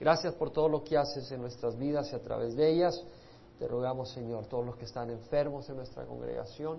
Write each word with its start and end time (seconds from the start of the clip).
Gracias 0.00 0.34
por 0.34 0.50
todo 0.50 0.68
lo 0.68 0.84
que 0.84 0.96
haces 0.96 1.30
en 1.32 1.40
nuestras 1.40 1.76
vidas 1.76 2.12
y 2.12 2.16
a 2.16 2.22
través 2.22 2.54
de 2.56 2.70
ellas. 2.70 3.04
Te 3.58 3.66
rogamos, 3.66 4.10
Señor, 4.12 4.46
todos 4.46 4.64
los 4.64 4.76
que 4.76 4.84
están 4.84 5.10
enfermos 5.10 5.68
en 5.68 5.76
nuestra 5.76 6.06
congregación, 6.06 6.78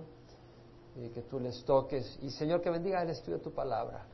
y 0.96 1.10
que 1.10 1.22
tú 1.22 1.40
les 1.40 1.64
toques. 1.66 2.20
Y, 2.22 2.30
Señor, 2.32 2.62
que 2.62 2.70
bendiga 2.70 3.02
el 3.02 3.10
estudio 3.10 3.38
de 3.38 3.44
tu 3.44 3.52
palabra. 3.52 4.06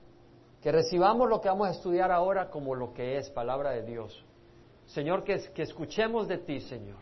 Que 0.62 0.72
recibamos 0.72 1.30
lo 1.30 1.42
que 1.42 1.50
vamos 1.50 1.68
a 1.68 1.72
estudiar 1.72 2.12
ahora 2.12 2.50
como 2.50 2.76
lo 2.76 2.94
que 2.94 3.18
es 3.18 3.30
palabra 3.30 3.72
de 3.72 3.84
Dios. 3.84 4.26
Señor, 4.88 5.24
que, 5.24 5.38
que 5.54 5.64
escuchemos 5.64 6.28
de 6.28 6.40
ti, 6.40 6.60
Señor. 6.62 7.00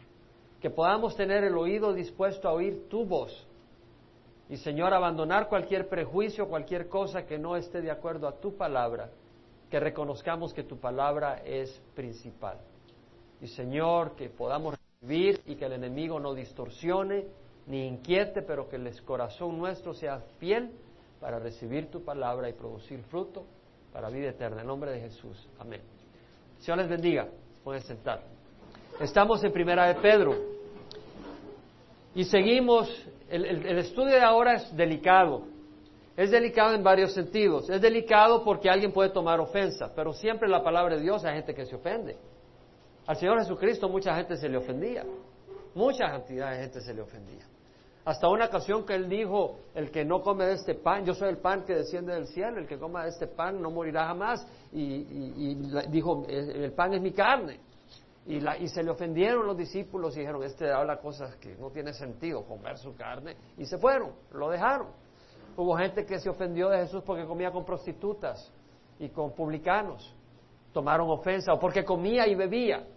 Que 0.62 0.70
podamos 0.70 1.16
tener 1.16 1.44
el 1.44 1.58
oído 1.58 1.94
dispuesto 1.94 2.48
a 2.48 2.54
oír 2.54 2.88
tu 2.90 3.06
voz. 3.06 3.48
Y, 4.50 4.58
Señor, 4.58 4.94
abandonar 4.94 5.48
cualquier 5.48 5.90
prejuicio, 5.90 6.48
cualquier 6.48 6.88
cosa 6.88 7.26
que 7.26 7.38
no 7.38 7.56
esté 7.56 7.82
de 7.82 7.92
acuerdo 7.92 8.28
a 8.28 8.40
tu 8.40 8.56
palabra. 8.56 9.10
Que 9.74 9.80
reconozcamos 9.80 10.54
que 10.54 10.62
tu 10.62 10.78
palabra 10.78 11.42
es 11.44 11.82
principal. 11.96 12.60
Y, 13.42 13.48
Señor, 13.48 14.16
que 14.16 14.30
podamos 14.30 14.76
recibir 14.78 15.42
y 15.48 15.56
que 15.56 15.66
el 15.66 15.72
enemigo 15.72 16.20
no 16.20 16.36
distorsione 16.36 17.26
ni 17.66 17.88
inquiete, 17.88 18.44
pero 18.44 18.70
que 18.70 18.76
el 18.76 19.04
corazón 19.04 19.58
nuestro 19.58 19.96
sea 19.96 20.20
fiel 20.38 20.70
para 21.20 21.40
recibir 21.40 21.90
tu 21.90 22.04
palabra 22.04 22.48
y 22.48 22.54
producir 22.54 23.02
fruto 23.06 23.46
para 23.92 24.12
vida 24.12 24.30
eterna. 24.30 24.62
En 24.62 24.68
nombre 24.68 24.92
de 24.92 25.00
Jesús. 25.00 25.50
Amén. 25.58 25.82
Señor 26.60 26.78
les 26.78 26.90
bendiga. 26.90 27.28
Pueden 27.64 27.82
sentar. 27.82 28.22
Estamos 29.00 29.44
en 29.44 29.52
Primera 29.52 29.88
de 29.88 29.96
Pedro. 29.96 30.36
Y 32.14 32.26
seguimos, 32.26 32.88
el, 33.28 33.44
el, 33.44 33.80
estudio 33.80 34.14
de 34.14 34.22
ahora 34.22 34.54
es 34.54 34.78
delicado. 34.78 35.48
Es 36.16 36.30
delicado 36.30 36.76
en 36.76 36.84
varios 36.84 37.14
sentidos. 37.14 37.70
Es 37.70 37.82
delicado 37.82 38.44
porque 38.44 38.70
alguien 38.70 38.92
puede 38.92 39.10
tomar 39.10 39.40
ofensa, 39.40 39.92
pero 39.96 40.14
siempre 40.14 40.48
la 40.48 40.64
palabra 40.64 40.96
de 40.96 41.02
Dios 41.02 41.26
hay 41.26 41.36
gente 41.36 41.56
que 41.56 41.66
se 41.66 41.76
ofende. 41.76 42.18
Al 43.08 43.18
Señor 43.18 43.40
Jesucristo 43.40 43.90
mucha 43.90 44.16
gente 44.16 44.38
se 44.38 44.48
le 44.48 44.58
ofendía. 44.58 45.04
Mucha 45.74 46.06
cantidad 46.06 46.52
de 46.52 46.58
gente 46.58 46.82
se 46.82 46.94
le 46.94 47.02
ofendía. 47.02 47.46
Hasta 48.06 48.28
una 48.28 48.46
ocasión 48.46 48.86
que 48.86 48.96
él 48.96 49.08
dijo, 49.08 49.60
el 49.74 49.90
que 49.90 50.04
no 50.04 50.22
come 50.22 50.46
de 50.46 50.54
este 50.54 50.76
pan, 50.76 51.06
yo 51.06 51.14
soy 51.14 51.30
el 51.30 51.38
pan 51.38 51.64
que 51.64 51.74
desciende 51.74 52.14
del 52.14 52.28
cielo, 52.28 52.60
el 52.60 52.68
que 52.68 52.78
coma 52.78 53.04
de 53.04 53.10
este 53.10 53.28
pan 53.28 53.62
no 53.62 53.72
morirá 53.72 54.08
jamás. 54.08 54.46
Y, 54.74 55.56
dijo, 55.90 56.26
el 56.28 56.74
pan 56.74 56.94
es 56.94 57.02
mi 57.02 57.12
carne. 57.12 57.60
Y, 58.26 58.40
la, 58.40 58.58
y, 58.58 58.68
se 58.68 58.84
le 58.84 58.90
ofendieron 58.90 59.46
los 59.46 59.58
discípulos 59.58 60.16
y 60.16 60.20
dijeron, 60.20 60.44
este 60.44 60.72
habla 60.72 60.98
cosas 60.98 61.36
que 61.38 61.56
no 61.56 61.72
tiene 61.72 61.94
sentido, 61.94 62.44
comer 62.46 62.78
su 62.78 62.96
carne. 62.96 63.36
Y 63.58 63.66
se 63.66 63.78
fueron, 63.78 64.14
lo 64.32 64.50
dejaron. 64.50 64.88
Hubo 65.56 65.76
gente 65.78 66.06
que 66.06 66.20
se 66.20 66.30
ofendió 66.30 66.70
de 66.70 66.80
Jesús 66.80 67.04
porque 67.06 67.26
comía 67.26 67.52
con 67.52 67.64
prostitutas 67.64 68.52
y 69.00 69.10
con 69.10 69.34
publicanos. 69.34 70.16
Tomaron 70.72 71.10
ofensa 71.10 71.54
o 71.54 71.60
porque 71.60 71.86
comía 71.86 72.28
y 72.28 72.36
bebía. 72.36 72.88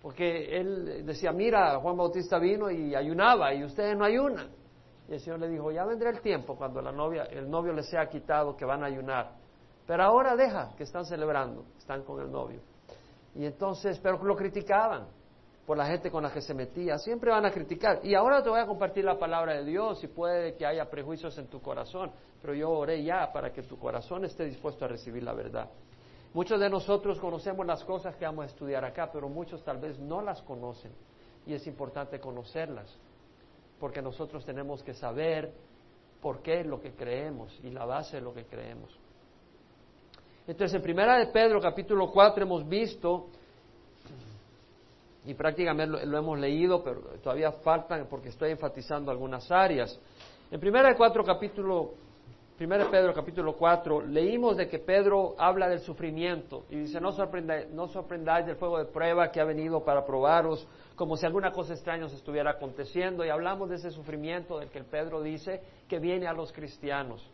Porque 0.00 0.56
él 0.58 1.04
decía, 1.04 1.30
mira, 1.32 1.78
Juan 1.78 1.96
Bautista 1.96 2.38
vino 2.38 2.70
y 2.70 2.94
ayunaba 2.94 3.52
y 3.52 3.64
ustedes 3.64 3.96
no 3.96 4.04
ayunan. 4.04 4.48
Y 5.08 5.14
el 5.14 5.20
Señor 5.20 5.40
le 5.40 5.48
dijo, 5.48 5.70
ya 5.70 5.84
vendrá 5.84 6.10
el 6.10 6.20
tiempo 6.20 6.56
cuando 6.56 6.80
la 6.80 6.92
novia, 6.92 7.24
el 7.24 7.50
novio 7.50 7.72
les 7.72 7.90
sea 7.90 8.08
quitado 8.08 8.56
que 8.56 8.64
van 8.64 8.82
a 8.82 8.86
ayunar. 8.86 9.32
Pero 9.86 10.02
ahora 10.02 10.36
deja 10.36 10.74
que 10.76 10.84
están 10.84 11.04
celebrando, 11.04 11.64
están 11.76 12.02
con 12.04 12.20
el 12.20 12.30
novio. 12.30 12.60
Y 13.34 13.44
entonces, 13.44 13.98
pero 13.98 14.22
lo 14.22 14.36
criticaban 14.36 15.19
por 15.70 15.78
la 15.78 15.86
gente 15.86 16.10
con 16.10 16.24
la 16.24 16.32
que 16.32 16.40
se 16.40 16.52
metía. 16.52 16.98
Siempre 16.98 17.30
van 17.30 17.46
a 17.46 17.52
criticar. 17.52 18.00
Y 18.02 18.16
ahora 18.16 18.42
te 18.42 18.48
voy 18.48 18.58
a 18.58 18.66
compartir 18.66 19.04
la 19.04 19.16
palabra 19.16 19.54
de 19.54 19.64
Dios 19.64 20.02
y 20.02 20.08
puede 20.08 20.56
que 20.56 20.66
haya 20.66 20.90
prejuicios 20.90 21.38
en 21.38 21.46
tu 21.46 21.62
corazón. 21.62 22.10
Pero 22.42 22.54
yo 22.54 22.70
oré 22.70 23.04
ya 23.04 23.30
para 23.32 23.52
que 23.52 23.62
tu 23.62 23.78
corazón 23.78 24.24
esté 24.24 24.46
dispuesto 24.46 24.84
a 24.84 24.88
recibir 24.88 25.22
la 25.22 25.32
verdad. 25.32 25.70
Muchos 26.34 26.58
de 26.58 26.68
nosotros 26.68 27.20
conocemos 27.20 27.64
las 27.64 27.84
cosas 27.84 28.16
que 28.16 28.24
vamos 28.24 28.42
a 28.42 28.46
estudiar 28.46 28.84
acá, 28.84 29.12
pero 29.12 29.28
muchos 29.28 29.62
tal 29.62 29.78
vez 29.78 29.96
no 30.00 30.20
las 30.20 30.42
conocen 30.42 30.90
y 31.46 31.54
es 31.54 31.64
importante 31.68 32.18
conocerlas, 32.18 32.92
porque 33.78 34.02
nosotros 34.02 34.44
tenemos 34.44 34.82
que 34.82 34.92
saber 34.92 35.52
por 36.20 36.42
qué 36.42 36.62
es 36.62 36.66
lo 36.66 36.80
que 36.80 36.94
creemos 36.94 37.56
y 37.62 37.70
la 37.70 37.84
base 37.84 38.16
de 38.16 38.22
lo 38.22 38.34
que 38.34 38.44
creemos. 38.44 38.90
Entonces, 40.48 40.74
en 40.74 40.82
Primera 40.82 41.16
de 41.16 41.26
Pedro, 41.26 41.60
capítulo 41.60 42.10
4, 42.10 42.42
hemos 42.42 42.68
visto, 42.68 43.28
y 45.24 45.34
prácticamente 45.34 46.06
lo, 46.06 46.18
hemos 46.18 46.38
leído, 46.38 46.82
pero 46.82 47.00
todavía 47.22 47.52
faltan 47.52 48.06
porque 48.08 48.30
estoy 48.30 48.52
enfatizando 48.52 49.10
algunas 49.10 49.50
áreas. 49.50 49.98
En 50.50 50.58
Primera 50.58 50.88
de 50.88 50.96
Cuatro, 50.96 51.22
capítulo 51.24 51.92
1 52.60 52.90
Pedro 52.90 53.14
capítulo 53.14 53.56
4, 53.56 54.02
leímos 54.02 54.54
de 54.58 54.68
que 54.68 54.78
Pedro 54.78 55.34
habla 55.38 55.66
del 55.66 55.80
sufrimiento 55.80 56.64
y 56.68 56.76
dice, 56.76 57.00
no, 57.00 57.10
sorprendáis, 57.10 57.70
no 57.70 57.88
sorprendáis 57.88 58.44
del 58.44 58.56
fuego 58.56 58.76
de 58.76 58.84
prueba 58.84 59.30
que 59.30 59.40
ha 59.40 59.44
venido 59.44 59.82
para 59.82 60.04
probaros, 60.04 60.68
como 60.94 61.16
si 61.16 61.24
alguna 61.24 61.52
cosa 61.52 61.72
extraña 61.72 62.04
os 62.04 62.12
estuviera 62.12 62.50
aconteciendo. 62.50 63.24
Y 63.24 63.30
hablamos 63.30 63.70
de 63.70 63.76
ese 63.76 63.90
sufrimiento 63.90 64.58
del 64.58 64.68
que 64.68 64.78
el 64.78 64.84
Pedro 64.84 65.22
dice 65.22 65.62
que 65.88 65.98
viene 65.98 66.26
a 66.26 66.34
los 66.34 66.52
cristianos. 66.52 67.26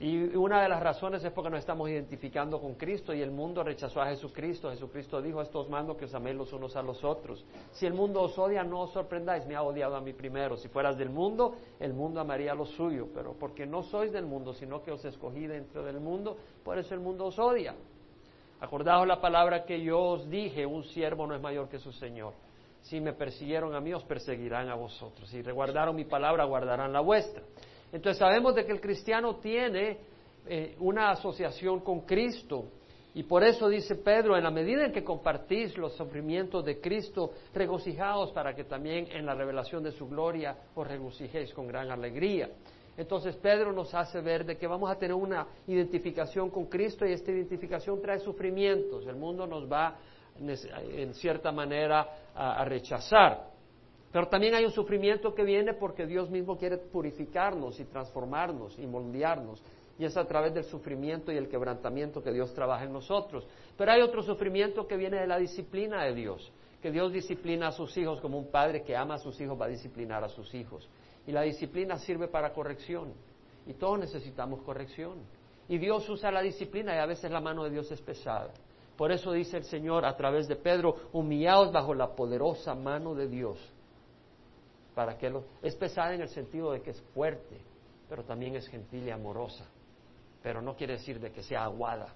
Y 0.00 0.34
una 0.34 0.62
de 0.62 0.68
las 0.70 0.82
razones 0.82 1.22
es 1.22 1.30
porque 1.30 1.50
nos 1.50 1.58
estamos 1.58 1.86
identificando 1.90 2.58
con 2.58 2.74
Cristo 2.76 3.12
y 3.12 3.20
el 3.20 3.30
mundo 3.30 3.62
rechazó 3.62 4.00
a 4.00 4.06
Jesucristo. 4.06 4.70
Jesucristo 4.70 5.20
dijo, 5.20 5.42
estos 5.42 5.68
mando 5.68 5.94
que 5.94 6.06
os 6.06 6.14
améis 6.14 6.36
los 6.36 6.50
unos 6.54 6.74
a 6.74 6.80
los 6.82 7.04
otros. 7.04 7.44
Si 7.72 7.84
el 7.84 7.92
mundo 7.92 8.22
os 8.22 8.38
odia, 8.38 8.64
no 8.64 8.80
os 8.80 8.92
sorprendáis, 8.92 9.44
me 9.46 9.54
ha 9.54 9.62
odiado 9.62 9.94
a 9.94 10.00
mí 10.00 10.14
primero. 10.14 10.56
Si 10.56 10.68
fueras 10.68 10.96
del 10.96 11.10
mundo, 11.10 11.54
el 11.78 11.92
mundo 11.92 12.18
amaría 12.18 12.54
lo 12.54 12.64
suyo. 12.64 13.08
Pero 13.12 13.34
porque 13.38 13.66
no 13.66 13.82
sois 13.82 14.10
del 14.10 14.24
mundo, 14.24 14.54
sino 14.54 14.82
que 14.82 14.90
os 14.90 15.04
escogí 15.04 15.46
dentro 15.46 15.84
del 15.84 16.00
mundo, 16.00 16.34
por 16.64 16.78
eso 16.78 16.94
el 16.94 17.00
mundo 17.00 17.26
os 17.26 17.38
odia. 17.38 17.74
Acordaos 18.60 19.06
la 19.06 19.20
palabra 19.20 19.66
que 19.66 19.82
yo 19.82 20.00
os 20.00 20.30
dije, 20.30 20.64
un 20.64 20.82
siervo 20.82 21.26
no 21.26 21.34
es 21.34 21.42
mayor 21.42 21.68
que 21.68 21.78
su 21.78 21.92
Señor. 21.92 22.32
Si 22.80 23.02
me 23.02 23.12
persiguieron 23.12 23.74
a 23.74 23.80
mí, 23.80 23.92
os 23.92 24.04
perseguirán 24.04 24.70
a 24.70 24.76
vosotros. 24.76 25.28
Si 25.28 25.42
reguardaron 25.42 25.94
mi 25.94 26.06
palabra, 26.06 26.44
guardarán 26.44 26.90
la 26.90 27.00
vuestra. 27.00 27.42
Entonces 27.92 28.18
sabemos 28.18 28.54
de 28.54 28.64
que 28.64 28.72
el 28.72 28.80
cristiano 28.80 29.36
tiene 29.36 29.98
eh, 30.46 30.76
una 30.78 31.10
asociación 31.10 31.80
con 31.80 32.00
Cristo. 32.00 32.64
Y 33.12 33.24
por 33.24 33.42
eso 33.42 33.68
dice 33.68 33.96
Pedro, 33.96 34.36
en 34.36 34.44
la 34.44 34.50
medida 34.50 34.84
en 34.84 34.92
que 34.92 35.02
compartís 35.02 35.76
los 35.76 35.96
sufrimientos 35.96 36.64
de 36.64 36.80
Cristo, 36.80 37.32
regocijaos 37.52 38.30
para 38.30 38.54
que 38.54 38.64
también 38.64 39.08
en 39.10 39.26
la 39.26 39.34
revelación 39.34 39.82
de 39.82 39.90
su 39.90 40.08
gloria 40.08 40.56
os 40.74 40.86
regocijéis 40.86 41.52
con 41.52 41.66
gran 41.66 41.90
alegría. 41.90 42.50
Entonces 42.96 43.34
Pedro 43.36 43.72
nos 43.72 43.92
hace 43.94 44.20
ver 44.20 44.44
de 44.44 44.56
que 44.56 44.66
vamos 44.66 44.90
a 44.90 44.96
tener 44.96 45.14
una 45.14 45.46
identificación 45.66 46.50
con 46.50 46.66
Cristo 46.66 47.04
y 47.04 47.12
esta 47.12 47.32
identificación 47.32 48.00
trae 48.00 48.20
sufrimientos. 48.20 49.06
El 49.06 49.16
mundo 49.16 49.46
nos 49.46 49.70
va 49.70 49.96
en 50.38 51.14
cierta 51.14 51.50
manera 51.50 52.06
a 52.34 52.64
rechazar. 52.64 53.50
Pero 54.12 54.26
también 54.26 54.54
hay 54.54 54.64
un 54.64 54.72
sufrimiento 54.72 55.34
que 55.34 55.44
viene 55.44 55.74
porque 55.74 56.04
Dios 56.04 56.30
mismo 56.30 56.58
quiere 56.58 56.78
purificarnos 56.78 57.78
y 57.78 57.84
transformarnos 57.84 58.76
y 58.78 58.86
moldearnos. 58.86 59.62
Y 59.98 60.04
es 60.04 60.16
a 60.16 60.24
través 60.24 60.52
del 60.54 60.64
sufrimiento 60.64 61.30
y 61.30 61.36
el 61.36 61.48
quebrantamiento 61.48 62.22
que 62.22 62.32
Dios 62.32 62.52
trabaja 62.52 62.84
en 62.84 62.92
nosotros. 62.92 63.46
Pero 63.76 63.92
hay 63.92 64.00
otro 64.00 64.22
sufrimiento 64.22 64.86
que 64.86 64.96
viene 64.96 65.20
de 65.20 65.26
la 65.26 65.38
disciplina 65.38 66.02
de 66.04 66.14
Dios. 66.14 66.50
Que 66.82 66.90
Dios 66.90 67.12
disciplina 67.12 67.68
a 67.68 67.72
sus 67.72 67.96
hijos 67.98 68.20
como 68.20 68.38
un 68.38 68.50
padre 68.50 68.82
que 68.82 68.96
ama 68.96 69.14
a 69.14 69.18
sus 69.18 69.38
hijos 69.40 69.60
va 69.60 69.66
a 69.66 69.68
disciplinar 69.68 70.24
a 70.24 70.28
sus 70.28 70.52
hijos. 70.54 70.88
Y 71.26 71.32
la 71.32 71.42
disciplina 71.42 71.96
sirve 71.98 72.26
para 72.26 72.52
corrección. 72.52 73.12
Y 73.66 73.74
todos 73.74 73.98
necesitamos 74.00 74.62
corrección. 74.62 75.18
Y 75.68 75.78
Dios 75.78 76.08
usa 76.08 76.32
la 76.32 76.40
disciplina 76.40 76.96
y 76.96 76.98
a 76.98 77.06
veces 77.06 77.30
la 77.30 77.40
mano 77.40 77.62
de 77.62 77.70
Dios 77.70 77.92
es 77.92 78.00
pesada. 78.00 78.50
Por 78.96 79.12
eso 79.12 79.30
dice 79.30 79.58
el 79.58 79.64
Señor 79.64 80.04
a 80.04 80.16
través 80.16 80.48
de 80.48 80.56
Pedro, 80.56 80.96
humillaos 81.12 81.70
bajo 81.70 81.94
la 81.94 82.16
poderosa 82.16 82.74
mano 82.74 83.14
de 83.14 83.28
Dios 83.28 83.56
para 85.00 85.16
que 85.16 85.30
lo, 85.30 85.44
es 85.62 85.74
pesada 85.76 86.12
en 86.12 86.20
el 86.20 86.28
sentido 86.28 86.72
de 86.72 86.82
que 86.82 86.90
es 86.90 87.00
fuerte, 87.14 87.56
pero 88.06 88.22
también 88.22 88.54
es 88.54 88.68
gentil 88.68 89.08
y 89.08 89.10
amorosa. 89.10 89.64
Pero 90.42 90.60
no 90.60 90.76
quiere 90.76 90.98
decir 90.98 91.18
de 91.18 91.32
que 91.32 91.42
sea 91.42 91.64
aguada. 91.64 92.12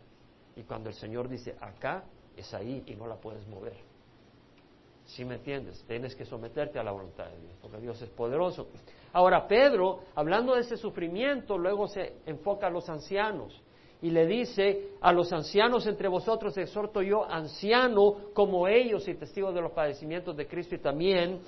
Y 0.54 0.64
cuando 0.64 0.90
el 0.90 0.94
Señor 0.94 1.26
dice 1.26 1.56
acá, 1.62 2.04
es 2.36 2.52
ahí 2.52 2.82
y 2.84 2.94
no 2.94 3.06
la 3.06 3.16
puedes 3.16 3.48
mover. 3.48 3.78
¿Sí 5.06 5.24
me 5.24 5.36
entiendes? 5.36 5.82
Tienes 5.88 6.14
que 6.14 6.26
someterte 6.26 6.78
a 6.78 6.82
la 6.82 6.92
voluntad 6.92 7.24
de 7.24 7.40
Dios, 7.40 7.54
porque 7.62 7.78
Dios 7.78 8.02
es 8.02 8.10
poderoso. 8.10 8.68
Ahora, 9.14 9.48
Pedro, 9.48 10.00
hablando 10.14 10.54
de 10.54 10.60
ese 10.60 10.76
sufrimiento, 10.76 11.56
luego 11.56 11.88
se 11.88 12.16
enfoca 12.26 12.66
a 12.66 12.70
los 12.70 12.90
ancianos 12.90 13.62
y 14.02 14.10
le 14.10 14.26
dice, 14.26 14.90
a 15.00 15.10
los 15.10 15.32
ancianos 15.32 15.86
entre 15.86 16.08
vosotros 16.08 16.54
exhorto 16.58 17.00
yo, 17.00 17.24
anciano 17.24 18.34
como 18.34 18.68
ellos 18.68 19.08
y 19.08 19.14
testigos 19.14 19.54
de 19.54 19.62
los 19.62 19.72
padecimientos 19.72 20.36
de 20.36 20.46
Cristo 20.46 20.74
y 20.74 20.78
también 20.80 21.40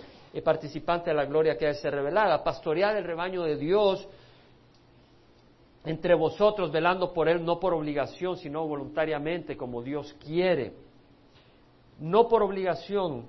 participante 0.43 1.11
de 1.11 1.17
la 1.17 1.25
gloria 1.25 1.57
que 1.57 1.67
ha 1.67 1.69
de 1.69 1.75
ser 1.75 1.95
revelada. 1.95 2.43
Pastorear 2.43 2.97
el 2.97 3.05
rebaño 3.05 3.43
de 3.43 3.57
Dios 3.57 4.09
entre 5.85 6.15
vosotros, 6.15 6.73
velando 6.73 7.13
por 7.13 7.29
él, 7.29 7.45
no 7.45 7.61
por 7.61 7.73
obligación, 7.73 8.37
sino 8.37 8.67
voluntariamente, 8.67 9.57
como 9.57 9.83
Dios 9.83 10.15
quiere. 10.25 10.73
No 12.01 12.29
por 12.29 12.43
obligación, 12.43 13.27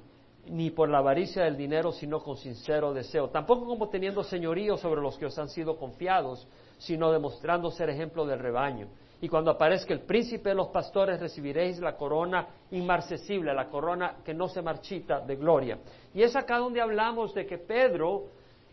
ni 0.50 0.72
por 0.72 0.90
la 0.90 0.98
avaricia 0.98 1.44
del 1.44 1.56
dinero, 1.56 1.92
sino 1.92 2.22
con 2.22 2.36
sincero 2.38 2.94
deseo. 2.94 3.30
Tampoco 3.30 3.66
como 3.66 3.90
teniendo 3.90 4.24
señorío 4.24 4.76
sobre 4.78 5.02
los 5.02 5.18
que 5.18 5.28
os 5.28 5.38
han 5.38 5.50
sido 5.50 5.78
confiados, 5.78 6.48
sino 6.78 7.12
demostrando 7.12 7.70
ser 7.70 7.90
ejemplo 7.90 8.26
del 8.26 8.40
rebaño. 8.40 8.88
Y 9.20 9.28
cuando 9.28 9.50
aparezca 9.50 9.94
el 9.94 10.02
príncipe 10.02 10.50
de 10.50 10.56
los 10.56 10.68
pastores 10.68 11.20
recibiréis 11.20 11.80
la 11.80 11.96
corona 11.96 12.48
inmarcesible, 12.72 13.54
la 13.54 13.68
corona 13.68 14.18
que 14.24 14.34
no 14.34 14.48
se 14.48 14.62
marchita 14.62 15.22
de 15.22 15.36
gloria. 15.36 15.80
Y 16.14 16.22
es 16.22 16.36
acá 16.36 16.58
donde 16.60 16.82
hablamos 16.82 17.34
de 17.34 17.48
que 17.48 17.58
Pedro 17.58 18.26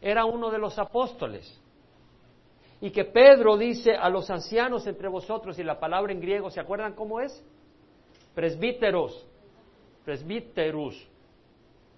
era 0.02 0.26
uno 0.26 0.50
de 0.50 0.58
los 0.58 0.78
apóstoles. 0.78 1.60
Y 2.82 2.90
que 2.90 3.06
Pedro 3.06 3.56
dice 3.56 3.94
a 3.96 4.10
los 4.10 4.28
ancianos 4.28 4.86
entre 4.86 5.08
vosotros, 5.08 5.58
y 5.58 5.64
la 5.64 5.80
palabra 5.80 6.12
en 6.12 6.20
griego, 6.20 6.50
¿se 6.50 6.60
acuerdan 6.60 6.92
cómo 6.92 7.20
es? 7.20 7.42
Presbíteros, 8.34 9.26
presbíterus. 10.04 11.08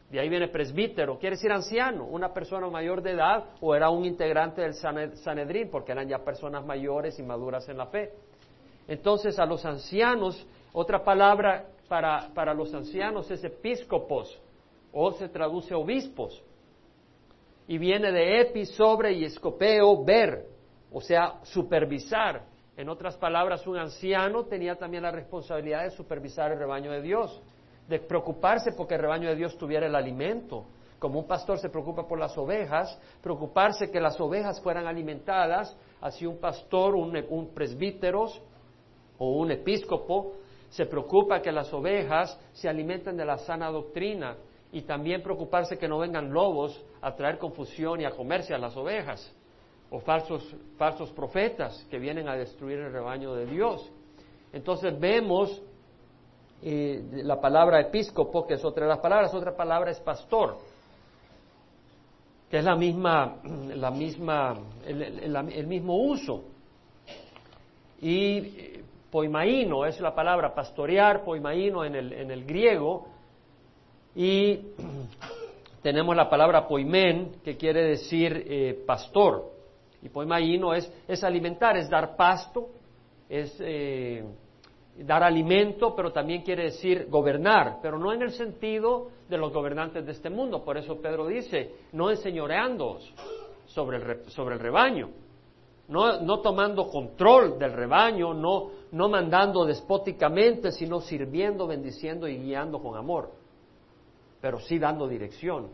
De 0.08 0.20
ahí 0.20 0.28
viene 0.28 0.46
presbítero, 0.46 1.18
quiere 1.18 1.34
decir 1.34 1.50
anciano, 1.50 2.04
una 2.04 2.32
persona 2.32 2.70
mayor 2.70 3.02
de 3.02 3.10
edad 3.10 3.46
o 3.60 3.74
era 3.74 3.90
un 3.90 4.04
integrante 4.04 4.62
del 4.62 4.74
Sanedrín, 4.74 5.68
porque 5.68 5.90
eran 5.90 6.06
ya 6.06 6.18
personas 6.18 6.64
mayores 6.64 7.18
y 7.18 7.24
maduras 7.24 7.68
en 7.68 7.78
la 7.78 7.86
fe. 7.86 8.12
Entonces, 8.88 9.38
a 9.38 9.46
los 9.46 9.64
ancianos, 9.64 10.46
otra 10.72 11.02
palabra 11.02 11.66
para, 11.88 12.28
para 12.34 12.54
los 12.54 12.72
ancianos 12.74 13.30
es 13.30 13.42
episcopos, 13.44 14.38
o 14.92 15.12
se 15.12 15.28
traduce 15.28 15.74
obispos, 15.74 16.42
y 17.68 17.78
viene 17.78 18.12
de 18.12 18.40
epi, 18.40 18.64
sobre 18.64 19.12
y 19.12 19.24
escopeo, 19.24 20.04
ver, 20.04 20.46
o 20.92 21.00
sea, 21.00 21.40
supervisar. 21.42 22.44
En 22.76 22.88
otras 22.88 23.16
palabras, 23.16 23.66
un 23.66 23.76
anciano 23.76 24.44
tenía 24.44 24.76
también 24.76 25.02
la 25.02 25.10
responsabilidad 25.10 25.84
de 25.84 25.90
supervisar 25.90 26.52
el 26.52 26.58
rebaño 26.58 26.92
de 26.92 27.02
Dios, 27.02 27.42
de 27.88 27.98
preocuparse 27.98 28.72
porque 28.72 28.94
el 28.94 29.00
rebaño 29.00 29.28
de 29.28 29.36
Dios 29.36 29.56
tuviera 29.58 29.86
el 29.86 29.94
alimento. 29.94 30.66
Como 30.98 31.18
un 31.18 31.26
pastor 31.26 31.58
se 31.58 31.68
preocupa 31.68 32.06
por 32.06 32.18
las 32.18 32.36
ovejas, 32.38 32.98
preocuparse 33.22 33.90
que 33.90 34.00
las 34.00 34.18
ovejas 34.20 34.60
fueran 34.60 34.86
alimentadas, 34.86 35.76
así 36.00 36.24
un 36.24 36.38
pastor, 36.38 36.94
un, 36.94 37.16
un 37.28 37.52
presbítero, 37.52 38.28
o 39.18 39.32
un 39.32 39.50
episcopo 39.50 40.34
se 40.70 40.86
preocupa 40.86 41.40
que 41.40 41.52
las 41.52 41.72
ovejas 41.72 42.38
se 42.52 42.68
alimenten 42.68 43.16
de 43.16 43.24
la 43.24 43.38
sana 43.38 43.70
doctrina 43.70 44.36
y 44.72 44.82
también 44.82 45.22
preocuparse 45.22 45.78
que 45.78 45.88
no 45.88 45.98
vengan 45.98 46.32
lobos 46.32 46.84
a 47.00 47.14
traer 47.14 47.38
confusión 47.38 48.00
y 48.00 48.04
a 48.04 48.10
comerse 48.10 48.52
a 48.52 48.58
las 48.58 48.76
ovejas 48.76 49.32
o 49.90 50.00
falsos, 50.00 50.54
falsos 50.76 51.10
profetas 51.12 51.86
que 51.90 51.98
vienen 51.98 52.28
a 52.28 52.34
destruir 52.34 52.78
el 52.78 52.92
rebaño 52.92 53.34
de 53.34 53.46
Dios. 53.46 53.90
Entonces 54.52 54.98
vemos 54.98 55.62
eh, 56.62 57.02
la 57.24 57.40
palabra 57.40 57.80
episcopo, 57.80 58.46
que 58.46 58.54
es 58.54 58.64
otra 58.64 58.84
de 58.84 58.90
las 58.90 58.98
palabras, 58.98 59.32
otra 59.32 59.56
palabra 59.56 59.90
es 59.92 60.00
pastor, 60.00 60.58
que 62.50 62.58
es 62.58 62.64
la 62.64 62.76
misma, 62.76 63.36
la 63.74 63.90
misma, 63.90 64.58
el 64.84 65.66
mismo 65.66 65.96
uso. 65.96 66.44
Y 68.00 68.82
poimaíno 69.16 69.86
es 69.86 69.98
la 69.98 70.14
palabra 70.14 70.54
pastorear, 70.54 71.24
poimaíno 71.24 71.86
en 71.86 71.94
el, 71.94 72.12
en 72.12 72.30
el 72.30 72.44
griego, 72.44 73.06
y 74.14 74.60
tenemos 75.82 76.14
la 76.14 76.28
palabra 76.28 76.68
poimen, 76.68 77.36
que 77.42 77.56
quiere 77.56 77.82
decir 77.82 78.44
eh, 78.46 78.84
pastor, 78.86 79.52
y 80.02 80.10
poimaíno 80.10 80.74
es, 80.74 80.92
es, 81.08 81.24
alimentar, 81.24 81.78
es 81.78 81.88
dar 81.88 82.14
pasto, 82.14 82.68
es 83.26 83.56
eh, 83.60 84.22
dar 84.98 85.22
alimento, 85.22 85.96
pero 85.96 86.12
también 86.12 86.42
quiere 86.42 86.64
decir 86.64 87.06
gobernar, 87.08 87.78
pero 87.80 87.98
no 87.98 88.12
en 88.12 88.20
el 88.20 88.32
sentido 88.32 89.12
de 89.30 89.38
los 89.38 89.50
gobernantes 89.50 90.04
de 90.04 90.12
este 90.12 90.28
mundo, 90.28 90.62
por 90.62 90.76
eso 90.76 91.00
Pedro 91.00 91.26
dice, 91.26 91.72
no 91.92 92.10
enseñoreándoos 92.10 93.14
sobre 93.64 93.96
el, 93.96 94.30
sobre 94.30 94.56
el 94.56 94.60
rebaño, 94.60 95.08
no, 95.88 96.20
no 96.20 96.40
tomando 96.40 96.88
control 96.88 97.58
del 97.58 97.72
rebaño, 97.72 98.34
no, 98.34 98.70
no 98.92 99.08
mandando 99.08 99.64
despóticamente, 99.64 100.72
sino 100.72 101.00
sirviendo, 101.00 101.66
bendiciendo 101.66 102.26
y 102.26 102.38
guiando 102.38 102.80
con 102.80 102.96
amor, 102.96 103.30
pero 104.40 104.58
sí 104.58 104.78
dando 104.78 105.06
dirección 105.06 105.68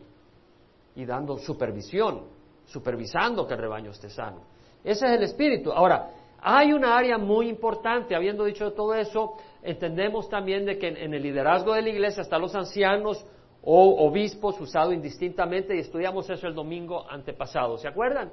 y 0.94 1.06
dando 1.06 1.38
supervisión, 1.38 2.24
supervisando 2.66 3.46
que 3.46 3.54
el 3.54 3.60
rebaño 3.60 3.90
esté 3.90 4.10
sano. 4.10 4.42
Ese 4.84 5.06
es 5.06 5.12
el 5.12 5.22
espíritu. 5.22 5.72
Ahora, 5.72 6.10
hay 6.40 6.72
una 6.72 6.96
área 6.96 7.18
muy 7.18 7.48
importante, 7.48 8.14
habiendo 8.14 8.44
dicho 8.44 8.72
todo 8.72 8.94
eso, 8.94 9.34
entendemos 9.62 10.28
también 10.28 10.66
de 10.66 10.76
que 10.76 10.88
en 10.88 11.14
el 11.14 11.22
liderazgo 11.22 11.72
de 11.72 11.82
la 11.82 11.88
iglesia 11.88 12.22
están 12.22 12.42
los 12.42 12.54
ancianos 12.54 13.24
o 13.62 14.06
obispos 14.06 14.60
usados 14.60 14.92
indistintamente 14.92 15.76
y 15.76 15.78
estudiamos 15.78 16.28
eso 16.28 16.48
el 16.48 16.54
domingo 16.54 17.08
antepasado, 17.08 17.78
¿se 17.78 17.86
acuerdan? 17.86 18.32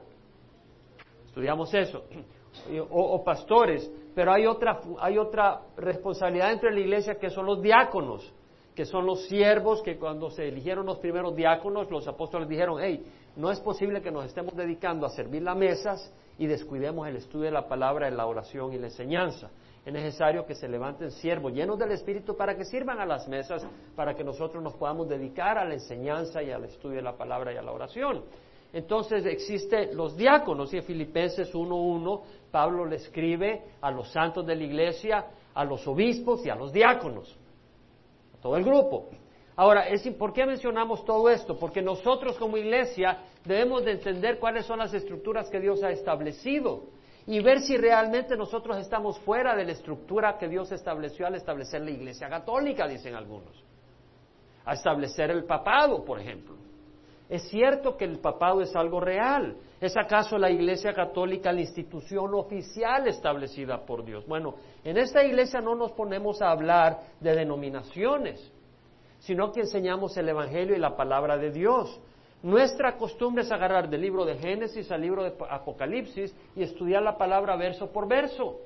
Estudiamos 1.30 1.72
eso. 1.76 2.04
O, 2.90 3.24
pastores, 3.24 3.90
pero 4.16 4.34
hay 4.34 4.48
otra, 4.48 4.82
hay 5.00 5.18
otra 5.20 5.62
responsabilidad 5.78 6.50
dentro 6.50 6.70
de 6.70 6.76
la 6.76 6.82
iglesia 6.82 7.16
que 7.16 7.30
son 7.30 7.46
los 7.46 7.62
diáconos, 7.62 8.34
que 8.76 8.86
son 8.86 9.06
los 9.06 9.28
siervos 9.28 9.84
que 9.84 9.98
cuando 9.98 10.32
se 10.32 10.48
eligieron 10.48 10.88
los 10.88 10.98
primeros 10.98 11.36
diáconos, 11.36 11.90
los 11.92 12.08
apóstoles 12.08 12.50
dijeron, 12.50 12.78
hey, 12.82 13.06
no 13.36 13.52
es 13.52 13.60
posible 13.60 14.02
que 14.02 14.10
nos 14.10 14.26
estemos 14.26 14.56
dedicando 14.56 15.06
a 15.06 15.10
servir 15.10 15.44
las 15.44 15.56
mesas 15.56 16.12
y 16.40 16.48
descuidemos 16.48 17.08
el 17.08 17.18
estudio 17.18 17.46
de 17.46 17.52
la 17.52 17.68
palabra, 17.68 18.10
la 18.10 18.26
oración 18.26 18.74
y 18.74 18.80
la 18.80 18.88
enseñanza. 18.88 19.52
Es 19.86 19.94
necesario 19.94 20.46
que 20.46 20.56
se 20.56 20.68
levanten 20.68 21.12
siervos 21.12 21.54
llenos 21.54 21.78
del 21.78 21.92
Espíritu 21.92 22.36
para 22.36 22.58
que 22.58 22.66
sirvan 22.66 23.00
a 23.00 23.06
las 23.06 23.28
mesas, 23.28 23.66
para 23.96 24.16
que 24.16 24.24
nosotros 24.24 24.62
nos 24.62 24.74
podamos 24.74 25.08
dedicar 25.08 25.58
a 25.58 25.66
la 25.66 25.76
enseñanza 25.76 26.42
y 26.42 26.52
al 26.52 26.66
estudio 26.66 26.98
de 26.98 27.04
la 27.04 27.16
palabra 27.16 27.54
y 27.54 27.58
a 27.58 27.62
la 27.62 27.72
oración. 27.72 28.24
Entonces 28.72 29.26
existen 29.26 29.96
los 29.96 30.16
diáconos 30.16 30.74
y 30.74 30.78
en 30.78 30.84
Filipenses 30.84 31.54
1.1 31.54 32.22
Pablo 32.52 32.86
le 32.86 32.98
escribe 32.98 33.64
a 33.82 33.90
los 33.90 34.12
santos 34.12 34.46
de 34.46 34.56
la 34.56 34.64
iglesia, 34.64 35.26
a 35.54 35.64
los 35.66 35.88
obispos 35.88 36.46
y 36.46 36.50
a 36.50 36.56
los 36.56 36.72
diáconos, 36.72 37.36
a 38.38 38.42
todo 38.42 38.56
el 38.58 38.64
grupo. 38.64 39.10
Ahora, 39.56 39.86
¿por 40.18 40.34
qué 40.34 40.46
mencionamos 40.46 41.04
todo 41.04 41.30
esto? 41.30 41.58
Porque 41.58 41.82
nosotros 41.82 42.38
como 42.38 42.58
iglesia 42.58 43.18
debemos 43.44 43.84
de 43.84 43.92
entender 43.92 44.40
cuáles 44.40 44.66
son 44.66 44.80
las 44.80 44.94
estructuras 44.94 45.50
que 45.50 45.60
Dios 45.60 45.84
ha 45.84 45.90
establecido 45.90 46.84
y 47.26 47.42
ver 47.42 47.60
si 47.62 47.76
realmente 47.76 48.38
nosotros 48.38 48.78
estamos 48.78 49.20
fuera 49.20 49.56
de 49.56 49.66
la 49.66 49.74
estructura 49.74 50.38
que 50.38 50.48
Dios 50.48 50.72
estableció 50.72 51.28
al 51.28 51.36
establecer 51.36 51.82
la 51.82 51.92
iglesia 51.92 52.30
católica, 52.30 52.88
dicen 52.88 53.16
algunos. 53.16 53.64
A 54.64 54.74
establecer 54.74 55.30
el 55.32 55.44
papado, 55.44 56.06
por 56.06 56.20
ejemplo. 56.20 56.56
Es 57.30 57.44
cierto 57.50 57.96
que 57.96 58.06
el 58.06 58.18
papado 58.18 58.62
es 58.62 58.76
algo 58.76 59.00
real. 59.00 59.56
¿Es 59.80 59.96
acaso 59.96 60.38
la 60.40 60.50
Iglesia 60.50 60.94
Católica 60.94 61.54
la 61.54 61.62
institución 61.62 62.34
oficial 62.34 63.08
establecida 63.08 63.86
por 63.86 64.04
Dios? 64.04 64.26
Bueno, 64.28 64.56
en 64.84 64.98
esta 64.98 65.24
iglesia 65.24 65.62
no 65.62 65.76
nos 65.76 65.92
ponemos 65.92 66.42
a 66.42 66.50
hablar 66.50 67.00
de 67.20 67.36
denominaciones, 67.36 68.52
sino 69.20 69.52
que 69.52 69.62
enseñamos 69.62 70.18
el 70.18 70.28
Evangelio 70.28 70.76
y 70.76 70.80
la 70.80 70.98
palabra 70.98 71.38
de 71.38 71.52
Dios. 71.52 72.02
Nuestra 72.42 72.98
costumbre 72.98 73.44
es 73.44 73.52
agarrar 73.52 73.90
del 73.90 74.02
libro 74.02 74.26
de 74.26 74.36
Génesis 74.36 74.92
al 74.92 75.02
libro 75.02 75.24
de 75.24 75.34
Apocalipsis 75.50 76.36
y 76.56 76.64
estudiar 76.64 77.04
la 77.04 77.18
palabra 77.18 77.56
verso 77.56 77.92
por 77.92 78.08
verso. 78.08 78.60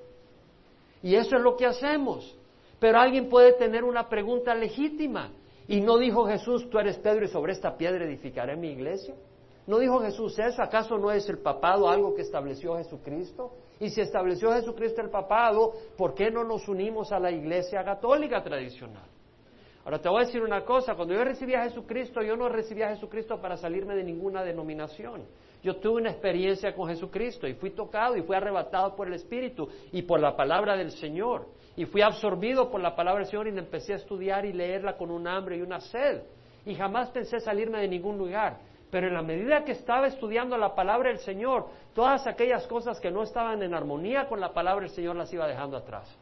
Y 1.02 1.16
eso 1.16 1.36
es 1.36 1.42
lo 1.42 1.58
que 1.58 1.66
hacemos. 1.66 2.38
Pero 2.80 2.98
alguien 2.98 3.30
puede 3.30 3.54
tener 3.54 3.84
una 3.84 4.08
pregunta 4.08 4.56
legítima. 4.56 5.32
Y 5.68 5.82
no 5.82 5.98
dijo 5.98 6.26
Jesús, 6.28 6.70
tú 6.70 6.78
eres 6.78 6.98
Pedro 6.98 7.26
y 7.26 7.30
sobre 7.30 7.54
esta 7.54 7.78
piedra 7.78 8.06
edificaré 8.06 8.56
mi 8.56 8.70
iglesia. 8.70 9.16
¿No 9.66 9.80
dijo 9.80 10.00
Jesús 10.02 10.38
eso? 10.40 10.62
¿Acaso 10.62 10.98
no 10.98 11.12
es 11.12 11.28
el 11.30 11.40
papado 11.40 11.90
algo 11.90 12.14
que 12.14 12.22
estableció 12.22 12.76
Jesucristo? 12.76 13.54
Y 13.80 13.90
si 13.90 14.02
estableció 14.02 14.52
Jesucristo 14.52 15.02
el 15.02 15.10
papado, 15.10 15.72
¿por 15.98 16.14
qué 16.14 16.30
no 16.30 16.44
nos 16.44 16.68
unimos 16.68 17.12
a 17.14 17.20
la 17.20 17.32
iglesia 17.32 17.84
católica 17.84 18.44
tradicional? 18.44 19.08
Ahora 19.86 20.00
te 20.00 20.10
voy 20.10 20.22
a 20.22 20.26
decir 20.26 20.42
una 20.42 20.64
cosa, 20.64 20.96
cuando 20.96 21.14
yo 21.14 21.24
recibí 21.24 21.56
a 21.56 21.64
Jesucristo, 21.64 22.22
yo 22.22 22.36
no 22.38 22.48
recibí 22.50 22.82
a 22.82 22.90
Jesucristo 22.90 23.40
para 23.42 23.58
salirme 23.58 23.96
de 23.96 24.04
ninguna 24.04 24.44
denominación. 24.44 25.24
Yo 25.62 25.78
tuve 25.78 26.02
una 26.02 26.12
experiencia 26.12 26.74
con 26.74 26.90
Jesucristo 26.90 27.48
y 27.48 27.54
fui 27.54 27.72
tocado 27.72 28.18
y 28.18 28.22
fui 28.22 28.36
arrebatado 28.36 28.96
por 28.96 29.08
el 29.08 29.14
Espíritu 29.14 29.68
y 29.92 30.02
por 30.02 30.20
la 30.20 30.36
palabra 30.36 30.76
del 30.76 30.92
Señor. 30.92 31.48
Y 31.76 31.86
fui 31.86 32.02
absorbido 32.02 32.70
por 32.70 32.82
la 32.82 32.96
palabra 32.96 33.22
del 33.22 33.30
Señor 33.30 33.48
y 33.48 33.58
empecé 33.58 33.94
a 33.94 33.98
estudiar 33.98 34.46
y 34.46 34.54
leerla 34.54 34.96
con 34.96 35.10
un 35.10 35.28
hambre 35.28 35.58
y 35.58 35.62
una 35.62 35.80
sed. 35.80 36.22
Y 36.66 36.76
jamás 36.76 37.10
pensé 37.10 37.40
salirme 37.40 37.80
de 37.80 37.88
ningún 37.88 38.18
lugar. 38.18 38.58
Pero 38.92 39.08
en 39.08 39.16
la 39.16 39.24
medida 39.24 39.64
que 39.64 39.72
estaba 39.72 40.06
estudiando 40.06 40.56
la 40.56 40.76
palabra 40.76 41.10
del 41.10 41.18
Señor, 41.18 41.66
todas 41.96 42.28
aquellas 42.28 42.68
cosas 42.68 43.00
que 43.00 43.10
no 43.10 43.24
estaban 43.24 43.64
en 43.64 43.74
armonía 43.74 44.28
con 44.28 44.40
la 44.40 44.54
palabra 44.54 44.86
del 44.86 44.94
Señor 44.94 45.16
las 45.16 45.34
iba 45.34 45.48
dejando 45.48 45.78
atrás. 45.78 46.16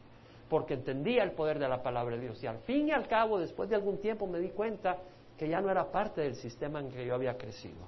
Porque 0.48 0.74
entendía 0.74 1.22
el 1.22 1.32
poder 1.32 1.58
de 1.58 1.68
la 1.68 1.82
palabra 1.82 2.16
de 2.16 2.22
Dios. 2.22 2.42
Y 2.42 2.46
al 2.46 2.58
fin 2.60 2.88
y 2.88 2.92
al 2.92 3.06
cabo, 3.06 3.38
después 3.38 3.68
de 3.68 3.76
algún 3.76 4.00
tiempo, 4.00 4.26
me 4.26 4.38
di 4.38 4.48
cuenta 4.50 4.96
que 5.36 5.48
ya 5.48 5.60
no 5.60 5.70
era 5.70 5.92
parte 5.92 6.22
del 6.22 6.34
sistema 6.36 6.80
en 6.80 6.90
que 6.90 7.04
yo 7.04 7.14
había 7.14 7.36
crecido. 7.36 7.86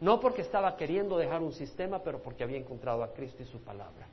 No 0.00 0.18
porque 0.18 0.42
estaba 0.42 0.76
queriendo 0.76 1.18
dejar 1.18 1.42
un 1.42 1.52
sistema, 1.52 2.02
pero 2.02 2.22
porque 2.22 2.42
había 2.42 2.58
encontrado 2.58 3.02
a 3.02 3.12
Cristo 3.12 3.42
y 3.42 3.46
su 3.46 3.62
palabra 3.62 4.06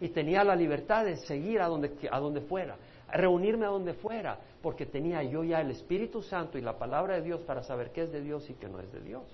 y 0.00 0.08
tenía 0.10 0.44
la 0.44 0.54
libertad 0.54 1.04
de 1.04 1.16
seguir 1.16 1.60
a 1.60 1.66
donde, 1.66 1.92
a 2.10 2.18
donde 2.20 2.40
fuera, 2.42 2.76
reunirme 3.12 3.66
a 3.66 3.70
donde 3.70 3.94
fuera, 3.94 4.38
porque 4.62 4.86
tenía 4.86 5.22
yo 5.22 5.44
ya 5.44 5.60
el 5.60 5.70
Espíritu 5.70 6.22
Santo 6.22 6.58
y 6.58 6.60
la 6.60 6.78
palabra 6.78 7.16
de 7.16 7.22
Dios 7.22 7.40
para 7.42 7.62
saber 7.62 7.90
qué 7.90 8.02
es 8.02 8.12
de 8.12 8.20
Dios 8.20 8.48
y 8.50 8.54
qué 8.54 8.68
no 8.68 8.80
es 8.80 8.92
de 8.92 9.00
Dios. 9.00 9.24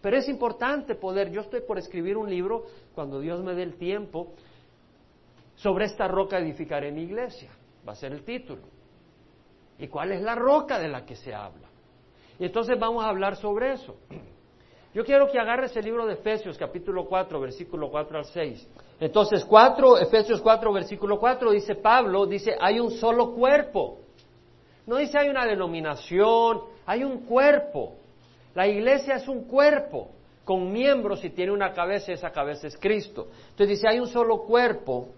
Pero 0.00 0.16
es 0.16 0.28
importante 0.28 0.94
poder, 0.94 1.30
yo 1.30 1.40
estoy 1.40 1.60
por 1.62 1.78
escribir 1.78 2.16
un 2.16 2.28
libro, 2.28 2.66
cuando 2.94 3.20
Dios 3.20 3.42
me 3.42 3.54
dé 3.54 3.62
el 3.62 3.76
tiempo, 3.76 4.34
Sobre 5.56 5.84
esta 5.84 6.08
roca 6.08 6.38
edificaré 6.38 6.90
mi 6.90 7.02
iglesia, 7.02 7.50
va 7.86 7.92
a 7.92 7.96
ser 7.96 8.12
el 8.12 8.24
título. 8.24 8.62
¿Y 9.78 9.88
cuál 9.88 10.12
es 10.12 10.22
la 10.22 10.34
roca 10.34 10.78
de 10.78 10.88
la 10.88 11.04
que 11.04 11.16
se 11.16 11.34
habla? 11.34 11.68
Y 12.38 12.44
entonces 12.44 12.78
vamos 12.78 13.04
a 13.04 13.08
hablar 13.08 13.36
sobre 13.36 13.72
eso. 13.72 13.96
Yo 14.92 15.04
quiero 15.04 15.30
que 15.30 15.38
agarres 15.38 15.76
el 15.76 15.84
libro 15.84 16.06
de 16.06 16.14
Efesios, 16.14 16.56
capítulo 16.58 17.06
4, 17.06 17.40
versículo 17.40 17.90
4 17.90 18.18
al 18.18 18.24
6. 18.26 18.68
Entonces, 19.00 19.44
4, 19.44 19.98
Efesios 19.98 20.40
4, 20.40 20.72
versículo 20.72 21.18
4, 21.18 21.50
dice 21.50 21.74
Pablo, 21.74 22.26
dice, 22.26 22.56
hay 22.60 22.78
un 22.80 22.90
solo 22.92 23.32
cuerpo. 23.32 23.98
No 24.86 24.96
dice 24.96 25.18
hay 25.18 25.28
una 25.28 25.46
denominación, 25.46 26.60
hay 26.86 27.04
un 27.04 27.20
cuerpo. 27.20 27.96
La 28.54 28.66
iglesia 28.68 29.16
es 29.16 29.26
un 29.28 29.44
cuerpo 29.44 30.10
con 30.44 30.70
miembros 30.70 31.24
y 31.24 31.30
tiene 31.30 31.52
una 31.52 31.72
cabeza 31.72 32.12
esa 32.12 32.30
cabeza 32.30 32.66
es 32.66 32.76
Cristo. 32.76 33.28
Entonces 33.50 33.78
dice, 33.78 33.88
hay 33.88 33.98
un 33.98 34.08
solo 34.08 34.42
cuerpo 34.42 35.08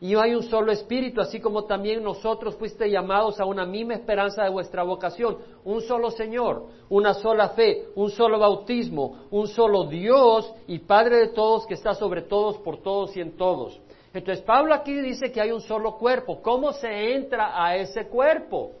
y 0.00 0.14
hay 0.14 0.34
un 0.34 0.42
solo 0.44 0.72
espíritu, 0.72 1.20
así 1.20 1.40
como 1.40 1.64
también 1.64 2.02
nosotros 2.02 2.56
fuiste 2.56 2.90
llamados 2.90 3.38
a 3.38 3.44
una 3.44 3.66
misma 3.66 3.94
esperanza 3.94 4.42
de 4.44 4.50
vuestra 4.50 4.82
vocación, 4.82 5.36
un 5.62 5.82
solo 5.82 6.10
Señor, 6.10 6.68
una 6.88 7.12
sola 7.12 7.50
fe, 7.50 7.88
un 7.94 8.10
solo 8.10 8.38
bautismo, 8.38 9.26
un 9.30 9.46
solo 9.46 9.84
Dios 9.84 10.54
y 10.66 10.78
Padre 10.78 11.18
de 11.18 11.28
todos 11.28 11.66
que 11.66 11.74
está 11.74 11.92
sobre 11.94 12.22
todos, 12.22 12.56
por 12.58 12.78
todos 12.82 13.14
y 13.14 13.20
en 13.20 13.36
todos. 13.36 13.78
Entonces 14.14 14.42
Pablo 14.42 14.72
aquí 14.74 14.94
dice 14.94 15.30
que 15.30 15.40
hay 15.40 15.52
un 15.52 15.60
solo 15.60 15.96
cuerpo. 15.98 16.40
¿Cómo 16.40 16.72
se 16.72 17.14
entra 17.14 17.62
a 17.62 17.76
ese 17.76 18.06
cuerpo? 18.06 18.72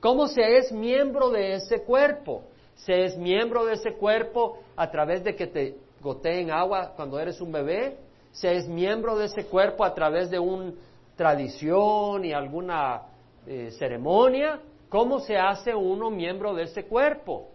¿Cómo 0.00 0.28
se 0.28 0.58
es 0.58 0.70
miembro 0.70 1.30
de 1.30 1.54
ese 1.54 1.82
cuerpo? 1.82 2.42
Se 2.76 3.06
es 3.06 3.16
miembro 3.16 3.64
de 3.64 3.72
ese 3.72 3.94
cuerpo 3.94 4.58
a 4.76 4.90
través 4.90 5.24
de 5.24 5.34
que 5.34 5.46
te 5.46 5.76
goteen 6.00 6.50
agua 6.50 6.92
cuando 6.94 7.18
eres 7.18 7.40
un 7.40 7.50
bebé, 7.50 7.96
se 8.32 8.56
es 8.56 8.68
miembro 8.68 9.16
de 9.16 9.26
ese 9.26 9.46
cuerpo 9.46 9.84
a 9.84 9.94
través 9.94 10.30
de 10.30 10.38
una 10.38 10.72
tradición 11.16 12.24
y 12.24 12.32
alguna 12.32 13.02
eh, 13.46 13.70
ceremonia. 13.78 14.60
¿Cómo 14.88 15.20
se 15.20 15.36
hace 15.36 15.74
uno 15.74 16.10
miembro 16.10 16.54
de 16.54 16.64
ese 16.64 16.86
cuerpo? 16.86 17.48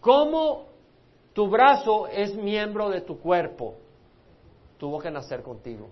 ¿Cómo 0.00 0.66
tu 1.32 1.48
brazo 1.48 2.08
es 2.08 2.34
miembro 2.34 2.90
de 2.90 3.00
tu 3.00 3.18
cuerpo? 3.18 3.76
Tuvo 4.78 4.98
que 4.98 5.10
nacer 5.10 5.42
contigo. 5.42 5.88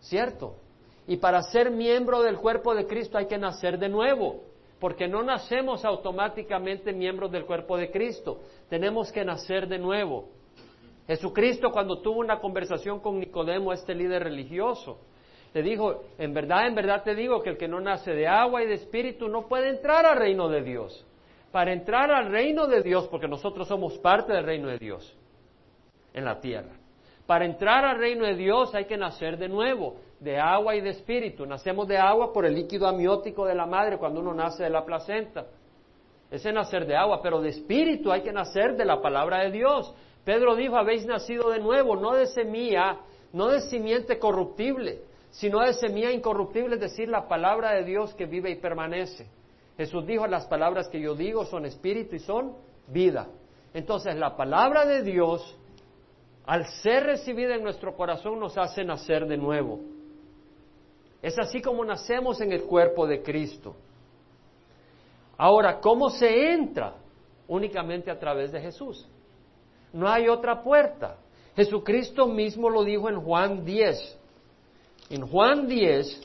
¿Cierto? 0.00 0.54
Y 1.08 1.16
para 1.16 1.42
ser 1.42 1.70
miembro 1.70 2.22
del 2.22 2.38
cuerpo 2.38 2.74
de 2.74 2.86
Cristo 2.86 3.18
hay 3.18 3.26
que 3.26 3.38
nacer 3.38 3.78
de 3.78 3.88
nuevo, 3.88 4.42
porque 4.78 5.08
no 5.08 5.22
nacemos 5.22 5.84
automáticamente 5.84 6.92
miembros 6.92 7.30
del 7.32 7.46
cuerpo 7.46 7.76
de 7.76 7.90
Cristo, 7.90 8.40
tenemos 8.68 9.10
que 9.10 9.24
nacer 9.24 9.68
de 9.68 9.78
nuevo. 9.78 10.28
Jesucristo 11.06 11.70
cuando 11.70 12.00
tuvo 12.00 12.20
una 12.20 12.40
conversación 12.40 13.00
con 13.00 13.20
Nicodemo, 13.20 13.72
este 13.72 13.94
líder 13.94 14.24
religioso, 14.24 14.98
le 15.54 15.62
dijo, 15.62 16.04
en 16.18 16.34
verdad, 16.34 16.66
en 16.66 16.74
verdad 16.74 17.02
te 17.02 17.14
digo 17.14 17.42
que 17.42 17.50
el 17.50 17.56
que 17.56 17.68
no 17.68 17.80
nace 17.80 18.12
de 18.12 18.26
agua 18.26 18.62
y 18.62 18.66
de 18.66 18.74
espíritu 18.74 19.28
no 19.28 19.46
puede 19.46 19.70
entrar 19.70 20.04
al 20.04 20.18
reino 20.18 20.48
de 20.48 20.62
Dios. 20.62 21.06
Para 21.52 21.72
entrar 21.72 22.10
al 22.10 22.30
reino 22.30 22.66
de 22.66 22.82
Dios, 22.82 23.08
porque 23.08 23.28
nosotros 23.28 23.68
somos 23.68 23.96
parte 23.98 24.32
del 24.32 24.44
reino 24.44 24.68
de 24.68 24.78
Dios 24.78 25.16
en 26.12 26.24
la 26.24 26.40
tierra. 26.40 26.72
Para 27.26 27.44
entrar 27.44 27.84
al 27.84 27.98
reino 27.98 28.26
de 28.26 28.34
Dios 28.34 28.74
hay 28.74 28.84
que 28.84 28.96
nacer 28.96 29.38
de 29.38 29.48
nuevo, 29.48 29.96
de 30.20 30.38
agua 30.38 30.76
y 30.76 30.80
de 30.80 30.90
espíritu. 30.90 31.46
Nacemos 31.46 31.88
de 31.88 31.98
agua 31.98 32.32
por 32.32 32.44
el 32.44 32.54
líquido 32.54 32.86
amniótico 32.86 33.46
de 33.46 33.54
la 33.54 33.66
madre 33.66 33.98
cuando 33.98 34.20
uno 34.20 34.34
nace 34.34 34.64
de 34.64 34.70
la 34.70 34.84
placenta. 34.84 35.46
Ese 36.30 36.52
nacer 36.52 36.86
de 36.86 36.96
agua, 36.96 37.20
pero 37.22 37.40
de 37.40 37.50
espíritu 37.50 38.12
hay 38.12 38.22
que 38.22 38.32
nacer 38.32 38.76
de 38.76 38.84
la 38.84 39.00
palabra 39.00 39.44
de 39.44 39.52
Dios. 39.52 39.94
Pedro 40.26 40.56
dijo, 40.56 40.76
habéis 40.76 41.06
nacido 41.06 41.50
de 41.50 41.60
nuevo, 41.60 41.94
no 41.94 42.12
de 42.12 42.26
semilla, 42.26 42.98
no 43.32 43.46
de 43.46 43.60
simiente 43.60 44.18
corruptible, 44.18 45.02
sino 45.30 45.60
de 45.60 45.72
semilla 45.74 46.10
incorruptible, 46.10 46.74
es 46.74 46.80
decir, 46.80 47.08
la 47.08 47.28
palabra 47.28 47.74
de 47.74 47.84
Dios 47.84 48.12
que 48.14 48.26
vive 48.26 48.50
y 48.50 48.56
permanece. 48.56 49.28
Jesús 49.76 50.04
dijo, 50.04 50.26
las 50.26 50.46
palabras 50.46 50.88
que 50.88 51.00
yo 51.00 51.14
digo 51.14 51.44
son 51.44 51.64
espíritu 51.64 52.16
y 52.16 52.18
son 52.18 52.56
vida. 52.88 53.28
Entonces, 53.72 54.16
la 54.16 54.36
palabra 54.36 54.84
de 54.84 55.04
Dios, 55.04 55.56
al 56.44 56.66
ser 56.82 57.04
recibida 57.04 57.54
en 57.54 57.62
nuestro 57.62 57.94
corazón, 57.94 58.40
nos 58.40 58.58
hace 58.58 58.82
nacer 58.82 59.28
de 59.28 59.36
nuevo. 59.36 59.78
Es 61.22 61.38
así 61.38 61.62
como 61.62 61.84
nacemos 61.84 62.40
en 62.40 62.50
el 62.50 62.64
cuerpo 62.64 63.06
de 63.06 63.22
Cristo. 63.22 63.76
Ahora, 65.38 65.78
¿cómo 65.78 66.10
se 66.10 66.52
entra? 66.52 66.94
Únicamente 67.46 68.10
a 68.10 68.18
través 68.18 68.50
de 68.50 68.60
Jesús. 68.60 69.08
No 69.96 70.10
hay 70.10 70.28
otra 70.28 70.62
puerta. 70.62 71.16
Jesucristo 71.56 72.26
mismo 72.26 72.68
lo 72.68 72.84
dijo 72.84 73.08
en 73.08 73.18
Juan 73.18 73.64
10. 73.64 74.18
En 75.08 75.26
Juan 75.26 75.66
10, 75.66 76.20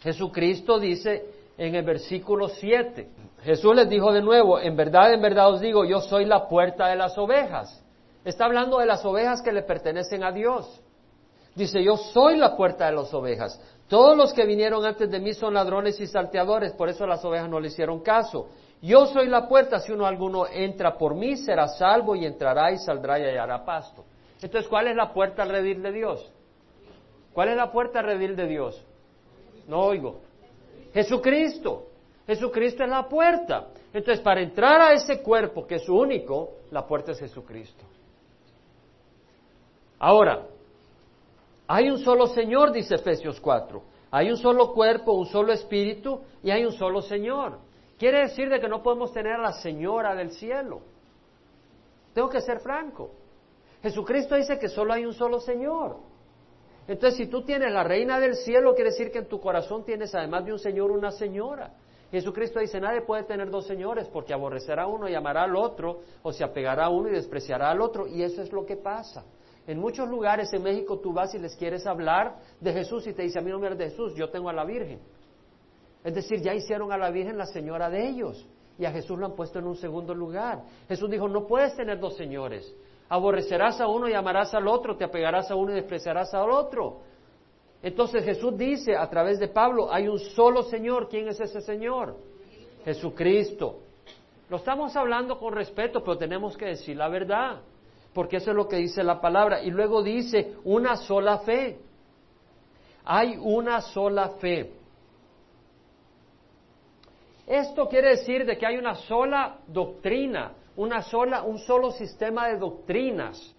Jesucristo 0.00 0.78
dice 0.78 1.26
en 1.58 1.74
el 1.74 1.84
versículo 1.84 2.48
7, 2.48 3.10
Jesús 3.42 3.76
les 3.76 3.90
dijo 3.90 4.10
de 4.10 4.22
nuevo, 4.22 4.58
en 4.58 4.74
verdad, 4.74 5.12
en 5.12 5.20
verdad 5.20 5.52
os 5.52 5.60
digo, 5.60 5.84
yo 5.84 6.00
soy 6.00 6.24
la 6.24 6.48
puerta 6.48 6.86
de 6.86 6.96
las 6.96 7.18
ovejas. 7.18 7.84
Está 8.24 8.46
hablando 8.46 8.78
de 8.78 8.86
las 8.86 9.04
ovejas 9.04 9.42
que 9.42 9.52
le 9.52 9.62
pertenecen 9.62 10.24
a 10.24 10.32
Dios. 10.32 10.80
Dice, 11.54 11.84
yo 11.84 11.98
soy 11.98 12.38
la 12.38 12.56
puerta 12.56 12.86
de 12.86 12.92
las 12.92 13.12
ovejas. 13.12 13.60
Todos 13.86 14.16
los 14.16 14.32
que 14.32 14.46
vinieron 14.46 14.82
antes 14.86 15.10
de 15.10 15.20
mí 15.20 15.34
son 15.34 15.52
ladrones 15.52 16.00
y 16.00 16.06
salteadores, 16.06 16.72
por 16.72 16.88
eso 16.88 17.06
las 17.06 17.22
ovejas 17.22 17.50
no 17.50 17.60
le 17.60 17.68
hicieron 17.68 18.00
caso. 18.00 18.48
Yo 18.80 19.06
soy 19.06 19.26
la 19.26 19.48
puerta, 19.48 19.80
si 19.80 19.92
uno 19.92 20.06
alguno 20.06 20.46
entra 20.46 20.96
por 20.96 21.14
mí, 21.14 21.36
será 21.36 21.66
salvo 21.66 22.14
y 22.14 22.24
entrará 22.24 22.70
y 22.70 22.78
saldrá 22.78 23.18
y 23.18 23.24
hallará 23.24 23.64
pasto. 23.64 24.04
Entonces, 24.40 24.68
¿cuál 24.68 24.86
es 24.86 24.96
la 24.96 25.12
puerta 25.12 25.42
al 25.42 25.48
redil 25.48 25.82
de 25.82 25.92
Dios? 25.92 26.32
¿Cuál 27.32 27.48
es 27.48 27.56
la 27.56 27.72
puerta 27.72 27.98
al 27.98 28.06
redil 28.06 28.36
de 28.36 28.46
Dios? 28.46 28.84
No 29.66 29.80
oigo. 29.80 30.20
Jesucristo. 30.94 31.86
Jesucristo 32.26 32.84
es 32.84 32.90
la 32.90 33.08
puerta. 33.08 33.68
Entonces, 33.92 34.20
para 34.20 34.42
entrar 34.42 34.80
a 34.80 34.92
ese 34.92 35.22
cuerpo 35.22 35.66
que 35.66 35.76
es 35.76 35.88
único, 35.88 36.50
la 36.70 36.86
puerta 36.86 37.12
es 37.12 37.18
Jesucristo. 37.18 37.84
Ahora, 39.98 40.46
hay 41.66 41.90
un 41.90 41.98
solo 41.98 42.28
Señor, 42.28 42.70
dice 42.70 42.94
Efesios 42.94 43.40
4. 43.40 43.82
Hay 44.10 44.30
un 44.30 44.36
solo 44.36 44.72
cuerpo, 44.72 45.12
un 45.12 45.26
solo 45.26 45.52
espíritu 45.52 46.20
y 46.42 46.50
hay 46.50 46.64
un 46.64 46.72
solo 46.72 47.02
Señor. 47.02 47.58
Quiere 47.98 48.20
decir 48.20 48.48
de 48.48 48.60
que 48.60 48.68
no 48.68 48.82
podemos 48.82 49.12
tener 49.12 49.34
a 49.34 49.42
la 49.42 49.52
señora 49.52 50.14
del 50.14 50.30
cielo. 50.30 50.80
Tengo 52.14 52.28
que 52.28 52.40
ser 52.40 52.60
franco. 52.60 53.10
Jesucristo 53.82 54.36
dice 54.36 54.58
que 54.58 54.68
solo 54.68 54.92
hay 54.92 55.04
un 55.04 55.12
solo 55.12 55.40
Señor. 55.40 55.96
Entonces, 56.86 57.18
si 57.18 57.26
tú 57.26 57.42
tienes 57.42 57.72
la 57.72 57.84
reina 57.84 58.18
del 58.18 58.34
cielo, 58.34 58.74
quiere 58.74 58.90
decir 58.90 59.10
que 59.10 59.18
en 59.18 59.28
tu 59.28 59.40
corazón 59.40 59.84
tienes 59.84 60.14
además 60.14 60.44
de 60.44 60.52
un 60.52 60.58
Señor 60.58 60.90
una 60.90 61.10
señora. 61.10 61.74
Jesucristo 62.10 62.60
dice, 62.60 62.80
nadie 62.80 63.02
puede 63.02 63.24
tener 63.24 63.50
dos 63.50 63.66
señores 63.66 64.08
porque 64.08 64.32
aborrecerá 64.32 64.84
a 64.84 64.86
uno 64.86 65.08
y 65.08 65.14
amará 65.14 65.42
al 65.42 65.54
otro, 65.54 66.00
o 66.22 66.32
se 66.32 66.42
apegará 66.42 66.86
a 66.86 66.88
uno 66.88 67.08
y 67.08 67.12
despreciará 67.12 67.70
al 67.70 67.82
otro, 67.82 68.06
y 68.06 68.22
eso 68.22 68.40
es 68.40 68.50
lo 68.50 68.64
que 68.64 68.76
pasa. 68.76 69.26
En 69.66 69.78
muchos 69.78 70.08
lugares 70.08 70.50
en 70.54 70.62
México 70.62 70.98
tú 70.98 71.12
vas 71.12 71.34
y 71.34 71.38
les 71.38 71.54
quieres 71.56 71.86
hablar 71.86 72.38
de 72.58 72.72
Jesús 72.72 73.06
y 73.06 73.12
te 73.12 73.22
dice, 73.22 73.38
a 73.38 73.42
mí 73.42 73.50
no 73.50 73.58
me 73.58 73.66
hablas 73.66 73.80
de 73.80 73.90
Jesús, 73.90 74.14
yo 74.14 74.30
tengo 74.30 74.48
a 74.48 74.54
la 74.54 74.64
Virgen. 74.64 75.00
Es 76.04 76.14
decir, 76.14 76.40
ya 76.40 76.54
hicieron 76.54 76.92
a 76.92 76.96
la 76.96 77.10
Virgen 77.10 77.36
la 77.36 77.46
señora 77.46 77.90
de 77.90 78.08
ellos 78.08 78.46
y 78.78 78.84
a 78.84 78.92
Jesús 78.92 79.18
lo 79.18 79.26
han 79.26 79.34
puesto 79.34 79.58
en 79.58 79.66
un 79.66 79.76
segundo 79.76 80.14
lugar. 80.14 80.62
Jesús 80.88 81.10
dijo, 81.10 81.28
no 81.28 81.46
puedes 81.46 81.74
tener 81.74 81.98
dos 81.98 82.16
señores. 82.16 82.72
Aborrecerás 83.08 83.80
a 83.80 83.88
uno 83.88 84.08
y 84.08 84.14
amarás 84.14 84.54
al 84.54 84.68
otro, 84.68 84.96
te 84.96 85.04
apegarás 85.04 85.50
a 85.50 85.56
uno 85.56 85.72
y 85.72 85.76
despreciarás 85.76 86.32
al 86.34 86.50
otro. 86.50 87.00
Entonces 87.82 88.24
Jesús 88.24 88.56
dice 88.56 88.96
a 88.96 89.08
través 89.08 89.38
de 89.38 89.48
Pablo, 89.48 89.92
hay 89.92 90.08
un 90.08 90.18
solo 90.18 90.62
Señor. 90.64 91.08
¿Quién 91.08 91.28
es 91.28 91.40
ese 91.40 91.60
Señor? 91.60 92.16
Jesucristo. 92.84 93.80
Lo 94.48 94.56
estamos 94.56 94.96
hablando 94.96 95.38
con 95.38 95.52
respeto, 95.52 96.02
pero 96.02 96.16
tenemos 96.16 96.56
que 96.56 96.66
decir 96.66 96.96
la 96.96 97.08
verdad, 97.08 97.60
porque 98.14 98.38
eso 98.38 98.50
es 98.50 98.56
lo 98.56 98.66
que 98.66 98.76
dice 98.76 99.02
la 99.02 99.20
palabra. 99.20 99.62
Y 99.62 99.70
luego 99.70 100.02
dice, 100.02 100.54
una 100.64 100.96
sola 100.96 101.38
fe. 101.38 101.78
Hay 103.04 103.36
una 103.40 103.80
sola 103.80 104.30
fe. 104.40 104.72
Esto 107.48 107.88
quiere 107.88 108.10
decir 108.10 108.44
de 108.44 108.58
que 108.58 108.66
hay 108.66 108.76
una 108.76 108.94
sola 108.94 109.60
doctrina, 109.66 110.52
una 110.76 111.00
sola, 111.00 111.42
un 111.42 111.58
solo 111.58 111.90
sistema 111.92 112.48
de 112.48 112.58
doctrinas. 112.58 113.54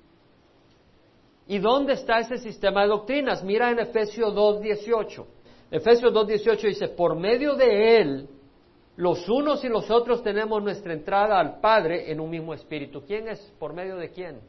¿Y 1.48 1.58
dónde 1.58 1.94
está 1.94 2.20
ese 2.20 2.38
sistema 2.38 2.84
de 2.84 2.90
doctrinas? 2.90 3.44
Mira 3.44 3.72
en 3.72 3.80
Efesios 3.80 4.36
2.18. 4.36 5.26
Efesios 5.72 6.14
2.18 6.14 6.62
dice, 6.62 6.88
por 6.90 7.16
medio 7.16 7.56
de 7.56 7.98
él, 8.00 8.30
los 8.96 9.28
unos 9.28 9.64
y 9.64 9.70
los 9.70 9.90
otros 9.90 10.22
tenemos 10.22 10.62
nuestra 10.62 10.94
entrada 10.94 11.40
al 11.40 11.60
Padre 11.60 12.12
en 12.12 12.20
un 12.20 12.30
mismo 12.30 12.54
espíritu. 12.54 13.02
¿Quién 13.08 13.28
es? 13.28 13.40
¿Por 13.58 13.74
medio 13.74 13.96
de 13.96 14.12
quién? 14.12 14.40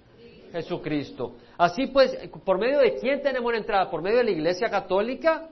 Jesucristo. 0.52 1.36
Así 1.56 1.86
pues, 1.86 2.14
¿por 2.44 2.58
medio 2.58 2.80
de 2.80 2.96
quién 2.96 3.22
tenemos 3.22 3.50
la 3.52 3.58
entrada? 3.58 3.90
¿Por 3.90 4.02
medio 4.02 4.18
de 4.18 4.24
la 4.24 4.30
Iglesia 4.32 4.68
Católica? 4.68 5.48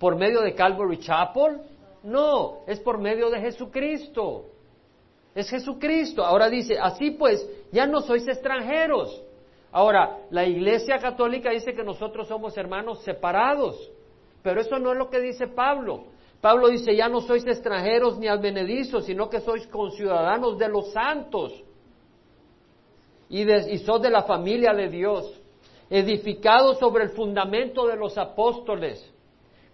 ¿Por 0.00 0.16
medio 0.16 0.40
de 0.40 0.54
Calvary 0.54 0.98
Chapel? 0.98 1.60
No, 2.02 2.60
es 2.66 2.80
por 2.80 2.98
medio 2.98 3.30
de 3.30 3.40
Jesucristo. 3.40 4.46
Es 5.34 5.50
Jesucristo. 5.50 6.24
Ahora 6.24 6.48
dice, 6.48 6.78
así 6.78 7.10
pues, 7.12 7.46
ya 7.72 7.86
no 7.86 8.00
sois 8.00 8.26
extranjeros. 8.26 9.22
Ahora, 9.70 10.18
la 10.30 10.46
Iglesia 10.46 10.98
Católica 10.98 11.50
dice 11.50 11.74
que 11.74 11.84
nosotros 11.84 12.26
somos 12.28 12.56
hermanos 12.56 13.02
separados, 13.02 13.90
pero 14.42 14.60
eso 14.60 14.78
no 14.78 14.92
es 14.92 14.98
lo 14.98 15.10
que 15.10 15.20
dice 15.20 15.46
Pablo. 15.46 16.04
Pablo 16.40 16.68
dice, 16.68 16.96
ya 16.96 17.08
no 17.08 17.20
sois 17.20 17.44
extranjeros 17.46 18.18
ni 18.18 18.28
advenedizos, 18.28 19.04
sino 19.04 19.28
que 19.28 19.40
sois 19.40 19.66
conciudadanos 19.66 20.56
de 20.56 20.68
los 20.68 20.92
santos 20.92 21.52
y, 23.28 23.44
de, 23.44 23.72
y 23.72 23.78
sos 23.78 24.00
de 24.00 24.10
la 24.10 24.22
familia 24.22 24.72
de 24.72 24.88
Dios, 24.88 25.40
edificados 25.90 26.78
sobre 26.78 27.04
el 27.04 27.10
fundamento 27.10 27.86
de 27.86 27.96
los 27.96 28.16
apóstoles. 28.16 29.12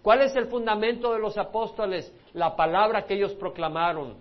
¿Cuál 0.05 0.21
es 0.21 0.35
el 0.35 0.45
fundamento 0.45 1.13
de 1.13 1.19
los 1.19 1.35
apóstoles? 1.35 2.13
La 2.33 2.55
palabra 2.55 3.07
que 3.07 3.15
ellos 3.15 3.33
proclamaron. 3.33 4.13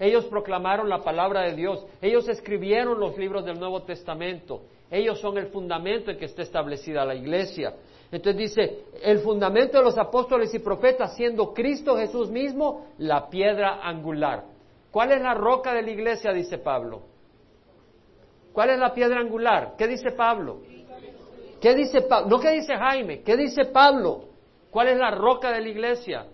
Ellos 0.00 0.24
proclamaron 0.24 0.88
la 0.88 1.04
palabra 1.04 1.42
de 1.42 1.54
Dios. 1.54 1.86
Ellos 2.02 2.28
escribieron 2.28 2.98
los 2.98 3.16
libros 3.16 3.44
del 3.44 3.56
Nuevo 3.56 3.84
Testamento. 3.84 4.62
Ellos 4.90 5.20
son 5.20 5.38
el 5.38 5.46
fundamento 5.46 6.10
en 6.10 6.18
que 6.18 6.24
está 6.24 6.42
establecida 6.42 7.04
la 7.04 7.14
iglesia. 7.14 7.74
Entonces 8.10 8.36
dice, 8.36 8.78
el 9.00 9.20
fundamento 9.20 9.78
de 9.78 9.84
los 9.84 9.96
apóstoles 9.96 10.52
y 10.54 10.58
profetas, 10.58 11.14
siendo 11.14 11.54
Cristo 11.54 11.96
Jesús 11.96 12.28
mismo 12.28 12.88
la 12.98 13.30
piedra 13.30 13.78
angular. 13.84 14.42
¿Cuál 14.90 15.12
es 15.12 15.22
la 15.22 15.34
roca 15.34 15.72
de 15.72 15.82
la 15.82 15.90
iglesia? 15.92 16.32
Dice 16.32 16.58
Pablo. 16.58 17.02
¿Cuál 18.52 18.70
es 18.70 18.78
la 18.80 18.92
piedra 18.92 19.20
angular? 19.20 19.74
¿Qué 19.78 19.86
dice 19.86 20.10
Pablo? 20.10 20.62
¿Qué 21.60 21.76
dice 21.76 22.00
Pablo? 22.02 22.28
No 22.28 22.40
qué 22.40 22.50
dice 22.50 22.74
Jaime, 22.74 23.22
¿qué 23.22 23.36
dice 23.36 23.66
Pablo? 23.66 24.25
¿Cuál 24.76 24.88
es 24.88 24.98
la 24.98 25.10
roca 25.10 25.52
de 25.52 25.62
la 25.62 25.68
iglesia? 25.70 26.26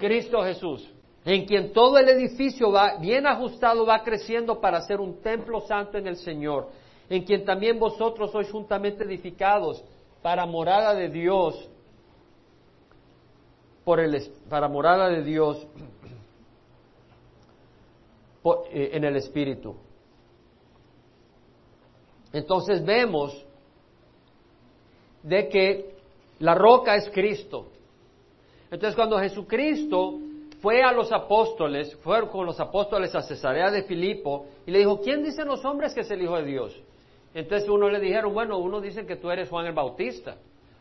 Cristo 0.00 0.42
Jesús, 0.42 0.92
en 1.24 1.46
quien 1.46 1.72
todo 1.72 1.98
el 1.98 2.08
edificio 2.08 2.72
va 2.72 2.96
bien 2.96 3.28
ajustado, 3.28 3.86
va 3.86 4.02
creciendo 4.02 4.60
para 4.60 4.80
ser 4.80 4.98
un 4.98 5.22
templo 5.22 5.60
santo 5.60 5.96
en 5.96 6.08
el 6.08 6.16
Señor, 6.16 6.66
en 7.08 7.22
quien 7.22 7.44
también 7.44 7.78
vosotros 7.78 8.32
sois 8.32 8.50
juntamente 8.50 9.04
edificados 9.04 9.84
para 10.20 10.46
morada 10.46 10.94
de 10.94 11.10
Dios, 11.10 11.70
por 13.84 14.00
el, 14.00 14.20
para 14.48 14.66
morada 14.66 15.08
de 15.08 15.22
Dios 15.22 15.64
eh, 18.72 18.90
en 18.94 19.04
el 19.04 19.14
Espíritu. 19.14 19.76
Entonces 22.32 22.84
vemos 22.84 23.46
de 25.22 25.48
que 25.48 25.99
la 26.40 26.54
roca 26.54 26.96
es 26.96 27.08
Cristo. 27.10 27.68
Entonces 28.70 28.94
cuando 28.94 29.18
Jesucristo 29.18 30.18
fue 30.60 30.82
a 30.82 30.92
los 30.92 31.12
apóstoles, 31.12 31.94
fue 32.02 32.28
con 32.28 32.46
los 32.46 32.60
apóstoles 32.60 33.14
a 33.14 33.22
Cesarea 33.22 33.70
de 33.70 33.84
Filipo 33.84 34.46
y 34.66 34.70
le 34.70 34.80
dijo, 34.80 35.00
¿quién 35.00 35.22
dicen 35.22 35.46
los 35.46 35.64
hombres 35.64 35.94
que 35.94 36.00
es 36.00 36.10
el 36.10 36.22
Hijo 36.22 36.36
de 36.36 36.44
Dios? 36.44 36.80
Entonces 37.34 37.68
uno 37.68 37.88
le 37.88 38.00
dijeron, 38.00 38.34
bueno, 38.34 38.58
uno 38.58 38.80
dice 38.80 39.06
que 39.06 39.16
tú 39.16 39.30
eres 39.30 39.48
Juan 39.48 39.66
el 39.66 39.72
Bautista, 39.72 40.36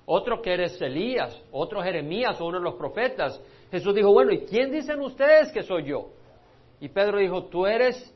otro 0.05 0.41
que 0.41 0.53
eres 0.53 0.81
Elías, 0.81 1.39
otro 1.51 1.81
Jeremías 1.81 2.39
o 2.41 2.45
uno 2.45 2.57
de 2.57 2.63
los 2.63 2.75
profetas. 2.75 3.39
Jesús 3.71 3.93
dijo, 3.93 4.11
bueno, 4.11 4.31
¿y 4.31 4.39
quién 4.39 4.71
dicen 4.71 4.99
ustedes 4.99 5.51
que 5.51 5.63
soy 5.63 5.83
yo? 5.85 6.09
Y 6.81 6.89
Pedro 6.89 7.19
dijo, 7.19 7.45
tú 7.45 7.65
eres 7.65 8.13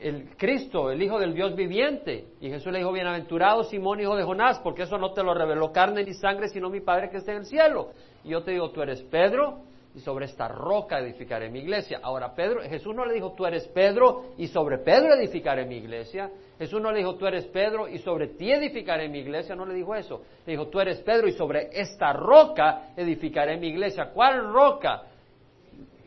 el 0.00 0.36
Cristo, 0.36 0.90
el 0.90 1.02
Hijo 1.02 1.18
del 1.18 1.34
Dios 1.34 1.54
viviente. 1.54 2.26
Y 2.40 2.50
Jesús 2.50 2.72
le 2.72 2.78
dijo, 2.78 2.92
bienaventurado 2.92 3.64
Simón, 3.64 4.00
hijo 4.00 4.16
de 4.16 4.24
Jonás, 4.24 4.58
porque 4.60 4.82
eso 4.82 4.98
no 4.98 5.12
te 5.12 5.22
lo 5.22 5.34
reveló 5.34 5.72
carne 5.72 6.04
ni 6.04 6.14
sangre, 6.14 6.48
sino 6.48 6.70
mi 6.70 6.80
Padre 6.80 7.10
que 7.10 7.18
está 7.18 7.32
en 7.32 7.38
el 7.38 7.46
cielo. 7.46 7.90
Y 8.22 8.30
yo 8.30 8.42
te 8.42 8.52
digo, 8.52 8.70
tú 8.70 8.82
eres 8.82 9.02
Pedro, 9.02 9.60
y 9.94 10.00
sobre 10.00 10.24
esta 10.26 10.48
roca 10.48 10.98
edificaré 10.98 11.48
mi 11.48 11.60
iglesia. 11.60 12.00
Ahora, 12.02 12.34
Pedro, 12.34 12.62
Jesús 12.62 12.94
no 12.94 13.06
le 13.06 13.14
dijo, 13.14 13.32
tú 13.32 13.46
eres 13.46 13.68
Pedro, 13.68 14.32
y 14.36 14.48
sobre 14.48 14.78
Pedro 14.78 15.14
edificaré 15.14 15.64
mi 15.66 15.76
iglesia. 15.76 16.30
Jesús 16.58 16.80
no 16.80 16.90
le 16.90 16.98
dijo, 16.98 17.14
tú 17.14 17.26
eres 17.26 17.46
Pedro, 17.46 17.88
y 17.88 17.98
sobre 17.98 18.28
ti 18.28 18.50
edificaré 18.50 19.08
mi 19.08 19.20
iglesia. 19.20 19.54
No 19.54 19.64
le 19.64 19.74
dijo 19.74 19.94
eso. 19.94 20.22
Le 20.46 20.52
dijo, 20.54 20.66
tú 20.66 20.80
eres 20.80 21.00
Pedro, 21.02 21.28
y 21.28 21.32
sobre 21.32 21.68
esta 21.72 22.12
roca 22.12 22.88
edificaré 22.96 23.56
mi 23.56 23.68
iglesia. 23.68 24.10
¿Cuál 24.12 24.52
roca? 24.52 25.02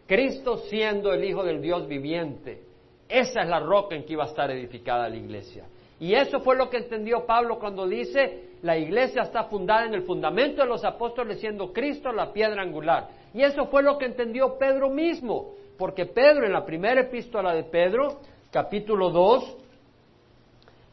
Cristo 0.05 0.57
siendo 0.69 1.13
el 1.13 1.23
Hijo 1.23 1.43
del 1.43 1.61
Dios 1.61 1.87
viviente. 1.87 2.66
Esa 3.09 3.41
es 3.41 3.47
la 3.47 3.59
roca 3.59 3.95
en 3.95 4.03
que 4.03 4.13
iba 4.13 4.23
a 4.23 4.27
estar 4.27 4.51
edificada 4.51 5.07
la 5.07 5.15
iglesia. 5.15 5.65
Y 5.99 6.13
eso 6.13 6.39
fue 6.41 6.55
lo 6.55 6.69
que 6.69 6.77
entendió 6.77 7.25
Pablo 7.25 7.57
cuando 7.57 7.87
dice, 7.87 8.49
la 8.61 8.77
iglesia 8.77 9.23
está 9.23 9.45
fundada 9.45 9.85
en 9.85 9.93
el 9.93 10.03
fundamento 10.03 10.61
de 10.61 10.67
los 10.67 10.83
apóstoles, 10.83 11.39
siendo 11.39 11.73
Cristo 11.73 12.11
la 12.11 12.31
piedra 12.31 12.61
angular. 12.61 13.07
Y 13.33 13.41
eso 13.41 13.65
fue 13.67 13.81
lo 13.81 13.97
que 13.97 14.05
entendió 14.05 14.57
Pedro 14.57 14.89
mismo, 14.89 15.53
porque 15.77 16.05
Pedro 16.05 16.45
en 16.45 16.53
la 16.53 16.65
primera 16.65 17.01
epístola 17.01 17.53
de 17.53 17.63
Pedro, 17.63 18.19
capítulo 18.51 19.09
2, 19.09 19.57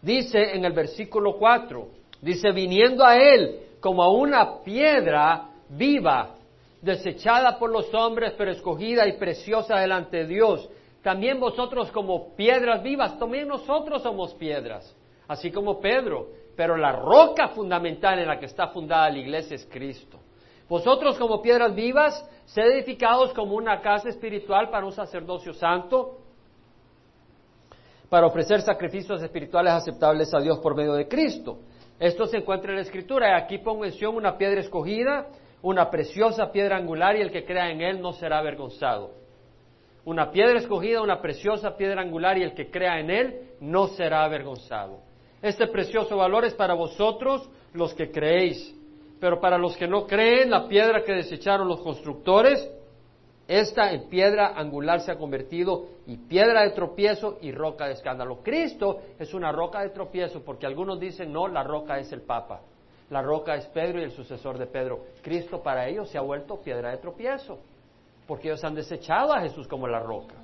dice 0.00 0.55
en 0.55 0.64
el 0.64 0.72
versículo 0.72 1.37
4, 1.37 1.88
dice, 2.22 2.53
viniendo 2.53 3.05
a 3.05 3.16
él 3.16 3.61
como 3.81 4.03
a 4.03 4.11
una 4.11 4.62
piedra 4.62 5.48
viva, 5.68 6.37
desechada 6.81 7.59
por 7.59 7.70
los 7.70 7.92
hombres, 7.92 8.33
pero 8.37 8.50
escogida 8.50 9.07
y 9.07 9.18
preciosa 9.18 9.79
delante 9.79 10.18
de 10.18 10.27
Dios 10.27 10.68
también 11.05 11.38
vosotros 11.38 11.93
como 11.93 12.35
piedras 12.35 12.83
vivas, 12.83 13.19
también 13.19 13.47
nosotros 13.47 14.03
somos 14.03 14.33
piedras, 14.37 14.97
así 15.29 15.53
como 15.53 15.79
Pedro, 15.79 16.29
pero 16.57 16.79
la 16.79 16.93
roca 16.93 17.49
fundamental 17.49 18.19
en 18.19 18.27
la 18.27 18.38
que 18.38 18.47
está 18.47 18.69
fundada 18.69 19.11
la 19.11 19.19
iglesia 19.19 19.55
es 19.55 19.69
Cristo. 19.71 20.19
Vosotros 20.67 21.19
como 21.19 21.43
piedras 21.43 21.75
vivas, 21.75 22.27
sed 22.47 22.69
edificados 22.69 23.35
como 23.35 23.55
una 23.55 23.83
casa 23.83 24.09
espiritual 24.09 24.71
para 24.71 24.87
un 24.87 24.93
sacerdocio 24.93 25.53
santo, 25.53 26.21
para 28.09 28.27
ofrecer 28.27 28.62
sacrificios 28.62 29.23
espirituales 29.23 29.75
aceptables 29.75 30.33
a 30.33 30.40
Dios 30.40 30.59
por 30.61 30.75
medio 30.75 30.95
de 30.95 31.07
Cristo. 31.07 31.59
Esto 32.01 32.25
se 32.25 32.38
encuentra 32.38 32.71
en 32.71 32.77
la 32.77 32.83
Escritura. 32.83 33.37
Aquí 33.37 33.59
pongo 33.59 33.83
mención 33.83 34.17
una 34.17 34.38
piedra 34.38 34.62
escogida, 34.62 35.27
una 35.61 35.90
preciosa 35.90 36.51
piedra 36.51 36.79
angular, 36.79 37.14
y 37.14 37.21
el 37.21 37.31
que 37.31 37.45
crea 37.45 37.71
en 37.71 37.83
él 37.83 38.01
no 38.01 38.14
será 38.14 38.38
avergonzado 38.38 39.24
una 40.05 40.31
piedra 40.31 40.59
escogida, 40.59 41.01
una 41.01 41.21
preciosa 41.21 41.77
piedra 41.77 42.03
angular, 42.03 42.37
y 42.37 42.43
el 42.43 42.55
que 42.55 42.71
crea 42.71 43.01
en 43.01 43.11
él 43.11 43.40
no 43.61 43.88
será 43.88 44.25
avergonzado. 44.25 45.01
Este 45.40 45.67
precioso 45.67 46.17
valor 46.17 46.45
es 46.45 46.55
para 46.55 46.75
vosotros 46.75 47.49
los 47.73 47.95
que 47.95 48.11
creéis, 48.11 48.75
pero 49.21 49.40
para 49.40 49.59
los 49.59 49.77
que 49.77 49.88
no 49.88 50.07
creen, 50.07 50.51
la 50.51 50.69
piedra 50.69 51.03
que 51.03 51.12
desecharon 51.12 51.69
los 51.69 51.81
constructores, 51.81 52.71
esta 53.47 53.93
en 53.93 54.09
piedra 54.09 54.55
angular 54.57 55.01
se 55.01 55.12
ha 55.12 55.19
convertido 55.19 55.87
y 56.07 56.17
piedra 56.17 56.62
de 56.62 56.71
tropiezo 56.71 57.38
y 57.43 57.53
roca 57.53 57.87
de 57.87 57.93
escándalo. 57.93 58.43
Cristo 58.43 59.01
es 59.19 59.35
una 59.35 59.53
roca 59.53 59.83
de 59.83 59.90
tropiezo 59.90 60.43
porque 60.43 60.67
algunos 60.67 60.99
dicen, 60.99 61.31
no, 61.31 61.47
la 61.49 61.62
roca 61.62 61.99
es 61.99 62.11
el 62.12 62.23
Papa, 62.23 62.62
la 63.11 63.21
roca 63.21 63.55
es 63.55 63.67
Pedro 63.67 64.01
y 64.01 64.05
el 64.05 64.12
sucesor 64.12 64.57
de 64.57 64.67
Pedro. 64.67 65.05
Cristo 65.23 65.62
para 65.62 65.88
ellos 65.88 66.09
se 66.09 66.17
ha 66.17 66.23
vuelto 66.23 66.62
piedra 66.62 66.90
de 66.90 66.99
tropiezo 66.99 67.59
porque 68.27 68.49
ellos 68.49 68.65
han 68.65 68.75
desechado 68.75 69.33
a 69.33 69.41
Jesús 69.41 69.69
como 69.69 69.87
la 69.87 70.01
roca. 70.01 70.35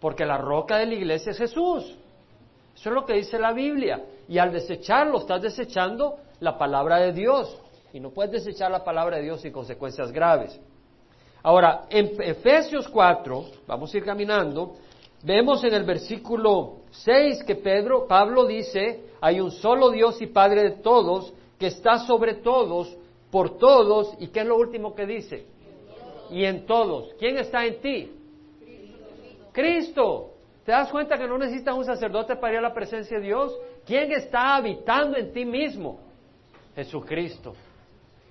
Porque 0.00 0.24
la 0.24 0.38
roca 0.38 0.78
de 0.78 0.86
la 0.86 0.94
iglesia 0.94 1.32
es 1.32 1.38
Jesús. 1.38 1.96
Eso 2.74 2.88
es 2.88 2.94
lo 2.94 3.04
que 3.04 3.14
dice 3.14 3.38
la 3.38 3.52
Biblia. 3.52 4.04
Y 4.28 4.38
al 4.38 4.52
desecharlo, 4.52 5.18
estás 5.18 5.42
desechando 5.42 6.16
la 6.40 6.58
palabra 6.58 6.98
de 6.98 7.12
Dios. 7.12 7.60
Y 7.92 8.00
no 8.00 8.10
puedes 8.10 8.32
desechar 8.32 8.70
la 8.70 8.82
palabra 8.82 9.18
de 9.18 9.22
Dios 9.22 9.40
sin 9.40 9.52
consecuencias 9.52 10.10
graves. 10.10 10.60
Ahora, 11.42 11.86
en 11.90 12.20
Efesios 12.22 12.88
4, 12.88 13.44
vamos 13.66 13.92
a 13.92 13.96
ir 13.98 14.04
caminando, 14.04 14.76
vemos 15.22 15.62
en 15.62 15.74
el 15.74 15.84
versículo 15.84 16.78
6 16.90 17.44
que 17.44 17.54
Pedro, 17.56 18.08
Pablo 18.08 18.46
dice, 18.46 19.10
hay 19.20 19.40
un 19.40 19.50
solo 19.50 19.90
Dios 19.90 20.20
y 20.22 20.26
Padre 20.26 20.62
de 20.62 20.70
todos, 20.78 21.34
que 21.58 21.66
está 21.66 21.98
sobre 21.98 22.36
todos, 22.36 22.96
por 23.30 23.58
todos, 23.58 24.14
y 24.18 24.28
¿qué 24.28 24.40
es 24.40 24.46
lo 24.46 24.56
último 24.56 24.94
que 24.94 25.04
dice? 25.04 25.46
Y 26.34 26.44
en 26.44 26.66
todos. 26.66 27.14
¿Quién 27.16 27.38
está 27.38 27.64
en 27.64 27.80
ti? 27.80 28.10
Cristo. 29.52 30.32
¿Te 30.64 30.72
das 30.72 30.90
cuenta 30.90 31.16
que 31.16 31.28
no 31.28 31.38
necesitas 31.38 31.76
un 31.76 31.84
sacerdote 31.84 32.34
para 32.34 32.54
ir 32.54 32.58
a 32.58 32.62
la 32.62 32.74
presencia 32.74 33.18
de 33.18 33.24
Dios? 33.24 33.56
¿Quién 33.86 34.10
está 34.10 34.56
habitando 34.56 35.16
en 35.16 35.32
ti 35.32 35.44
mismo? 35.44 36.00
Jesucristo. 36.74 37.54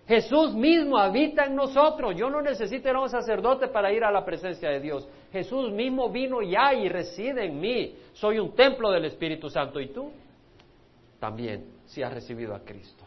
Jesús 0.06 0.54
mismo 0.54 0.98
habita 0.98 1.46
en 1.46 1.56
nosotros. 1.56 2.14
Yo 2.18 2.30
no 2.30 2.42
necesito 2.42 2.90
ir 2.90 2.96
a 2.96 3.00
un 3.00 3.10
sacerdote 3.10 3.70
para 3.70 3.94
ir 3.94 4.04
a 4.04 4.12
la 4.12 4.26
presencia 4.26 4.70
de 4.70 4.82
Dios. 4.82 5.08
Jesús 5.32 5.72
mismo 5.72 6.10
vino 6.10 6.42
ya 6.42 6.74
y 6.74 6.90
reside 6.90 7.46
en 7.46 7.58
mí. 7.58 7.96
Soy 8.12 8.38
un 8.38 8.54
templo 8.54 8.92
del 8.92 9.06
Espíritu 9.06 9.50
Santo. 9.50 9.80
¿Y 9.80 9.94
tú? 9.94 10.12
También, 11.22 11.68
si 11.86 12.04
has 12.04 12.14
recibido 12.14 12.54
a 12.54 12.60
Cristo. 12.60 13.06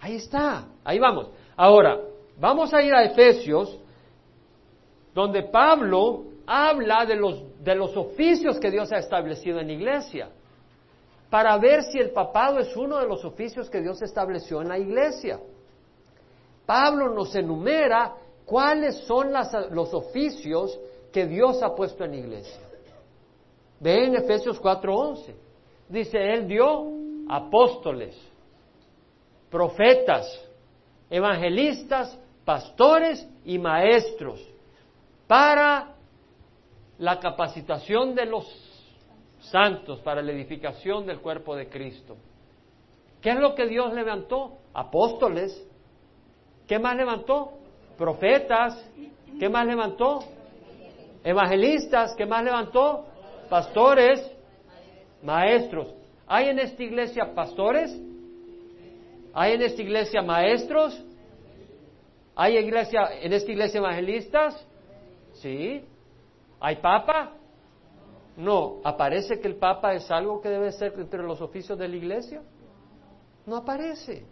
Ahí 0.00 0.14
está. 0.14 0.68
Ahí 0.84 0.98
vamos. 0.98 1.28
Ahora, 1.54 2.00
Vamos 2.38 2.72
a 2.74 2.82
ir 2.82 2.94
a 2.94 3.04
Efesios, 3.04 3.78
donde 5.14 5.44
Pablo 5.44 6.24
habla 6.46 7.06
de 7.06 7.16
los, 7.16 7.42
de 7.62 7.74
los 7.74 7.96
oficios 7.96 8.58
que 8.58 8.70
Dios 8.70 8.92
ha 8.92 8.98
establecido 8.98 9.58
en 9.58 9.68
la 9.68 9.72
iglesia, 9.72 10.28
para 11.30 11.56
ver 11.58 11.82
si 11.84 11.98
el 11.98 12.10
papado 12.10 12.58
es 12.58 12.76
uno 12.76 12.98
de 12.98 13.06
los 13.06 13.24
oficios 13.24 13.68
que 13.68 13.80
Dios 13.80 14.00
estableció 14.02 14.60
en 14.60 14.68
la 14.68 14.78
iglesia. 14.78 15.40
Pablo 16.64 17.14
nos 17.14 17.34
enumera 17.34 18.14
cuáles 18.44 18.96
son 19.06 19.32
los 19.70 19.92
oficios 19.94 20.78
que 21.12 21.26
Dios 21.26 21.62
ha 21.62 21.74
puesto 21.74 22.04
en 22.04 22.10
la 22.10 22.16
iglesia. 22.16 22.60
Ve 23.80 24.06
en 24.06 24.16
Efesios 24.16 24.60
4:11. 24.60 25.34
Dice, 25.88 26.18
Él 26.18 26.48
dio 26.48 26.90
apóstoles, 27.28 28.16
profetas, 29.50 30.26
evangelistas, 31.08 32.18
pastores 32.46 33.28
y 33.44 33.58
maestros 33.58 34.40
para 35.26 35.96
la 36.98 37.18
capacitación 37.18 38.14
de 38.14 38.24
los 38.24 38.46
santos, 39.40 40.00
para 40.00 40.22
la 40.22 40.32
edificación 40.32 41.04
del 41.06 41.20
cuerpo 41.20 41.56
de 41.56 41.68
Cristo. 41.68 42.16
¿Qué 43.20 43.30
es 43.30 43.36
lo 43.36 43.56
que 43.56 43.66
Dios 43.66 43.92
levantó? 43.92 44.58
Apóstoles. 44.72 45.60
¿Qué 46.68 46.78
más 46.78 46.96
levantó? 46.96 47.54
Profetas. 47.98 48.80
¿Qué 49.38 49.48
más 49.48 49.66
levantó? 49.66 50.20
Evangelistas. 51.24 52.14
¿Qué 52.14 52.26
más 52.26 52.44
levantó? 52.44 53.06
Pastores. 53.50 54.24
Maestros. 55.22 55.92
¿Hay 56.28 56.48
en 56.48 56.60
esta 56.60 56.82
iglesia 56.82 57.34
pastores? 57.34 57.92
¿Hay 59.34 59.54
en 59.54 59.62
esta 59.62 59.82
iglesia 59.82 60.22
maestros? 60.22 61.02
¿Hay 62.36 62.58
iglesia, 62.58 63.08
en 63.20 63.32
esta 63.32 63.50
iglesia 63.50 63.78
evangelistas? 63.78 64.64
Sí. 65.32 65.82
¿Hay 66.60 66.76
papa? 66.76 67.32
No. 68.36 68.76
¿Aparece 68.84 69.40
que 69.40 69.48
el 69.48 69.56
papa 69.56 69.94
es 69.94 70.10
algo 70.10 70.40
que 70.42 70.50
debe 70.50 70.70
ser 70.72 70.92
entre 70.98 71.22
los 71.22 71.40
oficios 71.40 71.78
de 71.78 71.88
la 71.88 71.96
iglesia? 71.96 72.42
No 73.46 73.56
aparece. 73.56 74.26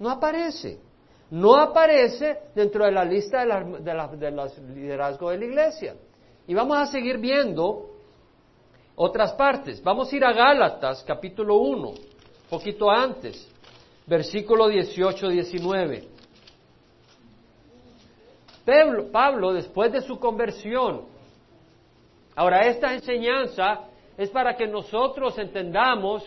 No 0.00 0.10
aparece. 0.10 0.80
No 1.30 1.56
aparece 1.56 2.38
dentro 2.56 2.84
de 2.84 2.90
la 2.90 3.04
lista 3.04 3.44
de, 3.44 4.30
los 4.32 4.58
liderazgos 4.58 5.30
de 5.30 5.38
la 5.38 5.44
iglesia. 5.44 5.94
Y 6.48 6.54
vamos 6.54 6.76
a 6.76 6.86
seguir 6.86 7.18
viendo 7.18 7.90
otras 8.96 9.32
partes. 9.34 9.80
Vamos 9.82 10.12
a 10.12 10.16
ir 10.16 10.24
a 10.24 10.32
Gálatas, 10.32 11.04
capítulo 11.04 11.58
1, 11.58 11.92
poquito 12.48 12.90
antes, 12.90 13.49
versículo 14.10 14.68
18-19. 14.68 16.04
Pablo, 18.64 19.10
Pablo, 19.12 19.52
después 19.52 19.92
de 19.92 20.02
su 20.02 20.18
conversión, 20.18 21.02
ahora 22.34 22.66
esta 22.66 22.92
enseñanza 22.92 23.82
es 24.18 24.28
para 24.30 24.56
que 24.56 24.66
nosotros 24.66 25.38
entendamos 25.38 26.24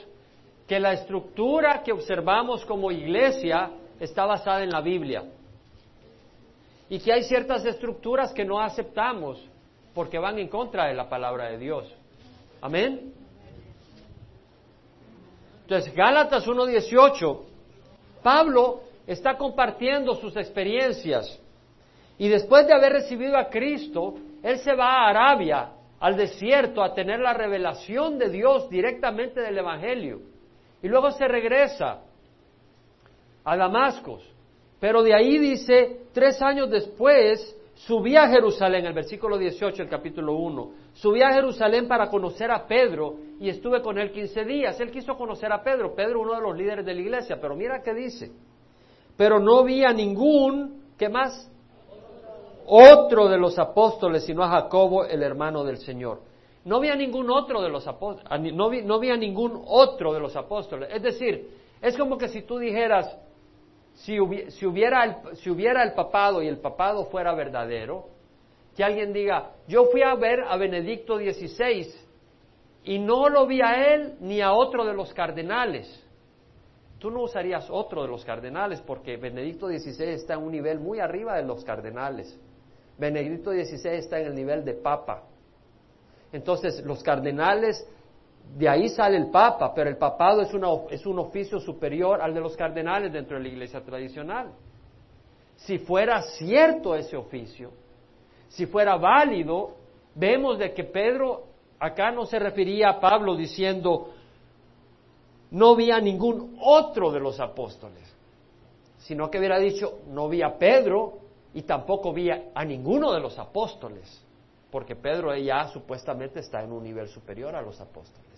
que 0.65 0.79
la 0.79 0.93
estructura 0.93 1.83
que 1.83 1.91
observamos 1.91 2.65
como 2.65 2.89
iglesia 2.89 3.71
está 3.99 4.25
basada 4.25 4.63
en 4.63 4.69
la 4.69 4.79
Biblia 4.79 5.25
y 6.89 6.99
que 6.99 7.11
hay 7.11 7.23
ciertas 7.23 7.65
estructuras 7.65 8.31
que 8.31 8.45
no 8.45 8.61
aceptamos 8.61 9.45
porque 9.93 10.17
van 10.19 10.39
en 10.39 10.47
contra 10.47 10.87
de 10.87 10.93
la 10.93 11.09
palabra 11.09 11.49
de 11.49 11.57
Dios. 11.57 11.93
Amén. 12.61 13.13
Entonces, 15.63 15.93
Gálatas 15.93 16.47
1.18, 16.47 17.52
Pablo 18.23 18.81
está 19.05 19.37
compartiendo 19.37 20.15
sus 20.15 20.35
experiencias 20.37 21.39
y 22.17 22.29
después 22.29 22.65
de 22.67 22.73
haber 22.73 22.93
recibido 22.93 23.37
a 23.37 23.49
Cristo, 23.49 24.15
él 24.41 24.59
se 24.59 24.73
va 24.73 25.05
a 25.05 25.09
Arabia, 25.09 25.71
al 25.99 26.15
desierto, 26.15 26.83
a 26.83 26.93
tener 26.93 27.19
la 27.19 27.33
revelación 27.33 28.17
de 28.17 28.29
Dios 28.29 28.69
directamente 28.69 29.41
del 29.41 29.57
Evangelio. 29.57 30.21
Y 30.81 30.87
luego 30.87 31.11
se 31.11 31.27
regresa 31.27 32.01
a 33.43 33.57
Damasco. 33.57 34.19
Pero 34.79 35.01
de 35.01 35.13
ahí 35.13 35.37
dice, 35.37 36.01
tres 36.13 36.41
años 36.41 36.69
después, 36.69 37.55
subí 37.75 38.15
a 38.15 38.27
Jerusalén, 38.27 38.85
el 38.85 38.93
versículo 38.93 39.37
18, 39.37 39.83
el 39.83 39.89
capítulo 39.89 40.33
1. 40.33 40.71
Subí 40.93 41.21
a 41.21 41.33
Jerusalén 41.33 41.87
para 41.87 42.09
conocer 42.09 42.51
a 42.51 42.65
Pedro 42.65 43.15
y 43.39 43.49
estuve 43.49 43.81
con 43.81 43.97
él 43.97 44.11
15 44.11 44.45
días. 44.45 44.79
Él 44.79 44.91
quiso 44.91 45.15
conocer 45.17 45.51
a 45.51 45.63
Pedro, 45.63 45.93
Pedro 45.93 46.21
uno 46.21 46.35
de 46.35 46.41
los 46.41 46.55
líderes 46.55 46.85
de 46.85 46.93
la 46.93 47.01
iglesia, 47.01 47.39
pero 47.41 47.55
mira 47.55 47.81
qué 47.81 47.93
dice. 47.93 48.31
Pero 49.17 49.39
no 49.39 49.63
vi 49.63 49.83
a 49.83 49.93
ningún, 49.93 50.83
¿qué 50.97 51.09
más? 51.09 51.49
Otro 52.65 53.27
de 53.27 53.37
los 53.37 53.59
apóstoles, 53.59 54.25
sino 54.25 54.43
a 54.43 54.49
Jacobo, 54.49 55.05
el 55.05 55.21
hermano 55.21 55.63
del 55.63 55.77
Señor. 55.77 56.21
No 56.65 56.79
vi 56.79 56.89
a 56.89 56.95
ningún 56.95 57.29
otro 57.29 57.61
de 57.61 57.69
los 57.69 57.85
apóstoles, 57.87 58.53
no 58.53 58.69
vi, 58.69 58.83
no 58.83 58.99
vi 58.99 59.09
a 59.09 59.17
ningún 59.17 59.61
otro 59.67 60.13
de 60.13 60.21
los 60.21 60.35
apóstoles. 60.35 60.89
Es 60.93 61.03
decir, 61.03 61.49
es 61.81 61.97
como 61.97 62.17
que 62.17 62.29
si 62.29 62.43
tú 62.43 62.57
dijeras, 62.57 63.17
si, 63.93 64.19
hubiera 64.19 65.03
el, 65.03 65.37
si 65.37 65.49
hubiera 65.49 65.83
el 65.83 65.93
papado 65.93 66.41
y 66.41 66.47
el 66.47 66.59
papado 66.59 67.05
fuera 67.05 67.33
verdadero, 67.33 68.07
que 68.75 68.83
alguien 68.83 69.13
diga, 69.13 69.51
yo 69.67 69.85
fui 69.85 70.01
a 70.01 70.15
ver 70.15 70.41
a 70.47 70.57
Benedicto 70.57 71.17
XVI 71.17 71.93
y 72.85 72.99
no 72.99 73.29
lo 73.29 73.45
vi 73.45 73.61
a 73.61 73.93
él 73.93 74.15
ni 74.19 74.41
a 74.41 74.53
otro 74.53 74.83
de 74.85 74.93
los 74.93 75.13
cardenales. 75.13 76.03
Tú 76.99 77.11
no 77.11 77.21
usarías 77.21 77.69
otro 77.69 78.01
de 78.01 78.07
los 78.07 78.25
cardenales 78.25 78.81
porque 78.81 79.17
Benedicto 79.17 79.67
XVI 79.67 80.09
está 80.09 80.33
en 80.35 80.43
un 80.43 80.51
nivel 80.51 80.79
muy 80.79 80.99
arriba 80.99 81.35
de 81.35 81.43
los 81.43 81.63
cardenales. 81.63 82.39
Benedicto 82.97 83.51
XVI 83.51 83.97
está 83.97 84.19
en 84.19 84.27
el 84.27 84.35
nivel 84.35 84.63
de 84.63 84.73
papa. 84.73 85.23
Entonces, 86.31 86.83
los 86.83 87.03
cardenales, 87.03 87.87
de 88.55 88.69
ahí 88.69 88.89
sale 88.89 89.17
el 89.17 89.31
papa, 89.31 89.73
pero 89.73 89.89
el 89.89 89.97
papado 89.97 90.41
es, 90.41 91.05
un 91.05 91.19
oficio 91.19 91.59
superior 91.59 92.21
al 92.21 92.33
de 92.33 92.39
los 92.39 92.55
cardenales 92.55 93.11
dentro 93.11 93.37
de 93.37 93.43
la 93.43 93.49
iglesia 93.49 93.81
tradicional. 93.81 94.51
Si 95.55 95.79
fuera 95.79 96.21
cierto 96.21 96.95
ese 96.95 97.17
oficio, 97.17 97.71
si 98.49 98.65
fuera 98.67 98.95
válido, 98.97 99.75
vemos 100.13 100.59
de 100.59 100.73
que 100.73 100.83
Pedro 100.83 101.45
acá 101.79 102.11
no 102.11 102.25
se 102.25 102.37
refería 102.37 102.89
a 102.89 102.99
Pablo 102.99 103.35
diciendo, 103.35 104.11
no 105.51 105.75
vi 105.75 105.91
a 105.91 105.99
ningún 105.99 106.57
otro 106.61 107.11
de 107.11 107.19
los 107.19 107.39
apóstoles, 107.39 108.03
sino 108.99 109.29
que 109.31 109.39
hubiera 109.39 109.57
dicho, 109.57 109.99
no 110.07 110.29
vi 110.29 110.43
a 110.43 110.57
Pedro 110.57 111.19
y 111.53 111.63
tampoco 111.63 112.13
vi 112.13 112.29
a 112.29 112.65
ninguno 112.65 113.11
de 113.11 113.19
los 113.19 113.37
apóstoles 113.39 114.23
porque 114.73 114.95
Pedro 114.95 115.35
ya 115.35 115.67
supuestamente 115.67 116.39
está 116.39 116.63
en 116.63 116.71
un 116.71 116.83
nivel 116.83 117.07
superior 117.07 117.55
a 117.55 117.61
los 117.61 117.79
apóstoles. 117.79 118.32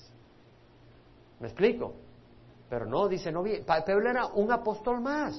¿Me 1.40 1.48
explico? 1.48 1.96
Pero 2.70 2.86
no, 2.86 3.08
dice, 3.08 3.32
no, 3.32 3.44
Pedro 3.44 4.10
era 4.10 4.26
un 4.28 4.52
apóstol 4.52 5.02
más. 5.02 5.38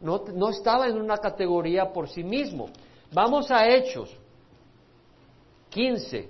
No, 0.00 0.22
no 0.34 0.50
estaba 0.50 0.86
en 0.86 1.00
una 1.00 1.18
categoría 1.18 1.92
por 1.92 2.08
sí 2.08 2.22
mismo. 2.22 2.68
Vamos 3.12 3.50
a 3.50 3.68
Hechos 3.68 4.14
15. 5.70 6.28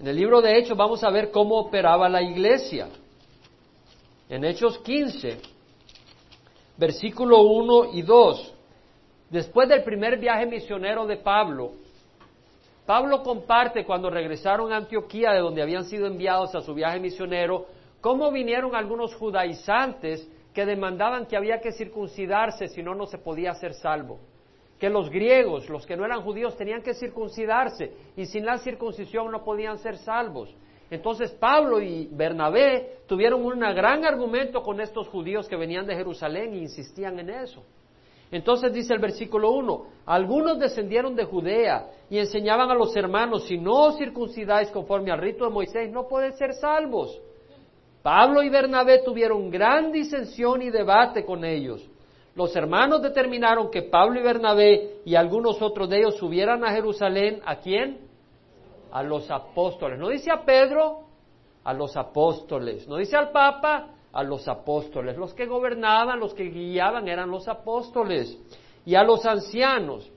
En 0.00 0.08
el 0.08 0.16
libro 0.16 0.42
de 0.42 0.58
Hechos 0.58 0.76
vamos 0.76 1.04
a 1.04 1.10
ver 1.10 1.30
cómo 1.30 1.56
operaba 1.56 2.08
la 2.08 2.22
iglesia. 2.22 2.88
En 4.28 4.44
Hechos 4.44 4.78
15, 4.78 5.38
versículo 6.76 7.42
1 7.42 7.94
y 7.94 8.02
2. 8.02 8.54
Después 9.30 9.68
del 9.68 9.84
primer 9.84 10.18
viaje 10.18 10.46
misionero 10.46 11.06
de 11.06 11.18
Pablo, 11.18 11.72
Pablo 12.86 13.22
comparte 13.22 13.84
cuando 13.84 14.10
regresaron 14.10 14.72
a 14.72 14.76
Antioquía, 14.76 15.32
de 15.32 15.40
donde 15.40 15.62
habían 15.62 15.84
sido 15.84 16.06
enviados 16.06 16.54
a 16.54 16.60
su 16.60 16.74
viaje 16.74 17.00
misionero, 17.00 17.66
cómo 18.00 18.30
vinieron 18.30 18.74
algunos 18.74 19.14
judaizantes 19.14 20.28
que 20.52 20.66
demandaban 20.66 21.26
que 21.26 21.36
había 21.36 21.60
que 21.60 21.72
circuncidarse, 21.72 22.68
si 22.68 22.82
no, 22.82 22.94
no 22.94 23.06
se 23.06 23.18
podía 23.18 23.54
ser 23.54 23.72
salvo. 23.72 24.20
Que 24.78 24.90
los 24.90 25.08
griegos, 25.08 25.68
los 25.70 25.86
que 25.86 25.96
no 25.96 26.04
eran 26.04 26.20
judíos, 26.22 26.56
tenían 26.56 26.82
que 26.82 26.94
circuncidarse 26.94 27.92
y 28.16 28.26
sin 28.26 28.44
la 28.44 28.58
circuncisión 28.58 29.32
no 29.32 29.42
podían 29.44 29.78
ser 29.78 29.96
salvos. 29.96 30.54
Entonces 30.90 31.32
Pablo 31.32 31.80
y 31.80 32.08
Bernabé 32.12 32.98
tuvieron 33.06 33.44
un 33.44 33.60
gran 33.60 34.04
argumento 34.04 34.62
con 34.62 34.80
estos 34.80 35.08
judíos 35.08 35.48
que 35.48 35.56
venían 35.56 35.86
de 35.86 35.96
Jerusalén 35.96 36.52
e 36.52 36.58
insistían 36.58 37.18
en 37.18 37.30
eso. 37.30 37.64
Entonces 38.30 38.72
dice 38.72 38.94
el 38.94 39.00
versículo 39.00 39.50
1, 39.52 39.86
algunos 40.06 40.58
descendieron 40.58 41.14
de 41.14 41.24
Judea 41.24 41.86
y 42.10 42.18
enseñaban 42.18 42.70
a 42.70 42.74
los 42.74 42.94
hermanos, 42.96 43.46
si 43.46 43.58
no 43.58 43.84
os 43.84 43.96
circuncidáis 43.96 44.70
conforme 44.70 45.10
al 45.12 45.20
rito 45.20 45.44
de 45.44 45.50
Moisés, 45.50 45.90
no 45.90 46.08
podéis 46.08 46.36
ser 46.36 46.54
salvos. 46.54 47.20
Pablo 48.02 48.42
y 48.42 48.50
Bernabé 48.50 48.98
tuvieron 49.02 49.50
gran 49.50 49.90
disensión 49.90 50.60
y 50.62 50.70
debate 50.70 51.24
con 51.24 51.44
ellos. 51.44 51.88
Los 52.34 52.54
hermanos 52.56 53.00
determinaron 53.00 53.70
que 53.70 53.82
Pablo 53.82 54.20
y 54.20 54.22
Bernabé 54.22 54.96
y 55.04 55.14
algunos 55.14 55.62
otros 55.62 55.88
de 55.88 56.00
ellos 56.00 56.16
subieran 56.16 56.64
a 56.64 56.72
Jerusalén. 56.72 57.40
¿A 57.46 57.56
quién? 57.56 58.00
A 58.90 59.02
los 59.02 59.30
apóstoles. 59.30 59.98
No 59.98 60.08
dice 60.08 60.30
a 60.30 60.44
Pedro, 60.44 61.04
a 61.62 61.72
los 61.72 61.96
apóstoles. 61.96 62.86
No 62.88 62.96
dice 62.96 63.16
al 63.16 63.30
Papa, 63.30 63.93
a 64.14 64.22
los 64.22 64.46
apóstoles. 64.46 65.16
Los 65.16 65.34
que 65.34 65.44
gobernaban, 65.44 66.20
los 66.20 66.32
que 66.34 66.44
guiaban 66.44 67.08
eran 67.08 67.30
los 67.30 67.48
apóstoles. 67.48 68.38
Y 68.86 68.94
a 68.94 69.02
los 69.02 69.26
ancianos. 69.26 70.10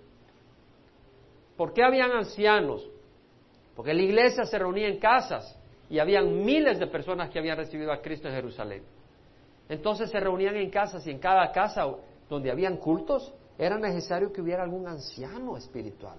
¿Por 1.57 1.73
qué 1.73 1.83
habían 1.83 2.11
ancianos? 2.11 2.87
Porque 3.75 3.93
la 3.93 4.03
iglesia 4.03 4.45
se 4.45 4.59
reunía 4.59 4.87
en 4.87 4.99
casas 4.99 5.57
y 5.89 5.97
habían 5.97 6.45
miles 6.45 6.79
de 6.79 6.87
personas 6.87 7.29
que 7.31 7.39
habían 7.39 7.57
recibido 7.57 7.91
a 7.91 8.01
Cristo 8.01 8.27
en 8.27 8.35
Jerusalén. 8.35 8.83
Entonces 9.67 10.11
se 10.11 10.19
reunían 10.19 10.55
en 10.55 10.69
casas 10.69 11.05
y 11.07 11.11
en 11.11 11.19
cada 11.19 11.51
casa 11.51 11.85
donde 12.29 12.51
habían 12.51 12.77
cultos 12.77 13.33
era 13.57 13.79
necesario 13.79 14.31
que 14.31 14.41
hubiera 14.41 14.63
algún 14.63 14.87
anciano 14.87 15.57
espiritual 15.57 16.17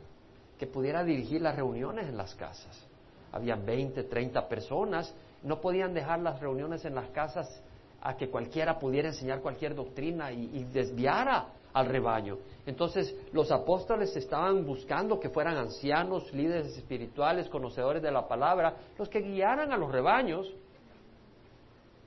que 0.58 0.66
pudiera 0.66 1.04
dirigir 1.04 1.40
las 1.40 1.54
reuniones 1.54 2.08
en 2.08 2.16
las 2.16 2.34
casas. 2.34 2.84
Habían 3.30 3.64
20, 3.64 4.02
30 4.02 4.48
personas 4.48 5.14
no 5.42 5.60
podían 5.60 5.94
dejar 5.94 6.18
las 6.18 6.40
reuniones 6.40 6.84
en 6.84 6.96
las 6.96 7.08
casas 7.10 7.62
a 8.00 8.16
que 8.16 8.28
cualquiera 8.28 8.78
pudiera 8.78 9.08
enseñar 9.08 9.40
cualquier 9.40 9.74
doctrina 9.74 10.30
y, 10.32 10.64
desviara 10.72 11.46
al 11.72 11.86
rebaño. 11.86 12.38
Entonces 12.66 13.14
los 13.32 13.50
apóstoles 13.50 14.14
estaban 14.16 14.64
buscando 14.64 15.18
que 15.18 15.28
fueran 15.28 15.56
ancianos, 15.56 16.32
líderes 16.32 16.76
espirituales, 16.76 17.48
conocedores 17.48 18.02
de 18.02 18.10
la 18.10 18.26
palabra, 18.26 18.74
los 18.98 19.08
que 19.08 19.20
guiaran 19.20 19.72
a 19.72 19.76
los 19.76 19.90
rebaños. 19.90 20.52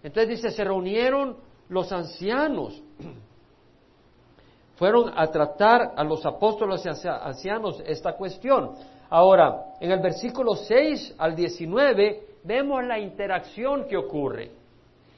Entonces 0.03 0.29
dice, 0.29 0.51
se 0.51 0.63
reunieron 0.63 1.37
los 1.69 1.91
ancianos, 1.91 2.81
fueron 4.75 5.11
a 5.15 5.27
tratar 5.27 5.93
a 5.95 6.03
los 6.03 6.25
apóstoles 6.25 6.83
y 6.85 6.89
ancianos 7.07 7.83
esta 7.85 8.13
cuestión. 8.13 8.71
Ahora, 9.09 9.75
en 9.79 9.91
el 9.91 9.99
versículo 9.99 10.55
6 10.55 11.15
al 11.17 11.35
19 11.35 12.27
vemos 12.43 12.83
la 12.83 12.97
interacción 12.97 13.85
que 13.87 13.97
ocurre. 13.97 14.60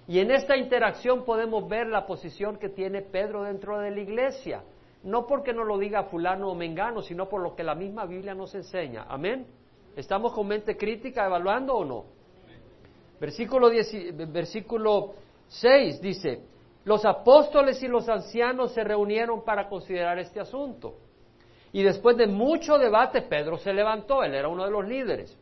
Y 0.08 0.20
en 0.20 0.32
esta 0.32 0.58
interacción 0.58 1.24
podemos 1.24 1.68
ver 1.68 1.88
la 1.88 2.06
posición 2.06 2.58
que 2.58 2.70
tiene 2.70 3.02
Pedro 3.02 3.44
dentro 3.44 3.80
de 3.80 3.92
la 3.92 4.00
iglesia. 4.02 4.64
No 5.04 5.28
porque 5.28 5.54
nos 5.54 5.68
lo 5.68 5.78
diga 5.78 6.04
fulano 6.04 6.50
o 6.50 6.56
mengano, 6.56 7.02
sino 7.02 7.28
por 7.28 7.42
lo 7.42 7.56
que 7.56 7.64
la 7.64 7.76
misma 7.76 8.06
Biblia 8.06 8.34
nos 8.34 8.54
enseña. 8.56 9.06
Amén. 9.08 9.48
¿Estamos 9.96 10.34
con 10.34 10.48
mente 10.48 10.76
crítica 10.76 11.26
evaluando 11.26 11.76
o 11.76 11.86
no? 11.86 12.06
Versículo, 13.20 13.70
versículo 14.28 15.14
6 15.48 16.02
dice, 16.02 16.42
los 16.84 17.06
apóstoles 17.06 17.82
y 17.84 17.88
los 17.88 18.10
ancianos 18.10 18.74
se 18.74 18.84
reunieron 18.84 19.44
para 19.44 19.70
considerar 19.70 20.20
este 20.20 20.40
asunto. 20.40 20.96
Y 21.72 21.84
después 21.84 22.18
de 22.18 22.28
mucho 22.28 22.78
debate, 22.78 23.22
Pedro 23.22 23.58
se 23.58 23.74
levantó, 23.74 24.24
él 24.24 24.36
era 24.36 24.48
uno 24.48 24.66
de 24.66 24.72
los 24.72 24.86
líderes. 24.88 25.38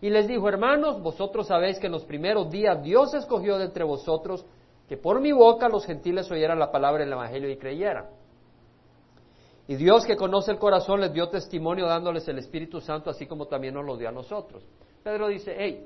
Y 0.00 0.10
les 0.10 0.28
dijo, 0.28 0.48
hermanos, 0.48 1.00
vosotros 1.00 1.46
sabéis 1.46 1.78
que 1.78 1.86
en 1.86 1.92
los 1.92 2.04
primeros 2.04 2.50
días 2.50 2.82
Dios 2.82 3.14
escogió 3.14 3.58
de 3.58 3.64
entre 3.66 3.84
vosotros 3.84 4.44
que 4.88 4.96
por 4.96 5.20
mi 5.20 5.32
boca 5.32 5.68
los 5.68 5.84
gentiles 5.84 6.30
oyeran 6.30 6.58
la 6.58 6.70
palabra 6.70 7.04
del 7.04 7.12
Evangelio 7.12 7.50
y 7.50 7.56
creyeran. 7.56 8.06
Y 9.68 9.74
Dios 9.74 10.04
que 10.04 10.16
conoce 10.16 10.52
el 10.52 10.58
corazón 10.58 11.00
les 11.00 11.12
dio 11.12 11.28
testimonio 11.28 11.86
dándoles 11.86 12.28
el 12.28 12.38
Espíritu 12.38 12.80
Santo, 12.80 13.10
así 13.10 13.26
como 13.26 13.46
también 13.46 13.74
nos 13.74 13.84
lo 13.84 13.96
dio 13.96 14.08
a 14.08 14.12
nosotros. 14.12 14.62
Pedro 15.02 15.26
dice, 15.28 15.56
hey, 15.58 15.84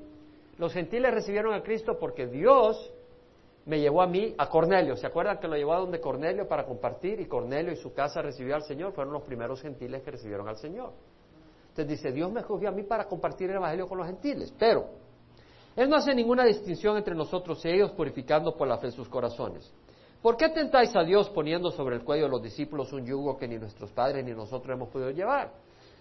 los 0.57 0.71
gentiles 0.71 1.11
recibieron 1.11 1.53
a 1.53 1.63
Cristo 1.63 1.97
porque 1.99 2.27
Dios 2.27 2.91
me 3.65 3.79
llevó 3.79 4.03
a 4.03 4.07
mí, 4.07 4.35
a 4.37 4.49
Cornelio. 4.49 4.95
¿Se 4.95 5.07
acuerdan 5.07 5.39
que 5.39 5.47
lo 5.47 5.55
llevó 5.55 5.73
a 5.73 5.79
donde 5.79 5.99
Cornelio 5.99 6.47
para 6.47 6.65
compartir? 6.65 7.19
Y 7.19 7.25
Cornelio 7.25 7.71
y 7.71 7.77
su 7.77 7.93
casa 7.93 8.21
recibió 8.21 8.55
al 8.55 8.63
Señor. 8.63 8.93
Fueron 8.93 9.13
los 9.13 9.23
primeros 9.23 9.61
gentiles 9.61 10.03
que 10.03 10.11
recibieron 10.11 10.47
al 10.47 10.57
Señor. 10.57 10.91
Entonces 11.71 11.87
dice, 11.87 12.11
Dios 12.11 12.29
me 12.31 12.41
escogió 12.41 12.67
a 12.67 12.71
mí 12.71 12.83
para 12.83 13.05
compartir 13.05 13.49
el 13.49 13.55
Evangelio 13.55 13.87
con 13.87 13.97
los 13.97 14.05
gentiles, 14.05 14.53
pero 14.59 14.89
Él 15.73 15.89
no 15.89 15.95
hace 15.95 16.13
ninguna 16.13 16.43
distinción 16.43 16.97
entre 16.97 17.15
nosotros 17.15 17.63
y 17.63 17.69
ellos, 17.69 17.91
purificando 17.91 18.57
por 18.57 18.67
la 18.67 18.77
fe 18.77 18.91
sus 18.91 19.07
corazones. 19.07 19.73
¿Por 20.21 20.35
qué 20.35 20.49
tentáis 20.49 20.93
a 20.97 21.03
Dios 21.03 21.29
poniendo 21.29 21.71
sobre 21.71 21.95
el 21.95 22.03
cuello 22.03 22.25
de 22.25 22.29
los 22.29 22.43
discípulos 22.43 22.91
un 22.91 23.05
yugo 23.05 23.37
que 23.37 23.47
ni 23.47 23.57
nuestros 23.57 23.89
padres 23.91 24.23
ni 24.25 24.31
nosotros 24.31 24.75
hemos 24.75 24.89
podido 24.89 25.11
llevar? 25.11 25.53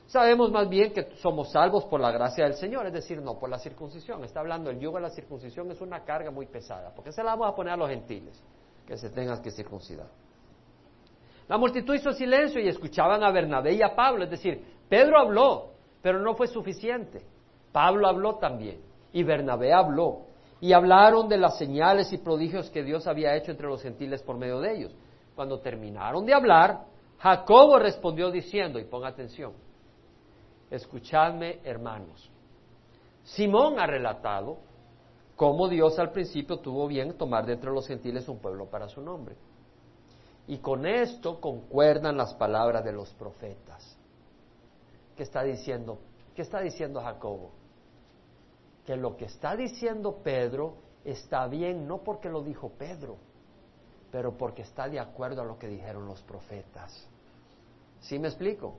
Sabemos 0.09 0.51
más 0.51 0.69
bien 0.69 0.93
que 0.93 1.15
somos 1.19 1.53
salvos 1.53 1.85
por 1.85 2.01
la 2.01 2.11
gracia 2.11 2.43
del 2.43 2.55
Señor, 2.55 2.85
es 2.87 2.93
decir, 2.93 3.23
no 3.23 3.39
por 3.39 3.49
la 3.49 3.61
circuncisión. 3.61 4.25
Está 4.25 4.41
hablando, 4.41 4.69
el 4.69 4.81
yugo 4.81 4.97
de 4.97 5.03
la 5.03 5.11
circuncisión 5.11 5.71
es 5.71 5.81
una 5.81 6.05
carga 6.05 6.33
muy 6.33 6.47
pesada, 6.47 6.93
porque 6.93 7.13
se 7.13 7.23
la 7.23 7.31
vamos 7.31 7.53
a 7.53 7.55
poner 7.55 7.75
a 7.75 7.77
los 7.77 7.89
gentiles, 7.89 8.43
que 8.85 8.97
se 8.97 9.09
tengan 9.11 9.41
que 9.41 9.53
circuncidar. 9.53 10.09
La 11.51 11.59
multitud 11.59 11.95
hizo 11.95 12.13
silencio 12.13 12.61
y 12.61 12.69
escuchaban 12.69 13.25
a 13.25 13.31
Bernabé 13.33 13.75
y 13.75 13.83
a 13.83 13.95
Pablo, 13.95 14.23
es 14.23 14.31
decir, 14.31 14.70
Pedro 14.91 15.21
habló, 15.21 15.71
pero 16.03 16.19
no 16.19 16.35
fue 16.35 16.49
suficiente. 16.49 17.23
Pablo 17.73 18.09
habló 18.09 18.35
también 18.35 18.81
y 19.13 19.23
Bernabé 19.23 19.73
habló. 19.73 20.27
Y 20.61 20.75
hablaron 20.75 21.29
de 21.29 21.39
las 21.39 21.57
señales 21.57 22.13
y 22.13 22.19
prodigios 22.19 22.69
que 22.69 22.83
Dios 22.83 23.07
había 23.07 23.35
hecho 23.35 23.53
entre 23.53 23.69
los 23.69 23.81
gentiles 23.81 24.23
por 24.23 24.37
medio 24.37 24.61
de 24.61 24.77
ellos. 24.77 24.95
Cuando 25.35 25.61
terminaron 25.61 26.27
de 26.27 26.35
hablar, 26.35 26.85
Jacobo 27.19 27.79
respondió 27.79 28.31
diciendo, 28.31 28.79
y 28.79 28.85
ponga 28.85 29.09
atención, 29.09 29.53
escuchadme 30.71 31.61
hermanos, 31.65 32.31
Simón 33.25 33.79
ha 33.79 33.87
relatado 33.87 34.59
cómo 35.37 35.69
Dios 35.69 35.99
al 35.99 36.11
principio 36.11 36.59
tuvo 36.59 36.87
bien 36.89 37.17
tomar 37.17 37.47
de 37.47 37.55
entre 37.55 37.71
los 37.71 37.87
gentiles 37.87 38.29
un 38.29 38.39
pueblo 38.39 38.67
para 38.67 38.89
su 38.89 39.01
nombre. 39.01 39.37
Y 40.47 40.59
con 40.59 40.85
esto 40.85 41.41
concuerdan 41.41 42.17
las 42.17 42.35
palabras 42.35 42.85
de 42.85 42.93
los 42.93 43.15
profetas. 43.15 43.90
¿Qué 45.21 45.25
está 45.25 45.43
diciendo? 45.43 45.99
¿Qué 46.35 46.41
está 46.41 46.63
diciendo 46.63 47.03
Jacobo? 47.03 47.51
Que 48.87 48.97
lo 48.97 49.19
que 49.19 49.27
está 49.27 49.55
diciendo 49.55 50.23
Pedro 50.25 50.77
está 51.05 51.47
bien 51.47 51.87
no 51.87 51.99
porque 51.99 52.31
lo 52.31 52.43
dijo 52.43 52.71
Pedro, 52.71 53.19
pero 54.11 54.39
porque 54.39 54.63
está 54.63 54.89
de 54.89 54.99
acuerdo 54.99 55.43
a 55.43 55.45
lo 55.45 55.59
que 55.59 55.69
dijeron 55.69 56.07
los 56.07 56.23
profetas. 56.23 57.07
¿Sí 58.01 58.19
me 58.19 58.29
explico? 58.29 58.77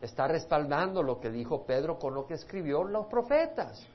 Está 0.00 0.26
respaldando 0.26 1.00
lo 1.00 1.20
que 1.20 1.30
dijo 1.30 1.64
Pedro 1.64 1.96
con 1.96 2.12
lo 2.12 2.26
que 2.26 2.34
escribió 2.34 2.82
los 2.82 3.06
profetas. 3.06 3.86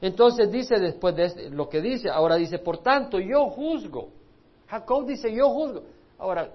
Entonces 0.00 0.50
dice 0.50 0.80
después 0.80 1.14
de 1.14 1.24
este, 1.26 1.50
lo 1.50 1.68
que 1.68 1.80
dice, 1.80 2.10
ahora 2.10 2.34
dice, 2.34 2.58
por 2.58 2.78
tanto 2.78 3.20
yo 3.20 3.48
juzgo 3.48 4.08
Jacob 4.66 5.06
dice, 5.06 5.32
yo 5.32 5.50
juzgo. 5.50 5.84
Ahora, 6.18 6.50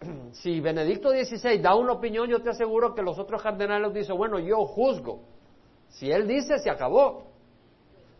si 0.32 0.60
Benedicto 0.60 1.10
XVI 1.10 1.58
da 1.58 1.74
una 1.74 1.92
opinión, 1.92 2.28
yo 2.28 2.42
te 2.42 2.50
aseguro 2.50 2.94
que 2.94 3.02
los 3.02 3.18
otros 3.18 3.42
cardenales 3.42 3.92
dicen, 3.92 4.16
bueno, 4.16 4.38
yo 4.38 4.64
juzgo. 4.66 5.20
Si 5.88 6.10
él 6.10 6.26
dice, 6.26 6.58
se 6.58 6.70
acabó. 6.70 7.24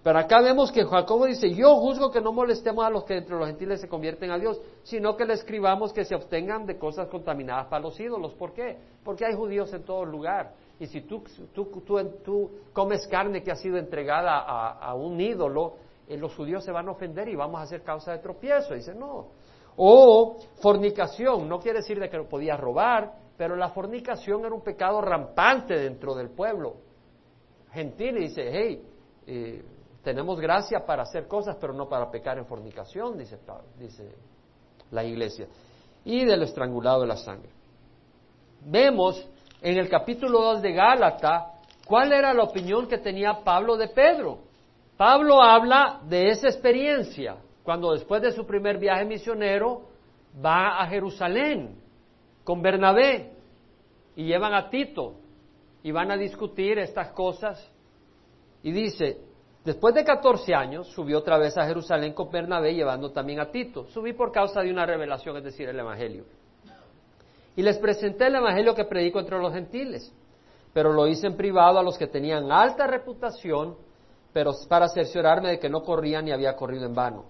Pero 0.03 0.19
acá 0.19 0.41
vemos 0.41 0.73
que 0.73 0.85
Jacobo 0.85 1.27
dice, 1.27 1.51
yo 1.55 1.77
juzgo 1.77 2.11
que 2.11 2.23
no 2.23 2.33
molestemos 2.33 2.85
a 2.85 2.91
los 2.91 3.05
que 3.05 3.19
entre 3.19 3.37
los 3.37 3.47
gentiles 3.47 3.83
se 3.83 3.89
convierten 3.89 4.31
a 4.31 4.39
Dios, 4.39 4.59
sino 4.83 5.15
que 5.15 5.27
le 5.27 5.35
escribamos 5.35 5.93
que 5.93 6.07
se 6.07 6.15
obtengan 6.15 6.65
de 6.65 6.79
cosas 6.79 7.09
contaminadas 7.09 7.67
para 7.67 7.83
los 7.83 8.01
ídolos. 8.01 8.33
¿Por 8.35 8.55
qué? 8.55 8.79
Porque 9.05 9.27
hay 9.27 9.35
judíos 9.35 9.73
en 9.75 9.85
todo 9.85 10.07
lugar. 10.07 10.55
Y 10.79 10.87
si 10.87 11.03
tú, 11.03 11.23
tú, 11.53 12.51
comes 12.73 13.07
carne 13.09 13.43
que 13.43 13.53
ha 13.53 13.57
sido 13.57 13.77
entregada 13.77 14.39
a 14.39 14.95
un 14.95 15.21
ídolo, 15.21 15.75
eh, 16.11 16.17
los 16.17 16.35
judíos 16.35 16.65
se 16.65 16.73
van 16.73 16.89
a 16.89 16.91
ofender 16.91 17.29
y 17.29 17.37
vamos 17.37 17.61
a 17.61 17.63
hacer 17.63 17.83
causa 17.83 18.11
de 18.11 18.19
tropiezo. 18.19 18.75
Dice, 18.75 18.93
no. 18.95 19.29
O 19.77 20.39
fornicación, 20.61 21.49
no 21.49 21.61
quiere 21.61 21.79
decir 21.79 21.99
de 21.99 22.11
que 22.11 22.19
podía 22.25 22.57
robar, 22.57 23.13
pero 23.37 23.57
la 23.57 23.71
fornicación 23.71 24.45
era 24.45 24.55
un 24.55 24.63
pecado 24.63 25.01
rampante 25.01 25.79
dentro 25.79 26.15
del 26.15 26.31
pueblo. 26.31 26.77
Gentil 27.73 28.19
y 28.19 28.21
dice, 28.29 28.51
hey, 28.53 28.83
eh, 29.27 29.65
tenemos 30.03 30.41
gracia 30.41 30.85
para 30.85 31.03
hacer 31.03 31.27
cosas, 31.27 31.57
pero 31.61 31.73
no 31.73 31.89
para 31.89 32.11
pecar 32.11 32.39
en 32.39 32.47
fornicación, 32.47 33.17
dice, 33.17 33.39
dice 33.79 34.15
la 34.91 35.05
iglesia. 35.05 35.47
Y 36.05 36.25
del 36.25 36.43
estrangulado 36.43 37.03
de 37.03 37.07
la 37.07 37.17
sangre. 37.17 37.51
Vemos 38.63 39.27
en 39.63 39.79
el 39.79 39.89
capítulo 39.89 40.43
2 40.43 40.63
de 40.63 40.73
Gálata 40.73 41.53
cuál 41.87 42.13
era 42.13 42.35
la 42.35 42.45
opinión 42.45 42.87
que 42.89 42.99
tenía 42.99 43.41
Pablo 43.43 43.77
de 43.77 43.89
Pedro. 43.89 44.39
Pablo 44.97 45.43
habla 45.43 46.01
de 46.05 46.29
esa 46.29 46.49
experiencia 46.49 47.37
cuando 47.63 47.93
después 47.93 48.23
de 48.23 48.33
su 48.33 48.47
primer 48.47 48.79
viaje 48.79 49.05
misionero 49.05 49.89
va 50.45 50.81
a 50.81 50.87
Jerusalén 50.87 51.77
con 52.45 52.63
Bernabé 52.63 53.33
y 54.17 54.25
llevan 54.25 54.55
a 54.55 54.71
Tito 54.71 55.15
y 55.83 55.93
van 55.93 56.11
a 56.11 56.17
discutir 56.17 56.79
estas 56.79 57.13
cosas. 57.13 57.71
Y 58.63 58.73
dice, 58.73 59.19
después 59.65 59.95
de 59.95 60.05
14 60.05 60.55
años 60.55 60.89
subió 60.89 61.19
otra 61.19 61.39
vez 61.39 61.57
a 61.57 61.67
Jerusalén 61.67 62.13
con 62.13 62.31
Bernabé 62.31 62.75
llevando 62.75 63.13
también 63.13 63.41
a 63.41 63.51
Tito. 63.51 63.87
Subí 63.87 64.13
por 64.13 64.33
causa 64.33 64.63
de 64.63 64.71
una 64.71 64.87
revelación, 64.87 65.37
es 65.37 65.45
decir, 65.45 65.69
el 65.69 65.79
Evangelio. 65.79 66.25
Y 67.57 67.63
les 67.63 67.79
presenté 67.79 68.27
el 68.27 68.37
Evangelio 68.37 68.75
que 68.75 68.85
predico 68.85 69.19
entre 69.19 69.39
los 69.39 69.53
gentiles, 69.53 70.15
pero 70.73 70.93
lo 70.93 71.07
hice 71.07 71.27
en 71.27 71.37
privado 71.37 71.79
a 71.79 71.83
los 71.83 71.99
que 71.99 72.07
tenían 72.07 72.51
alta 72.53 72.87
reputación 72.87 73.77
pero 74.33 74.53
para 74.69 74.89
cerciorarme 74.89 75.51
de 75.51 75.59
que 75.59 75.69
no 75.69 75.83
corría 75.83 76.23
ni 76.23 76.33
había 76.33 76.55
corrido 76.55 76.87
en 76.87 76.95
vano. 76.95 77.25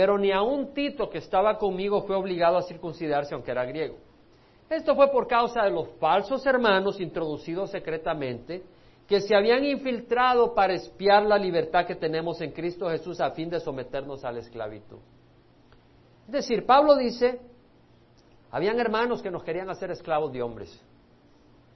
Pero 0.00 0.16
ni 0.16 0.32
un 0.32 0.72
Tito 0.72 1.10
que 1.10 1.18
estaba 1.18 1.58
conmigo 1.58 2.00
fue 2.06 2.16
obligado 2.16 2.56
a 2.56 2.62
circuncidarse 2.62 3.34
aunque 3.34 3.50
era 3.50 3.66
griego. 3.66 3.98
Esto 4.70 4.96
fue 4.96 5.08
por 5.08 5.26
causa 5.26 5.64
de 5.64 5.70
los 5.70 5.90
falsos 5.98 6.46
hermanos 6.46 6.98
introducidos 6.98 7.70
secretamente 7.70 8.62
que 9.06 9.20
se 9.20 9.36
habían 9.36 9.62
infiltrado 9.62 10.54
para 10.54 10.72
espiar 10.72 11.24
la 11.24 11.36
libertad 11.36 11.84
que 11.84 11.96
tenemos 11.96 12.40
en 12.40 12.52
Cristo 12.52 12.88
Jesús 12.88 13.20
a 13.20 13.32
fin 13.32 13.50
de 13.50 13.60
someternos 13.60 14.24
a 14.24 14.32
la 14.32 14.38
esclavitud. 14.38 15.00
Es 16.28 16.32
decir, 16.32 16.64
Pablo 16.64 16.96
dice, 16.96 17.38
habían 18.50 18.80
hermanos 18.80 19.20
que 19.20 19.30
nos 19.30 19.44
querían 19.44 19.68
hacer 19.68 19.90
esclavos 19.90 20.32
de 20.32 20.40
hombres, 20.40 20.82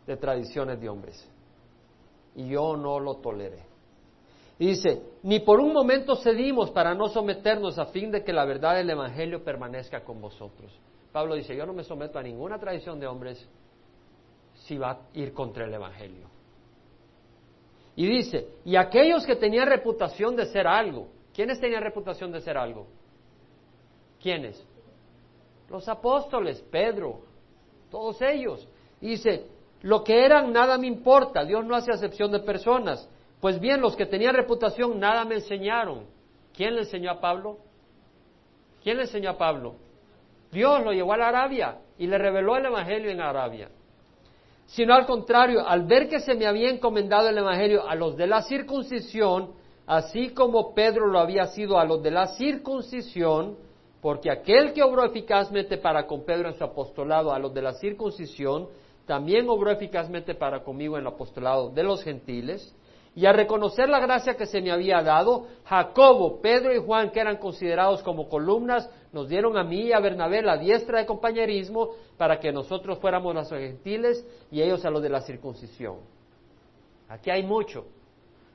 de 0.07 0.17
tradiciones 0.17 0.81
de 0.81 0.89
hombres, 0.89 1.31
y 2.35 2.49
yo 2.49 2.75
no 2.75 2.99
lo 3.01 3.17
toleré. 3.17 3.74
Dice, 4.59 5.03
ni 5.23 5.41
por 5.41 5.59
un 5.61 5.73
momento 5.73 6.15
cedimos 6.17 6.71
para 6.71 6.95
no 6.95 7.09
someternos 7.09 7.79
a 7.79 7.87
fin 7.87 8.11
de 8.11 8.23
que 8.23 8.33
la 8.33 8.45
verdad 8.45 8.77
del 8.77 8.91
Evangelio 8.91 9.43
permanezca 9.43 10.05
con 10.05 10.21
vosotros. 10.21 10.73
Pablo 11.13 11.35
dice, 11.35 11.57
yo 11.57 11.67
no 11.67 11.73
me 11.73 11.83
someto 11.83 12.19
a 12.19 12.23
ninguna 12.23 12.59
tradición 12.59 13.01
de 13.01 13.07
hombres 13.07 13.49
si 14.55 14.79
va 14.79 14.91
a 14.93 14.99
ir 15.15 15.33
contra 15.33 15.65
el 15.65 15.75
Evangelio. 15.75 16.29
Y 17.97 18.07
dice, 18.07 18.49
y 18.65 18.77
aquellos 18.77 19.25
que 19.25 19.37
tenían 19.37 19.69
reputación 19.69 20.37
de 20.37 20.47
ser 20.47 20.67
algo, 20.67 21.09
¿quiénes 21.33 21.61
tenían 21.61 21.83
reputación 21.83 22.33
de 22.33 22.41
ser 22.41 22.57
algo? 22.57 22.87
¿Quiénes? 24.21 24.65
Los 25.69 25.89
apóstoles, 25.89 26.61
Pedro, 26.71 27.21
todos 27.91 28.21
ellos. 28.23 28.67
Dice, 29.01 29.47
lo 29.83 30.03
que 30.03 30.25
eran 30.25 30.53
nada 30.53 30.79
me 30.79 30.87
importa, 30.87 31.45
Dios 31.45 31.65
no 31.65 31.75
hace 31.75 31.93
acepción 31.93 32.33
de 32.33 32.41
personas. 32.41 33.09
Pues 33.45 33.61
bien, 33.61 33.83
los 33.83 33.95
que 33.95 34.07
tenían 34.07 34.35
reputación 34.35 34.99
nada 34.99 35.27
me 35.27 35.35
enseñaron. 35.35 36.07
¿Quién 36.57 36.77
le 36.77 36.81
enseñó 36.81 37.11
a 37.11 37.21
Pablo? 37.21 37.59
¿Quién 38.83 38.97
le 38.97 39.03
enseñó 39.03 39.33
a 39.33 39.37
Pablo? 39.37 39.75
Dios 40.51 40.83
lo 40.83 40.95
llevó 40.95 41.13
a 41.13 41.19
la 41.19 41.29
Arabia 41.29 41.77
y 41.99 42.07
le 42.07 42.17
reveló 42.17 42.57
el 42.57 42.65
Evangelio 42.65 43.11
en 43.11 43.21
Arabia. 43.21 43.69
Sino 44.65 44.95
al 44.95 45.05
contrario, 45.05 45.69
al 45.69 45.85
ver 45.85 46.09
que 46.09 46.21
se 46.21 46.35
me 46.35 46.47
había 46.47 46.71
encomendado 46.71 47.29
el 47.29 47.37
Evangelio 47.37 47.87
a 47.87 47.95
los 47.95 48.17
de 48.17 48.27
la 48.27 48.41
circuncisión, 48.45 49.53
así 49.87 50.31
como 50.31 50.73
Pedro 50.75 51.09
lo 51.09 51.19
había 51.19 51.45
sido 51.49 51.79
a 51.79 51.85
los 51.85 52.03
de 52.03 52.13
la 52.13 52.29
circuncisión, 52.29 53.59
porque 54.01 54.31
aquel 54.31 54.73
que 54.73 54.83
obró 54.83 55.05
eficazmente 55.05 55.77
para 55.77 56.07
con 56.07 56.25
Pedro 56.25 56.49
en 56.49 56.55
su 56.55 56.65
apostolado 56.65 57.31
a 57.31 57.39
los 57.39 57.53
de 57.53 57.61
la 57.61 57.75
circuncisión, 57.75 58.69
también 59.05 59.51
obró 59.51 59.71
eficazmente 59.71 60.35
para 60.35 60.65
conmigo 60.65 60.97
en 60.97 61.03
el 61.03 61.09
apostolado 61.09 61.69
de 61.69 61.83
los 61.83 62.03
gentiles, 62.03 62.75
y 63.17 63.27
a 63.27 63.33
reconocer 63.33 63.89
la 63.89 64.01
gracia 64.01 64.35
que 64.35 64.47
se 64.47 64.61
me 64.61 64.73
había 64.73 65.01
dado, 65.01 65.47
Jacobo, 65.65 66.41
Pedro 66.41 66.75
y 66.75 66.79
Juan, 66.79 67.11
que 67.11 67.21
eran 67.21 67.37
considerados 67.37 68.03
como 68.03 68.29
columnas, 68.29 68.91
nos 69.13 69.29
dieron 69.29 69.57
a 69.57 69.63
mí 69.63 69.83
y 69.83 69.93
a 69.93 70.01
Bernabé 70.01 70.43
la 70.43 70.57
diestra 70.57 70.99
de 70.99 71.07
compañerismo 71.07 71.91
para 72.17 72.41
que 72.41 72.51
nosotros 72.51 72.99
fuéramos 72.99 73.33
los 73.33 73.49
gentiles 73.51 74.27
y 74.51 74.61
ellos 74.61 74.85
a 74.85 74.91
los 74.91 75.01
de 75.01 75.11
la 75.11 75.21
circuncisión. 75.21 75.99
Aquí 77.09 77.31
hay 77.31 77.45
mucho. 77.45 77.85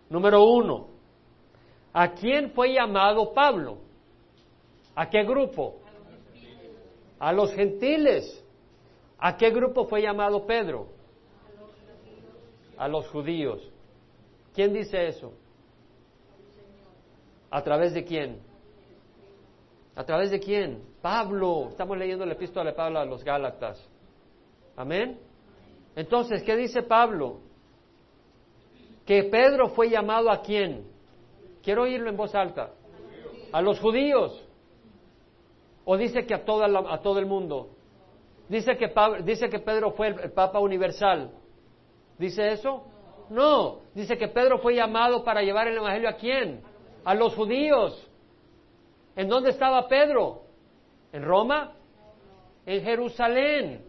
Número 0.10 0.44
uno, 0.44 0.88
¿a 1.94 2.12
quién 2.12 2.52
fue 2.52 2.74
llamado 2.74 3.32
Pablo? 3.34 3.78
¿A 4.94 5.10
qué 5.10 5.24
grupo? 5.24 5.76
A 7.18 7.32
los 7.32 7.54
gentiles. 7.54 8.44
¿A 9.18 9.38
qué 9.38 9.52
grupo 9.52 9.86
fue 9.86 10.02
llamado 10.02 10.46
Pedro? 10.46 10.88
A 12.78 12.90
los 12.90 13.08
judíos. 13.08 13.62
¿Quién 14.60 14.74
dice 14.74 15.08
eso? 15.08 15.32
¿A 17.50 17.64
través 17.64 17.94
de 17.94 18.04
quién? 18.04 18.42
¿A 19.96 20.04
través 20.04 20.32
de 20.32 20.40
quién? 20.42 20.84
Pablo. 21.02 21.70
Estamos 21.70 21.98
leyendo 21.98 22.26
la 22.26 22.34
epístola 22.34 22.72
de 22.72 22.76
Pablo 22.76 23.00
a 23.00 23.06
los 23.06 23.24
Gálatas. 23.24 23.82
Amén. 24.76 25.18
Entonces, 25.96 26.44
¿qué 26.44 26.58
dice 26.58 26.84
Pablo? 26.84 27.40
Que 29.06 29.24
Pedro 29.24 29.70
fue 29.70 29.90
llamado 29.90 30.30
a 30.30 30.42
quién? 30.42 30.86
Quiero 31.64 31.84
oírlo 31.84 32.10
en 32.10 32.18
voz 32.18 32.36
alta. 32.36 32.72
A 33.54 33.62
los 33.62 33.80
judíos. 33.80 34.46
¿O 35.86 35.96
dice 35.96 36.26
que 36.26 36.34
a, 36.34 36.44
a 36.90 37.02
todo 37.02 37.18
el 37.18 37.28
mundo? 37.28 37.70
Dice 38.50 38.76
que, 38.76 38.94
dice 39.24 39.48
que 39.48 39.60
Pedro 39.60 39.92
fue 39.92 40.10
el 40.10 40.34
Papa 40.34 40.60
universal. 40.60 41.32
¿Dice 42.18 42.52
eso? 42.52 42.89
No, 43.30 43.82
dice 43.94 44.18
que 44.18 44.28
Pedro 44.28 44.58
fue 44.60 44.76
llamado 44.76 45.24
para 45.24 45.42
llevar 45.42 45.68
el 45.68 45.78
Evangelio 45.78 46.10
a 46.10 46.14
quién? 46.14 46.62
A 47.06 47.14
los 47.14 47.36
judíos. 47.36 48.08
¿En 49.16 49.28
dónde 49.28 49.52
estaba 49.52 49.88
Pedro? 49.88 50.44
¿En 51.12 51.24
Roma? 51.24 51.74
En 52.66 52.84
Jerusalén. 52.84 53.86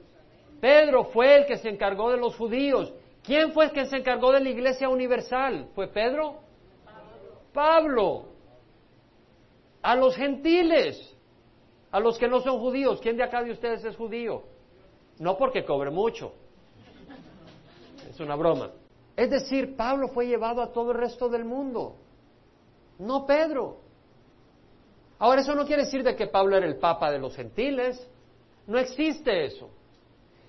Pedro 0.60 1.04
fue 1.04 1.36
el 1.36 1.46
que 1.46 1.56
se 1.56 1.70
encargó 1.70 2.10
de 2.10 2.18
los 2.18 2.36
judíos. 2.36 2.92
¿Quién 3.22 3.52
fue 3.52 3.66
el 3.66 3.72
que 3.72 3.86
se 3.86 3.96
encargó 3.96 4.32
de 4.32 4.40
la 4.40 4.50
iglesia 4.50 4.88
universal? 4.88 5.68
¿Fue 5.74 5.88
Pedro? 5.88 6.40
Pablo. 7.52 8.26
A 9.82 9.94
los 9.96 10.14
gentiles, 10.16 11.16
a 11.90 12.00
los 12.00 12.18
que 12.18 12.28
no 12.28 12.40
son 12.40 12.58
judíos. 12.60 13.00
¿Quién 13.00 13.16
de 13.16 13.22
acá 13.22 13.42
de 13.42 13.52
ustedes 13.52 13.84
es 13.84 13.96
judío? 13.96 14.42
No 15.18 15.36
porque 15.36 15.64
cobre 15.64 15.90
mucho. 15.90 16.34
Es 18.08 18.20
una 18.20 18.36
broma. 18.36 18.70
Es 19.20 19.28
decir, 19.28 19.76
Pablo 19.76 20.08
fue 20.08 20.26
llevado 20.26 20.62
a 20.62 20.72
todo 20.72 20.92
el 20.92 20.96
resto 20.96 21.28
del 21.28 21.44
mundo, 21.44 21.96
no 22.98 23.26
Pedro. 23.26 23.76
Ahora, 25.18 25.42
eso 25.42 25.54
no 25.54 25.66
quiere 25.66 25.82
decir 25.84 26.02
de 26.02 26.16
que 26.16 26.26
Pablo 26.26 26.56
era 26.56 26.64
el 26.64 26.78
papa 26.78 27.10
de 27.10 27.18
los 27.18 27.36
gentiles, 27.36 28.08
no 28.66 28.78
existe 28.78 29.44
eso. 29.44 29.68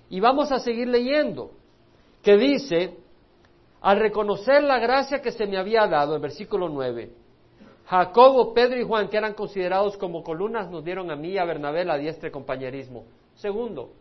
Y 0.08 0.20
vamos 0.20 0.50
a 0.52 0.58
seguir 0.58 0.88
leyendo, 0.88 1.50
que 2.22 2.38
dice, 2.38 2.96
al 3.82 4.00
reconocer 4.00 4.62
la 4.62 4.78
gracia 4.78 5.20
que 5.20 5.32
se 5.32 5.46
me 5.46 5.58
había 5.58 5.86
dado, 5.86 6.14
el 6.14 6.22
versículo 6.22 6.70
9, 6.70 7.12
Jacobo, 7.84 8.54
Pedro 8.54 8.80
y 8.80 8.84
Juan, 8.84 9.08
que 9.08 9.18
eran 9.18 9.34
considerados 9.34 9.98
como 9.98 10.24
columnas, 10.24 10.70
nos 10.70 10.82
dieron 10.82 11.10
a 11.10 11.16
mí 11.16 11.32
y 11.32 11.38
a 11.38 11.44
Bernabé 11.44 11.84
la 11.84 11.98
diestra 11.98 12.30
compañerismo. 12.30 13.04
Segundo, 13.34 13.92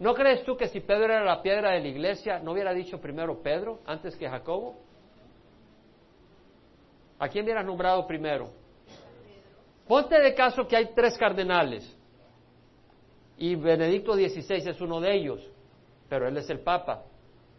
¿No 0.00 0.14
crees 0.14 0.42
tú 0.44 0.56
que 0.56 0.66
si 0.68 0.80
Pedro 0.80 1.04
era 1.04 1.22
la 1.22 1.42
piedra 1.42 1.72
de 1.72 1.80
la 1.80 1.88
iglesia, 1.88 2.38
no 2.38 2.52
hubiera 2.52 2.72
dicho 2.72 2.98
primero 2.98 3.42
Pedro 3.42 3.80
antes 3.84 4.16
que 4.16 4.26
Jacobo? 4.26 4.76
¿A 7.18 7.28
quién 7.28 7.44
hubiera 7.44 7.62
nombrado 7.62 8.06
primero? 8.06 8.48
Ponte 9.86 10.18
de 10.18 10.34
caso 10.34 10.66
que 10.66 10.74
hay 10.74 10.94
tres 10.94 11.18
cardenales 11.18 11.96
y 13.36 13.54
Benedicto 13.56 14.14
XVI 14.14 14.70
es 14.70 14.80
uno 14.80 15.00
de 15.00 15.14
ellos, 15.14 15.46
pero 16.08 16.26
él 16.26 16.36
es 16.38 16.48
el 16.48 16.60
Papa. 16.60 17.02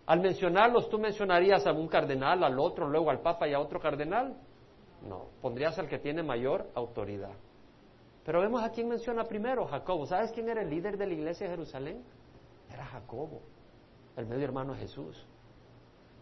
Al 0.08 0.20
mencionarlos, 0.20 0.90
¿tú 0.90 0.98
mencionarías 0.98 1.68
a 1.68 1.74
un 1.74 1.88
cardenal, 1.88 2.44
al 2.44 2.58
otro, 2.58 2.90
luego 2.90 3.12
al 3.12 3.20
Papa 3.20 3.48
y 3.48 3.54
a 3.54 3.60
otro 3.60 3.80
cardenal? 3.80 4.36
No, 5.08 5.26
pondrías 5.42 5.78
al 5.78 5.88
que 5.88 6.00
tiene 6.00 6.24
mayor 6.24 6.68
autoridad. 6.74 7.34
Pero 8.26 8.42
vemos 8.42 8.64
a 8.64 8.72
quién 8.72 8.90
menciona 8.90 9.26
primero, 9.26 9.68
Jacobo. 9.68 10.08
¿Sabes 10.08 10.32
quién 10.32 10.50
era 10.50 10.64
el 10.64 10.72
líder 10.72 10.98
de 10.98 11.06
la 11.06 11.14
iglesia 11.14 11.46
de 11.46 11.52
Jerusalén? 11.52 12.04
Era 12.74 12.86
Jacobo, 12.86 13.42
el 14.16 14.26
medio 14.26 14.46
hermano 14.46 14.74
de 14.74 14.80
Jesús. 14.80 15.26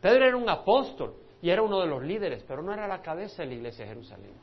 Pedro 0.02 0.26
era 0.26 0.38
un 0.38 0.50
apóstol 0.50 1.16
y 1.42 1.50
era 1.50 1.62
uno 1.62 1.80
de 1.80 1.88
los 1.88 2.04
líderes, 2.04 2.44
pero 2.48 2.62
no 2.62 2.74
era 2.74 2.88
la 2.88 3.02
cabeza 3.02 3.44
de 3.44 3.50
la 3.50 3.54
iglesia 3.56 3.86
de 3.86 3.90
Jerusalén, 3.90 4.34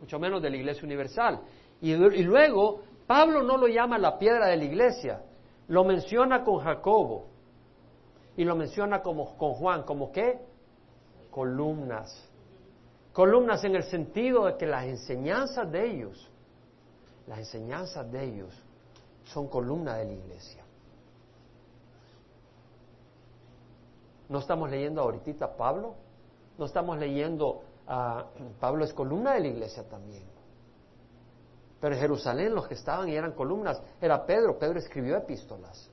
mucho 0.00 0.18
menos 0.18 0.42
de 0.42 0.50
la 0.50 0.56
iglesia 0.56 0.84
universal. 0.84 1.40
Y, 1.80 1.94
luego, 1.94 2.82
Pablo 3.06 3.42
no 3.42 3.56
lo 3.56 3.68
llama 3.68 3.98
la 3.98 4.18
piedra 4.18 4.48
de 4.48 4.56
la 4.56 4.64
iglesia, 4.64 5.22
lo 5.68 5.84
menciona 5.84 6.42
con 6.42 6.58
Jacobo 6.58 7.26
y 8.36 8.44
lo 8.44 8.56
menciona 8.56 9.00
como, 9.02 9.36
con 9.36 9.54
Juan, 9.54 9.82
como 9.84 10.10
qué? 10.10 10.40
Columnas. 11.30 12.28
Columnas 13.12 13.64
en 13.64 13.76
el 13.76 13.82
sentido 13.84 14.46
de 14.46 14.56
que 14.56 14.66
las 14.66 14.84
enseñanzas 14.84 15.70
de 15.70 15.90
ellos, 15.90 16.30
las 17.26 17.38
enseñanzas 17.40 18.10
de 18.10 18.24
ellos 18.24 18.54
son 19.24 19.48
columnas 19.48 19.98
de 19.98 20.04
la 20.04 20.12
iglesia. 20.12 20.64
No 24.28 24.38
estamos 24.38 24.70
leyendo 24.70 25.00
ahorita 25.00 25.56
Pablo, 25.56 25.94
no 26.58 26.64
estamos 26.64 26.98
leyendo 26.98 27.62
a 27.86 28.26
Pablo 28.60 28.84
es 28.84 28.92
columna 28.92 29.34
de 29.34 29.40
la 29.40 29.48
iglesia 29.48 29.88
también. 29.88 30.24
Pero 31.80 31.94
en 31.94 32.00
Jerusalén 32.00 32.54
los 32.54 32.66
que 32.66 32.74
estaban 32.74 33.08
y 33.08 33.14
eran 33.14 33.32
columnas 33.32 33.80
era 34.00 34.24
Pedro. 34.26 34.58
Pedro 34.58 34.78
escribió 34.78 35.16
epístolas. 35.16 35.90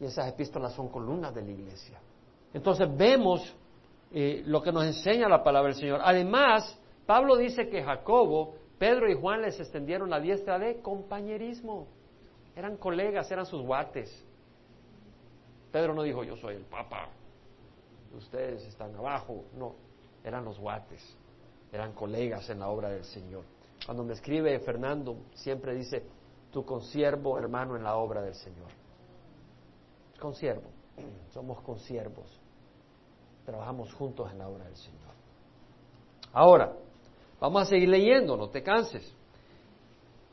Y 0.00 0.06
esas 0.06 0.28
epístolas 0.28 0.72
son 0.72 0.88
columnas 0.88 1.34
de 1.34 1.42
la 1.42 1.50
iglesia. 1.50 2.00
Entonces 2.52 2.88
vemos 2.96 3.54
eh, 4.10 4.42
lo 4.46 4.62
que 4.62 4.72
nos 4.72 4.84
enseña 4.84 5.28
la 5.28 5.42
palabra 5.42 5.68
del 5.68 5.78
Señor. 5.78 6.00
Además, 6.02 6.78
Pablo 7.06 7.36
dice 7.36 7.68
que 7.68 7.82
Jacobo, 7.82 8.54
Pedro 8.78 9.10
y 9.10 9.14
Juan 9.14 9.42
les 9.42 9.60
extendieron 9.60 10.10
la 10.10 10.18
diestra 10.18 10.58
de 10.58 10.80
compañerismo. 10.80 11.86
Eran 12.56 12.76
colegas, 12.76 13.30
eran 13.30 13.46
sus 13.46 13.62
guates. 13.62 14.10
Pedro 15.70 15.94
no 15.94 16.02
dijo 16.02 16.24
yo 16.24 16.36
soy 16.36 16.56
el 16.56 16.64
Papa, 16.64 17.08
ustedes 18.14 18.64
están 18.64 18.94
abajo. 18.94 19.44
No, 19.56 19.74
eran 20.24 20.44
los 20.44 20.58
guates, 20.58 21.02
eran 21.72 21.92
colegas 21.92 22.48
en 22.50 22.60
la 22.60 22.68
obra 22.68 22.90
del 22.90 23.04
Señor. 23.04 23.44
Cuando 23.84 24.04
me 24.04 24.12
escribe 24.12 24.58
Fernando, 24.60 25.16
siempre 25.34 25.74
dice, 25.74 26.04
tu 26.50 26.64
consiervo 26.64 27.38
hermano 27.38 27.76
en 27.76 27.82
la 27.82 27.96
obra 27.96 28.22
del 28.22 28.34
Señor. 28.34 28.68
Consiervo, 30.20 30.70
somos 31.32 31.60
consiervos, 31.62 32.26
trabajamos 33.44 33.92
juntos 33.94 34.30
en 34.30 34.38
la 34.38 34.48
obra 34.48 34.64
del 34.64 34.76
Señor. 34.76 35.00
Ahora, 36.32 36.72
vamos 37.40 37.62
a 37.62 37.66
seguir 37.66 37.88
leyendo, 37.88 38.36
no 38.36 38.48
te 38.48 38.62
canses. 38.62 39.14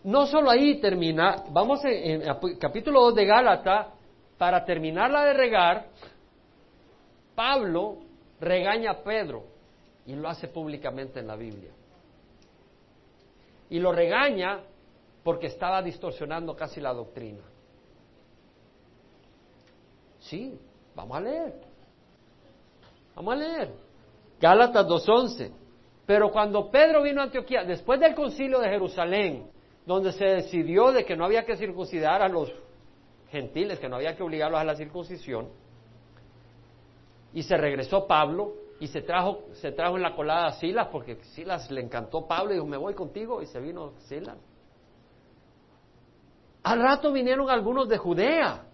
No 0.04 0.28
solo 0.28 0.49
ahí 0.49 0.80
termina, 0.80 1.43
vamos 1.49 1.84
en, 1.84 2.22
en 2.22 2.58
capítulo 2.58 3.01
2 3.01 3.16
de 3.16 3.26
Gálata, 3.26 3.93
para 4.38 4.64
terminarla 4.64 5.26
de 5.26 5.34
regar, 5.34 5.88
Pablo 7.40 8.00
regaña 8.42 8.92
a 8.92 9.02
Pedro 9.02 9.46
y 10.06 10.14
lo 10.14 10.28
hace 10.28 10.50
públicamente 10.50 11.22
en 11.22 11.28
la 11.28 11.38
Biblia. 11.38 11.72
Y 13.70 13.80
lo 13.80 13.94
regaña 13.94 14.60
porque 15.24 15.48
estaba 15.48 15.82
distorsionando 15.82 16.54
casi 16.54 16.82
la 16.82 16.94
doctrina. 16.94 17.40
Sí, 20.20 20.60
vamos 20.94 21.16
a 21.16 21.22
leer. 21.22 21.54
Vamos 23.16 23.34
a 23.34 23.38
leer. 23.38 23.74
Gálatas 24.42 24.86
2.11. 24.86 25.50
Pero 26.06 26.32
cuando 26.32 26.70
Pedro 26.70 27.04
vino 27.04 27.22
a 27.22 27.24
Antioquía, 27.24 27.64
después 27.64 28.02
del 28.02 28.16
concilio 28.16 28.60
de 28.60 28.68
Jerusalén, 28.68 29.50
donde 29.86 30.12
se 30.12 30.26
decidió 30.26 30.92
de 30.92 31.06
que 31.06 31.16
no 31.16 31.24
había 31.24 31.46
que 31.46 31.56
circuncidar 31.56 32.22
a 32.22 32.28
los 32.28 32.52
gentiles, 33.32 33.80
que 33.80 33.88
no 33.88 33.96
había 33.96 34.18
que 34.18 34.24
obligarlos 34.24 34.60
a 34.60 34.66
la 34.66 34.76
circuncisión, 34.76 35.48
y 37.34 37.44
se 37.44 37.58
regresó 37.58 38.08
Pablo 38.08 38.54
y 38.80 38.88
se 38.88 39.02
trajo, 39.02 39.44
se 39.54 39.72
trajo 39.72 39.98
en 39.98 40.04
la 40.04 40.16
colada 40.16 40.48
a 40.48 40.52
Silas, 40.54 40.88
porque 40.92 41.16
Silas 41.36 41.70
le 41.70 41.82
encantó 41.82 42.28
Pablo 42.28 42.52
y 42.52 42.56
dijo, 42.56 42.66
me 42.66 42.78
voy 42.78 42.94
contigo, 42.94 43.42
y 43.42 43.46
se 43.46 43.60
vino 43.60 43.94
Silas. 44.08 44.38
Al 46.64 46.82
rato 46.82 47.12
vinieron 47.12 47.50
algunos 47.50 47.90
de 47.90 47.98
Judea, 47.98 48.66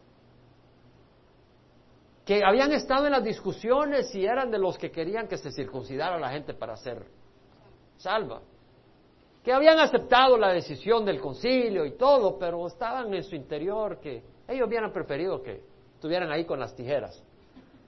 que 2.25 2.43
habían 2.43 2.71
estado 2.71 3.05
en 3.05 3.11
las 3.11 3.23
discusiones 3.23 4.13
y 4.15 4.25
eran 4.25 4.49
de 4.49 4.57
los 4.57 4.77
que 4.77 4.91
querían 4.91 5.27
que 5.27 5.37
se 5.37 5.51
circuncidara 5.51 6.19
la 6.19 6.29
gente 6.29 6.55
para 6.55 6.75
ser 6.75 7.05
salva, 7.97 8.41
que 9.43 9.53
habían 9.53 9.79
aceptado 9.79 10.37
la 10.37 10.51
decisión 10.51 11.05
del 11.05 11.21
concilio 11.21 11.85
y 11.85 11.91
todo, 11.91 12.39
pero 12.39 12.65
estaban 12.65 13.13
en 13.13 13.23
su 13.23 13.35
interior 13.35 13.99
que 13.99 14.23
ellos 14.47 14.67
hubieran 14.67 14.91
preferido 14.91 15.41
que 15.43 15.61
estuvieran 15.93 16.31
ahí 16.31 16.45
con 16.45 16.59
las 16.59 16.75
tijeras, 16.75 17.23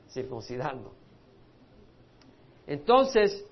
circuncidando. 0.09 0.93
Entonces, 2.65 3.45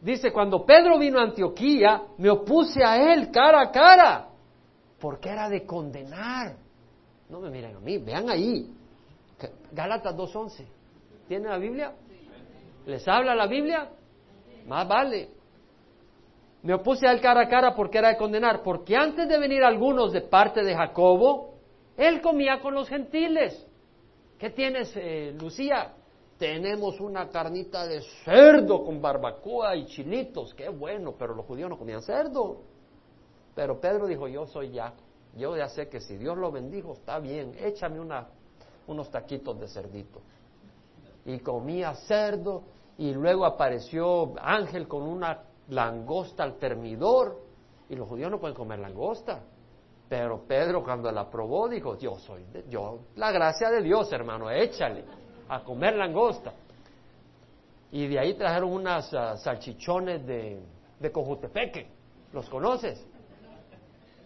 dice, 0.00 0.32
cuando 0.32 0.64
Pedro 0.64 0.98
vino 0.98 1.18
a 1.18 1.24
Antioquía, 1.24 2.02
me 2.18 2.30
opuse 2.30 2.84
a 2.84 3.12
él 3.12 3.30
cara 3.30 3.62
a 3.62 3.70
cara, 3.70 4.28
porque 5.00 5.28
era 5.28 5.48
de 5.48 5.64
condenar. 5.64 6.56
No 7.28 7.40
me 7.40 7.50
miren 7.50 7.76
a 7.76 7.80
mí, 7.80 7.98
vean 7.98 8.28
ahí, 8.28 8.70
Gálatas 9.72 10.14
2.11. 10.16 10.66
¿Tiene 11.28 11.48
la 11.48 11.58
Biblia? 11.58 11.92
¿Les 12.86 13.06
habla 13.08 13.34
la 13.34 13.46
Biblia? 13.46 13.88
Más 14.66 14.86
vale. 14.86 15.30
Me 16.62 16.74
opuse 16.74 17.06
a 17.06 17.12
él 17.12 17.20
cara 17.20 17.42
a 17.42 17.48
cara 17.48 17.74
porque 17.74 17.98
era 17.98 18.10
de 18.10 18.16
condenar, 18.16 18.62
porque 18.62 18.96
antes 18.96 19.28
de 19.28 19.38
venir 19.38 19.64
algunos 19.64 20.12
de 20.12 20.20
parte 20.20 20.62
de 20.62 20.74
Jacobo, 20.74 21.54
él 21.96 22.20
comía 22.20 22.60
con 22.60 22.74
los 22.74 22.88
gentiles. 22.88 23.66
¿Qué 24.42 24.50
tienes, 24.50 24.92
eh, 24.96 25.36
Lucía? 25.40 25.94
Tenemos 26.36 26.98
una 26.98 27.28
carnita 27.28 27.86
de 27.86 28.02
cerdo 28.24 28.84
con 28.84 29.00
barbacoa 29.00 29.76
y 29.76 29.86
chilitos. 29.86 30.52
Qué 30.54 30.68
bueno, 30.68 31.14
pero 31.16 31.32
los 31.32 31.46
judíos 31.46 31.70
no 31.70 31.78
comían 31.78 32.02
cerdo. 32.02 32.56
Pero 33.54 33.78
Pedro 33.78 34.08
dijo, 34.08 34.26
yo 34.26 34.44
soy 34.48 34.72
ya. 34.72 34.94
Yo 35.36 35.56
ya 35.56 35.68
sé 35.68 35.88
que 35.88 36.00
si 36.00 36.16
Dios 36.16 36.36
lo 36.36 36.50
bendijo, 36.50 36.94
está 36.94 37.20
bien. 37.20 37.54
Échame 37.56 38.00
unos 38.88 39.10
taquitos 39.12 39.60
de 39.60 39.68
cerdito. 39.68 40.20
Y 41.24 41.38
comía 41.38 41.94
cerdo 41.94 42.64
y 42.98 43.14
luego 43.14 43.46
apareció 43.46 44.34
Ángel 44.40 44.88
con 44.88 45.02
una 45.02 45.44
langosta 45.68 46.42
al 46.42 46.58
termidor 46.58 47.40
y 47.88 47.94
los 47.94 48.08
judíos 48.08 48.28
no 48.28 48.40
pueden 48.40 48.56
comer 48.56 48.80
langosta. 48.80 49.44
Pero 50.12 50.44
Pedro 50.46 50.84
cuando 50.84 51.10
la 51.10 51.30
probó 51.30 51.70
dijo, 51.70 51.96
yo 51.96 52.18
soy, 52.18 52.44
yo, 52.68 52.98
la 53.16 53.32
gracia 53.32 53.70
de 53.70 53.80
Dios 53.80 54.12
hermano, 54.12 54.50
échale 54.50 55.06
a 55.48 55.64
comer 55.64 55.96
langosta. 55.96 56.52
Y 57.90 58.08
de 58.08 58.18
ahí 58.18 58.34
trajeron 58.34 58.72
unas 58.74 59.10
ah, 59.14 59.38
salchichones 59.38 60.26
de, 60.26 60.60
de 61.00 61.10
Cojutepeque. 61.10 61.88
¿Los 62.34 62.46
conoces? 62.50 63.02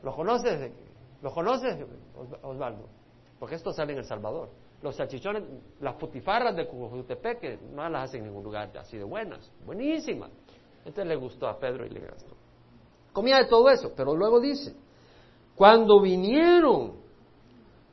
¿Los 0.02 0.12
conoces? 0.16 0.72
¿Los 1.22 1.32
conoces, 1.32 1.76
Osvaldo? 2.42 2.88
porque 3.38 3.54
esto 3.54 3.72
sale 3.72 3.92
en 3.92 4.00
El 4.00 4.06
Salvador. 4.06 4.50
Los 4.82 4.96
salchichones, 4.96 5.44
las 5.78 5.94
putifarras 5.94 6.56
de 6.56 6.66
que 6.66 7.58
no 7.72 7.88
las 7.88 8.08
hacen 8.08 8.22
en 8.22 8.26
ningún 8.30 8.42
lugar 8.42 8.76
así 8.76 8.98
de 8.98 9.04
buenas, 9.04 9.52
buenísimas. 9.64 10.32
Entonces 10.78 11.06
le 11.06 11.14
gustó 11.14 11.46
a 11.46 11.56
Pedro 11.60 11.86
y 11.86 11.90
le 11.90 12.00
gastó. 12.00 12.34
Comía 13.12 13.36
de 13.36 13.46
todo 13.46 13.70
eso, 13.70 13.92
pero 13.96 14.16
luego 14.16 14.40
dice, 14.40 14.74
cuando 15.56 16.00
vinieron 16.02 16.92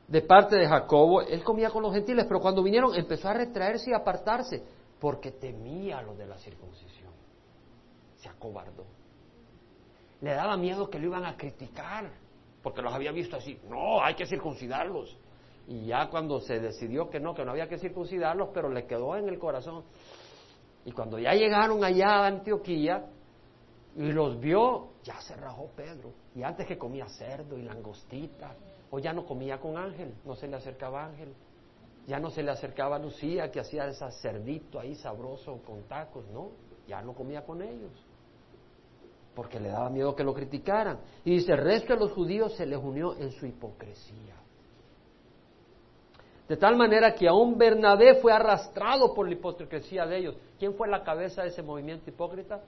de 0.06 0.20
parte 0.20 0.56
de 0.56 0.68
Jacobo, 0.68 1.22
él 1.22 1.42
comía 1.42 1.70
con 1.70 1.82
los 1.82 1.94
gentiles, 1.94 2.26
pero 2.28 2.38
cuando 2.40 2.62
vinieron 2.62 2.94
empezó 2.94 3.28
a 3.28 3.32
retraerse 3.32 3.90
y 3.90 3.94
apartarse, 3.94 4.62
porque 5.00 5.32
temía 5.32 6.02
lo 6.02 6.14
de 6.14 6.26
la 6.26 6.36
circuncisión. 6.36 7.10
Se 8.16 8.28
acobardó. 8.28 8.84
Le 10.20 10.34
daba 10.34 10.56
miedo 10.58 10.90
que 10.90 10.98
lo 10.98 11.06
iban 11.06 11.24
a 11.24 11.36
criticar, 11.36 12.10
porque 12.62 12.82
los 12.82 12.92
había 12.92 13.12
visto 13.12 13.36
así. 13.36 13.58
No, 13.68 14.02
hay 14.02 14.14
que 14.14 14.26
circuncidarlos. 14.26 15.16
Y 15.66 15.86
ya 15.86 16.08
cuando 16.10 16.40
se 16.40 16.60
decidió 16.60 17.08
que 17.08 17.18
no, 17.18 17.34
que 17.34 17.44
no 17.44 17.52
había 17.52 17.68
que 17.68 17.78
circuncidarlos, 17.78 18.50
pero 18.52 18.68
le 18.68 18.86
quedó 18.86 19.16
en 19.16 19.28
el 19.28 19.38
corazón. 19.38 19.84
Y 20.84 20.92
cuando 20.92 21.18
ya 21.18 21.32
llegaron 21.32 21.82
allá 21.82 22.08
a 22.08 22.26
Antioquía 22.26 23.06
y 23.96 24.10
los 24.12 24.40
vio, 24.40 24.88
ya 25.04 25.20
se 25.20 25.36
rajó 25.36 25.68
Pedro. 25.76 26.12
Y 26.34 26.42
antes 26.42 26.66
que 26.66 26.76
comía 26.76 27.06
cerdo 27.08 27.56
y 27.56 27.62
langostita, 27.62 28.54
o 28.90 28.98
ya 28.98 29.12
no 29.12 29.24
comía 29.24 29.58
con 29.58 29.76
Ángel, 29.76 30.14
no 30.24 30.34
se 30.34 30.48
le 30.48 30.56
acercaba 30.56 31.04
Ángel. 31.04 31.32
Ya 32.06 32.18
no 32.18 32.30
se 32.30 32.42
le 32.42 32.50
acercaba 32.50 32.96
a 32.96 32.98
Lucía, 32.98 33.50
que 33.50 33.60
hacía 33.60 33.86
ese 33.86 34.10
cerdito 34.20 34.80
ahí 34.80 34.94
sabroso 34.96 35.60
con 35.64 35.84
tacos, 35.84 36.26
no, 36.32 36.50
ya 36.86 37.00
no 37.02 37.14
comía 37.14 37.44
con 37.44 37.62
ellos. 37.62 37.92
Porque 39.34 39.58
le 39.58 39.68
daba 39.68 39.88
miedo 39.90 40.14
que 40.14 40.24
lo 40.24 40.34
criticaran. 40.34 40.98
Y 41.24 41.36
dice, 41.36 41.52
el 41.52 41.58
resto 41.58 41.94
de 41.94 42.00
los 42.00 42.12
judíos 42.12 42.54
se 42.56 42.66
les 42.66 42.78
unió 42.78 43.16
en 43.16 43.30
su 43.32 43.46
hipocresía. 43.46 44.34
De 46.48 46.56
tal 46.56 46.76
manera 46.76 47.14
que 47.14 47.26
aún 47.26 47.56
Bernabé 47.56 48.16
fue 48.16 48.32
arrastrado 48.32 49.14
por 49.14 49.26
la 49.26 49.32
hipocresía 49.32 50.04
de 50.04 50.18
ellos. 50.18 50.36
¿Quién 50.58 50.74
fue 50.74 50.88
la 50.88 51.02
cabeza 51.02 51.42
de 51.42 51.48
ese 51.48 51.62
movimiento 51.62 52.10
hipócrita? 52.10 52.60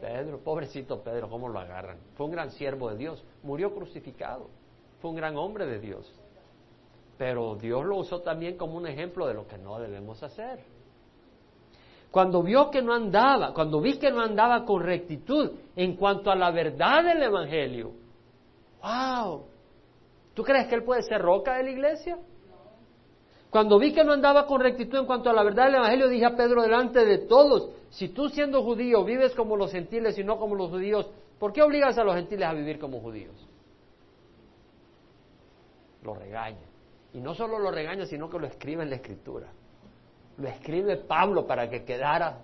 Pedro, 0.00 0.38
pobrecito 0.38 1.02
Pedro, 1.02 1.28
¿cómo 1.28 1.48
lo 1.48 1.58
agarran? 1.58 1.98
Fue 2.14 2.26
un 2.26 2.32
gran 2.32 2.50
siervo 2.50 2.90
de 2.90 2.96
Dios, 2.96 3.24
murió 3.42 3.74
crucificado, 3.74 4.48
fue 5.00 5.10
un 5.10 5.16
gran 5.16 5.36
hombre 5.36 5.66
de 5.66 5.78
Dios. 5.78 6.12
Pero 7.18 7.56
Dios 7.56 7.84
lo 7.84 7.96
usó 7.96 8.20
también 8.20 8.56
como 8.56 8.76
un 8.76 8.86
ejemplo 8.86 9.26
de 9.26 9.34
lo 9.34 9.46
que 9.46 9.58
no 9.58 9.78
debemos 9.78 10.22
hacer. 10.22 10.60
Cuando 12.10 12.42
vio 12.42 12.70
que 12.70 12.82
no 12.82 12.94
andaba, 12.94 13.52
cuando 13.52 13.80
vi 13.80 13.98
que 13.98 14.10
no 14.10 14.20
andaba 14.20 14.64
con 14.64 14.82
rectitud 14.82 15.52
en 15.74 15.96
cuanto 15.96 16.30
a 16.30 16.36
la 16.36 16.50
verdad 16.50 17.04
del 17.04 17.22
Evangelio, 17.22 17.92
wow, 18.82 19.44
¿tú 20.34 20.42
crees 20.42 20.66
que 20.68 20.76
él 20.76 20.84
puede 20.84 21.02
ser 21.02 21.20
roca 21.20 21.56
de 21.56 21.64
la 21.64 21.70
iglesia? 21.70 22.18
Cuando 23.56 23.78
vi 23.78 23.94
que 23.94 24.04
no 24.04 24.12
andaba 24.12 24.46
con 24.46 24.60
rectitud 24.60 24.98
en 24.98 25.06
cuanto 25.06 25.30
a 25.30 25.32
la 25.32 25.42
verdad 25.42 25.64
del 25.64 25.76
Evangelio, 25.76 26.08
dije 26.10 26.26
a 26.26 26.36
Pedro 26.36 26.60
delante 26.60 27.06
de 27.06 27.20
todos, 27.20 27.70
si 27.88 28.10
tú 28.10 28.28
siendo 28.28 28.62
judío 28.62 29.02
vives 29.02 29.34
como 29.34 29.56
los 29.56 29.72
gentiles 29.72 30.18
y 30.18 30.24
no 30.24 30.36
como 30.36 30.54
los 30.54 30.68
judíos, 30.68 31.10
¿por 31.38 31.54
qué 31.54 31.62
obligas 31.62 31.96
a 31.96 32.04
los 32.04 32.16
gentiles 32.16 32.46
a 32.46 32.52
vivir 32.52 32.78
como 32.78 33.00
judíos? 33.00 33.34
Lo 36.02 36.12
regaña. 36.12 36.66
Y 37.14 37.20
no 37.22 37.34
solo 37.34 37.58
lo 37.58 37.70
regaña, 37.70 38.04
sino 38.04 38.28
que 38.28 38.38
lo 38.38 38.46
escribe 38.46 38.82
en 38.82 38.90
la 38.90 38.96
escritura. 38.96 39.48
Lo 40.36 40.48
escribe 40.48 40.98
Pablo 40.98 41.46
para 41.46 41.70
que 41.70 41.82
quedara. 41.82 42.42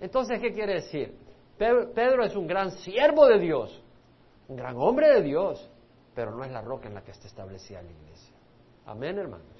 Entonces, 0.00 0.40
¿qué 0.40 0.52
quiere 0.52 0.74
decir? 0.74 1.14
Pedro 1.56 2.24
es 2.24 2.34
un 2.34 2.48
gran 2.48 2.72
siervo 2.72 3.26
de 3.26 3.38
Dios, 3.38 3.80
un 4.48 4.56
gran 4.56 4.74
hombre 4.76 5.08
de 5.08 5.22
Dios, 5.22 5.70
pero 6.16 6.32
no 6.32 6.42
es 6.42 6.50
la 6.50 6.62
roca 6.62 6.88
en 6.88 6.94
la 6.94 7.02
que 7.02 7.12
está 7.12 7.28
establecida 7.28 7.80
la 7.80 7.92
iglesia. 7.92 8.34
Amén, 8.86 9.18
hermanos. 9.18 9.57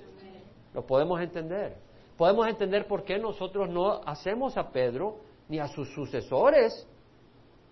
Lo 0.74 0.86
podemos 0.86 1.20
entender. 1.20 1.76
Podemos 2.16 2.48
entender 2.48 2.86
por 2.86 3.04
qué 3.04 3.18
nosotros 3.18 3.68
no 3.68 4.00
hacemos 4.04 4.56
a 4.56 4.70
Pedro 4.70 5.18
ni 5.48 5.58
a 5.58 5.68
sus 5.68 5.88
sucesores. 5.94 6.86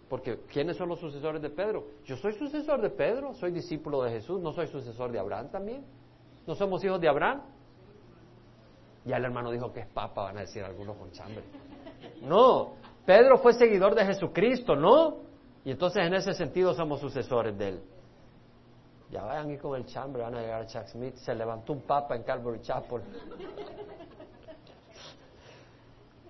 Porque 0.08 0.38
¿quiénes 0.52 0.76
son 0.76 0.88
los 0.88 1.00
sucesores 1.00 1.42
de 1.42 1.50
Pedro? 1.50 1.84
Yo 2.04 2.16
soy 2.16 2.32
sucesor 2.34 2.80
de 2.80 2.90
Pedro, 2.90 3.34
soy 3.34 3.50
discípulo 3.50 4.02
de 4.02 4.12
Jesús, 4.12 4.40
no 4.40 4.52
soy 4.52 4.68
sucesor 4.68 5.10
de 5.10 5.18
Abraham 5.18 5.50
también. 5.50 5.84
¿No 6.46 6.54
somos 6.54 6.82
hijos 6.84 7.00
de 7.00 7.08
Abraham? 7.08 7.42
Ya 9.04 9.16
el 9.16 9.24
hermano 9.24 9.50
dijo 9.50 9.72
que 9.72 9.80
es 9.80 9.86
papa, 9.88 10.24
van 10.24 10.38
a 10.38 10.40
decir 10.42 10.62
algunos 10.62 10.96
con 10.96 11.10
chambre. 11.10 11.44
No, 12.22 12.74
Pedro 13.04 13.38
fue 13.38 13.52
seguidor 13.52 13.94
de 13.94 14.04
Jesucristo, 14.04 14.76
¿no? 14.76 15.18
Y 15.64 15.72
entonces 15.72 16.04
en 16.04 16.14
ese 16.14 16.34
sentido 16.34 16.74
somos 16.74 17.00
sucesores 17.00 17.56
de 17.58 17.68
él. 17.68 17.82
Ya 19.10 19.22
vayan 19.22 19.50
ir 19.50 19.60
con 19.60 19.76
el 19.76 19.86
chambre, 19.86 20.22
van 20.22 20.34
a 20.34 20.40
llegar 20.40 20.62
a 20.62 20.66
Chuck 20.66 20.86
Smith. 20.88 21.14
Se 21.16 21.34
levantó 21.34 21.72
un 21.72 21.82
papa 21.82 22.16
en 22.16 22.22
Calvary 22.22 22.60
Chapel. 22.60 23.02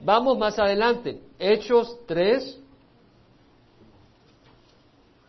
Vamos 0.01 0.37
más 0.39 0.59
adelante. 0.59 1.22
Hechos 1.39 2.01
3, 2.07 2.61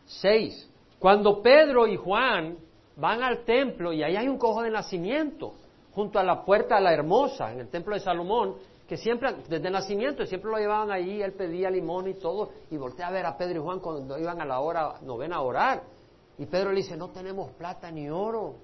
6. 0.06 0.70
Cuando 1.00 1.42
Pedro 1.42 1.88
y 1.88 1.96
Juan 1.96 2.58
van 2.96 3.24
al 3.24 3.46
templo 3.46 3.94
y 3.94 4.04
ahí 4.04 4.16
hay 4.16 4.28
un 4.28 4.38
cojo 4.38 4.64
de 4.64 4.72
nacimiento 4.72 5.54
junto 5.94 6.20
a 6.20 6.24
la 6.24 6.44
puerta 6.44 6.76
de 6.76 6.82
la 6.82 6.94
hermosa 6.94 7.52
en 7.52 7.62
el 7.62 7.70
templo 7.70 7.94
de 7.94 8.02
Salomón, 8.02 8.56
que 8.88 8.98
siempre, 8.98 9.34
desde 9.50 9.70
nacimiento, 9.70 10.26
siempre 10.26 10.50
lo 10.50 10.58
llevaban 10.58 10.92
ahí, 10.92 11.22
él 11.22 11.34
pedía 11.34 11.70
limón 11.70 12.08
y 12.08 12.14
todo, 12.14 12.52
y 12.70 12.78
voltea 12.78 13.08
a 13.08 13.12
ver 13.12 13.26
a 13.26 13.38
Pedro 13.38 13.60
y 13.60 13.64
Juan 13.64 13.80
cuando 13.80 14.18
iban 14.18 14.40
a 14.40 14.46
la 14.46 14.60
hora 14.60 14.96
novena 15.02 15.38
a 15.38 15.42
orar. 15.42 15.97
Y 16.38 16.46
Pedro 16.46 16.72
le 16.72 16.78
dice, 16.78 16.96
no 16.96 17.10
tenemos 17.10 17.52
plata 17.52 17.90
ni 17.92 18.10
oro, 18.10 18.56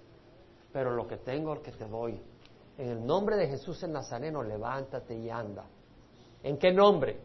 pero 0.71 0.91
lo 0.91 1.07
que 1.07 1.17
tengo 1.17 1.53
es 1.53 1.59
que 1.61 1.71
te 1.71 1.85
doy. 1.85 2.21
En 2.77 2.89
el 2.89 3.05
nombre 3.05 3.35
de 3.35 3.47
Jesús 3.47 3.81
el 3.83 3.91
Nazareno, 3.91 4.43
levántate 4.43 5.15
y 5.15 5.29
anda. 5.29 5.65
¿En 6.43 6.57
qué 6.57 6.71
nombre? 6.71 7.19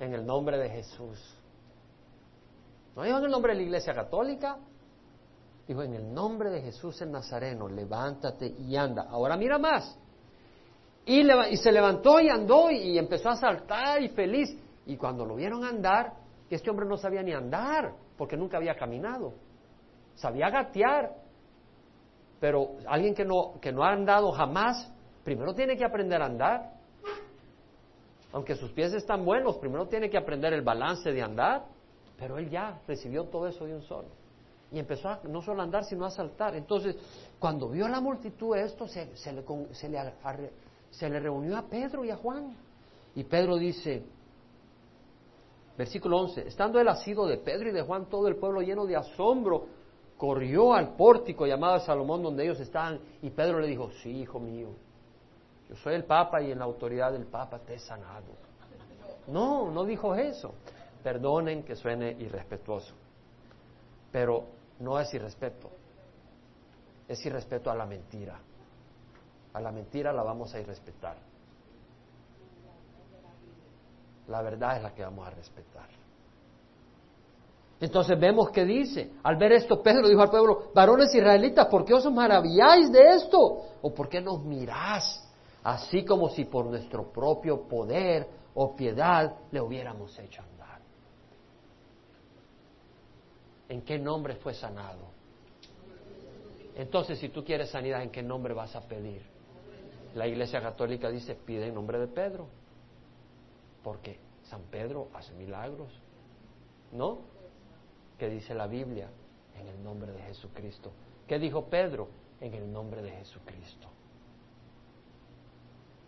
En 0.00 0.14
el 0.14 0.24
nombre 0.24 0.58
de 0.58 0.68
Jesús. 0.68 1.38
¿No 2.94 3.02
dijo 3.02 3.18
en 3.18 3.24
el 3.24 3.30
nombre 3.30 3.52
de 3.52 3.58
la 3.58 3.64
Iglesia 3.64 3.94
Católica? 3.94 4.58
Dijo, 5.66 5.82
en 5.82 5.94
el 5.94 6.12
nombre 6.12 6.50
de 6.50 6.60
Jesús 6.60 7.00
el 7.02 7.10
Nazareno, 7.10 7.68
levántate 7.68 8.46
y 8.46 8.76
anda. 8.76 9.06
Ahora 9.08 9.36
mira 9.36 9.58
más. 9.58 9.98
Y, 11.06 11.22
se 11.56 11.72
levantó 11.72 12.20
y 12.20 12.28
andó 12.28 12.70
y, 12.70 12.98
empezó 12.98 13.30
a 13.30 13.36
saltar 13.36 14.02
y 14.02 14.08
feliz. 14.10 14.56
Y 14.86 14.96
cuando 14.96 15.24
lo 15.24 15.36
vieron 15.36 15.64
andar, 15.64 16.12
este 16.54 16.70
hombre 16.70 16.86
no 16.86 16.96
sabía 16.96 17.22
ni 17.22 17.32
andar, 17.32 17.92
porque 18.16 18.36
nunca 18.36 18.56
había 18.56 18.74
caminado. 18.74 19.34
Sabía 20.14 20.50
gatear. 20.50 21.12
Pero 22.40 22.76
alguien 22.86 23.14
que 23.14 23.24
no, 23.24 23.58
que 23.60 23.72
no 23.72 23.84
ha 23.84 23.92
andado 23.92 24.30
jamás, 24.32 24.92
primero 25.24 25.54
tiene 25.54 25.76
que 25.76 25.84
aprender 25.84 26.20
a 26.20 26.26
andar. 26.26 26.74
Aunque 28.32 28.56
sus 28.56 28.72
pies 28.72 28.92
están 28.92 29.24
buenos, 29.24 29.56
primero 29.56 29.86
tiene 29.86 30.10
que 30.10 30.18
aprender 30.18 30.52
el 30.52 30.62
balance 30.62 31.12
de 31.12 31.22
andar. 31.22 31.64
Pero 32.18 32.38
él 32.38 32.50
ya 32.50 32.80
recibió 32.86 33.24
todo 33.24 33.46
eso 33.46 33.64
de 33.64 33.74
un 33.74 33.82
solo. 33.82 34.08
Y 34.70 34.78
empezó 34.78 35.08
a, 35.08 35.20
no 35.24 35.40
solo 35.40 35.60
a 35.60 35.64
andar, 35.64 35.84
sino 35.84 36.04
a 36.04 36.10
saltar. 36.10 36.54
Entonces, 36.56 36.96
cuando 37.38 37.68
vio 37.68 37.88
la 37.88 38.00
multitud 38.00 38.56
esto, 38.56 38.88
se, 38.88 39.16
se, 39.16 39.32
le, 39.32 39.44
se, 39.72 39.88
le, 39.88 40.12
se 40.90 41.08
le 41.08 41.20
reunió 41.20 41.56
a 41.56 41.62
Pedro 41.62 42.04
y 42.04 42.10
a 42.10 42.16
Juan. 42.16 42.56
Y 43.14 43.24
Pedro 43.24 43.56
dice, 43.56 44.02
versículo 45.76 46.18
11, 46.18 46.48
estando 46.48 46.80
él 46.80 46.88
asido 46.88 47.26
de 47.26 47.38
Pedro 47.38 47.68
y 47.68 47.72
de 47.72 47.82
Juan, 47.82 48.06
todo 48.06 48.28
el 48.28 48.36
pueblo 48.36 48.60
lleno 48.60 48.86
de 48.86 48.96
asombro, 48.96 49.66
corrió 50.16 50.72
al 50.72 50.94
pórtico 50.94 51.46
llamado 51.46 51.80
Salomón 51.80 52.22
donde 52.22 52.44
ellos 52.44 52.60
estaban. 52.60 53.00
Y 53.22 53.30
Pedro 53.30 53.60
le 53.60 53.66
dijo, 53.66 53.90
sí, 54.02 54.10
hijo 54.20 54.38
mío, 54.38 54.68
yo 55.68 55.76
soy 55.76 55.94
el 55.94 56.04
Papa 56.04 56.42
y 56.42 56.52
en 56.52 56.58
la 56.58 56.64
autoridad 56.64 57.12
del 57.12 57.26
Papa 57.26 57.58
te 57.58 57.74
he 57.74 57.78
sanado. 57.78 58.32
No, 59.26 59.70
no 59.70 59.84
dijo 59.84 60.14
eso. 60.14 60.54
Perdonen 61.02 61.62
que 61.64 61.76
suene 61.76 62.12
irrespetuoso. 62.12 62.94
Pero 64.12 64.44
no 64.80 64.98
es 64.98 65.12
irrespeto, 65.14 65.70
es 67.08 67.24
irrespeto 67.26 67.70
a 67.70 67.74
la 67.74 67.86
mentira. 67.86 68.38
A 69.52 69.60
la 69.60 69.70
mentira 69.70 70.12
la 70.12 70.22
vamos 70.22 70.54
a 70.54 70.60
irrespetar. 70.60 71.16
La 74.28 74.42
verdad 74.42 74.76
es 74.76 74.82
la 74.82 74.94
que 74.94 75.02
vamos 75.02 75.26
a 75.26 75.30
respetar. 75.30 75.88
Entonces 77.80 78.18
vemos 78.18 78.50
que 78.50 78.64
dice, 78.64 79.12
al 79.22 79.36
ver 79.36 79.52
esto, 79.52 79.82
Pedro 79.82 80.08
dijo 80.08 80.22
al 80.22 80.30
pueblo, 80.30 80.70
varones 80.74 81.14
israelitas, 81.14 81.66
¿por 81.66 81.84
qué 81.84 81.92
os 81.92 82.10
maravilláis 82.10 82.90
de 82.90 83.14
esto? 83.16 83.38
¿O 83.82 83.92
por 83.92 84.08
qué 84.08 84.20
nos 84.20 84.42
mirás 84.42 85.20
así 85.62 86.04
como 86.04 86.28
si 86.28 86.44
por 86.44 86.66
nuestro 86.66 87.10
propio 87.10 87.66
poder 87.66 88.28
o 88.54 88.76
piedad 88.76 89.34
le 89.50 89.60
hubiéramos 89.60 90.18
hecho 90.18 90.42
¿En 93.68 93.82
qué 93.82 93.98
nombre 93.98 94.36
fue 94.36 94.54
sanado? 94.54 95.06
Entonces, 96.76 97.18
si 97.18 97.28
tú 97.28 97.44
quieres 97.44 97.70
sanidad, 97.70 98.02
¿en 98.02 98.10
qué 98.10 98.22
nombre 98.22 98.52
vas 98.52 98.76
a 98.76 98.82
pedir? 98.82 99.22
La 100.14 100.26
Iglesia 100.26 100.60
Católica 100.60 101.08
dice, 101.08 101.34
pide 101.34 101.66
en 101.66 101.74
nombre 101.74 101.98
de 101.98 102.06
Pedro, 102.06 102.46
porque 103.84 104.18
San 104.44 104.62
Pedro 104.62 105.08
hace 105.14 105.32
milagros, 105.34 105.90
¿no? 106.90 107.18
¿Qué 108.18 108.28
dice 108.28 108.54
la 108.54 108.66
Biblia? 108.66 109.10
En 109.54 109.68
el 109.68 109.84
nombre 109.84 110.10
de 110.10 110.22
Jesucristo. 110.22 110.90
¿Qué 111.28 111.38
dijo 111.38 111.66
Pedro? 111.66 112.08
En 112.40 112.54
el 112.54 112.72
nombre 112.72 113.02
de 113.02 113.10
Jesucristo. 113.10 113.88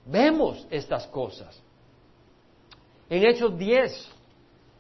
Vemos 0.07 0.67
estas 0.71 1.07
cosas. 1.09 1.63
En 3.09 3.25
Hechos 3.25 3.57
10, 3.57 4.11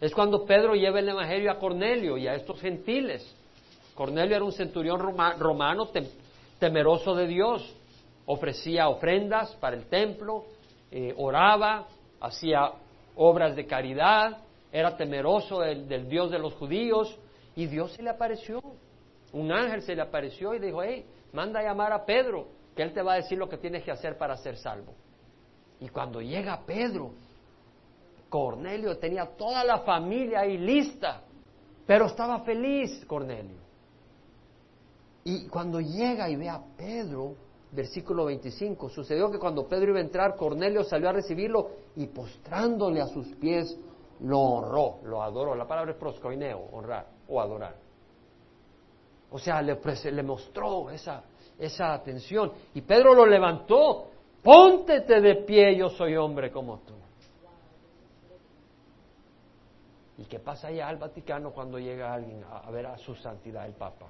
es 0.01 0.15
cuando 0.15 0.45
Pedro 0.45 0.75
lleva 0.75 0.99
el 0.99 1.09
Evangelio 1.09 1.51
a 1.51 1.59
Cornelio 1.59 2.17
y 2.17 2.27
a 2.27 2.35
estos 2.35 2.61
gentiles. 2.61 3.35
Cornelio 3.95 4.37
era 4.37 4.45
un 4.45 4.53
centurión 4.53 5.01
romano 5.01 5.91
temeroso 6.59 7.15
de 7.15 7.27
Dios, 7.27 7.75
ofrecía 8.27 8.89
ofrendas 8.89 9.55
para 9.57 9.77
el 9.77 9.87
templo, 9.87 10.45
eh, 10.91 11.15
oraba, 11.17 11.87
hacía 12.21 12.73
obras 13.17 13.57
de 13.57 13.67
caridad, 13.67 14.39
era 14.71 14.97
temeroso 14.97 15.61
del, 15.61 15.89
del, 15.89 16.09
Dios 16.09 16.31
de 16.31 16.39
los 16.39 16.55
judíos 16.55 17.19
y 17.55 17.67
Dios 17.67 17.93
se 17.93 18.03
le 18.03 18.11
apareció. 18.11 18.61
Un 19.33 19.51
ángel 19.51 19.83
se 19.83 19.95
le 19.95 20.03
apareció 20.03 20.55
y 20.55 20.59
dijo, 20.59 20.83
hey, 20.83 21.05
manda 21.33 21.61
a 21.61 21.63
llamar 21.63 21.93
a 21.93 22.05
Pedro, 22.05 22.49
que 22.75 22.83
él 22.83 22.93
te 22.93 23.03
va 23.03 23.15
a 23.15 23.17
decir 23.17 23.39
lo 23.39 23.49
que 23.49 23.57
tienes 23.57 23.83
que 23.83 23.91
hacer 23.91 24.17
para 24.17 24.37
ser 24.37 24.57
salvo. 24.57 24.95
Y 25.81 25.89
cuando 25.89 26.21
llega 26.21 26.65
Pedro, 26.65 27.13
Cornelio 28.29 28.99
tenía 28.99 29.27
toda 29.37 29.65
la 29.65 29.81
familia 29.81 30.41
ahí 30.41 30.59
lista, 30.59 31.23
pero 31.87 32.07
estaba 32.07 32.41
feliz 32.41 33.05
Cornelio. 33.07 33.67
Y 35.25 35.49
cuando 35.49 35.81
llega 35.81 36.29
y 36.31 36.37
ve 36.37 36.49
a 36.49 36.63
Pedro, 36.77 37.35
versículo 37.73 38.25
25, 38.27 38.89
sucedió 38.89 39.31
que 39.31 39.39
cuando 39.39 39.67
Pedro 39.69 39.91
iba 39.91 39.99
a 39.99 40.03
entrar, 40.03 40.37
Cornelio 40.37 40.85
salió 40.85 41.09
a 41.09 41.13
recibirlo 41.13 41.71
y 41.97 42.07
postrándole 42.07 43.01
a 43.01 43.07
sus 43.07 43.27
pies, 43.37 43.79
lo 44.21 44.39
honró, 44.39 45.01
lo 45.05 45.23
adoró. 45.23 45.55
La 45.55 45.67
palabra 45.67 45.93
es 45.93 45.99
proscoineo, 45.99 46.59
honrar 46.73 47.07
o 47.29 47.41
adorar. 47.41 47.77
O 49.31 49.39
sea, 49.39 49.61
le, 49.61 50.23
mostró 50.23 50.91
esa, 50.91 51.25
esa 51.59 51.93
atención. 51.93 52.53
Y 52.75 52.83
Pedro 52.83 53.15
lo 53.15 53.27
levantó, 53.27 54.11
póntete 54.43 55.21
de 55.21 55.37
pie, 55.37 55.77
yo 55.77 55.91
soy 55.91 56.17
hombre 56.17 56.51
como 56.51 56.79
tú. 56.79 56.95
¿Y 60.19 60.25
qué 60.25 60.39
pasa 60.39 60.69
allá 60.69 60.89
al 60.89 60.97
Vaticano 60.97 61.53
cuando 61.53 61.79
llega 61.79 62.15
alguien 62.15 62.43
a, 62.51 62.71
ver 62.71 62.87
a 62.87 62.97
su 62.97 63.15
santidad 63.17 63.67
el 63.67 63.75
Papa? 63.75 64.07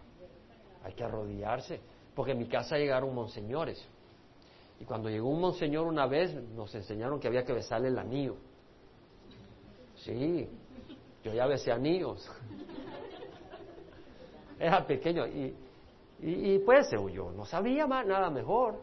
Hay 0.84 0.92
que 0.92 1.02
arrodillarse, 1.02 1.80
porque 2.16 2.32
en 2.32 2.38
mi 2.38 2.46
casa 2.46 2.78
llegaron 2.78 3.14
monseñores. 3.14 3.80
Y 4.80 4.84
cuando 4.84 5.08
llegó 5.08 5.28
un 5.28 5.40
monseñor 5.40 5.86
una 5.86 6.06
vez, 6.06 6.34
nos 6.54 6.74
enseñaron 6.74 7.20
que 7.20 7.28
había 7.28 7.44
que 7.44 7.52
besarle 7.52 7.88
el 7.88 7.98
anillo. 7.98 8.36
Sí, 9.96 10.48
yo 11.22 11.32
ya 11.32 11.46
besé 11.46 11.70
anillos. 11.70 12.28
Era 14.58 14.86
pequeño 14.86 15.26
y, 15.26 15.54
y, 16.22 16.58
pues 16.60 16.88
se 16.88 16.96
huyó. 16.96 17.30
No 17.32 17.44
sabía 17.44 17.86
más, 17.86 18.06
nada 18.06 18.30
mejor. 18.30 18.80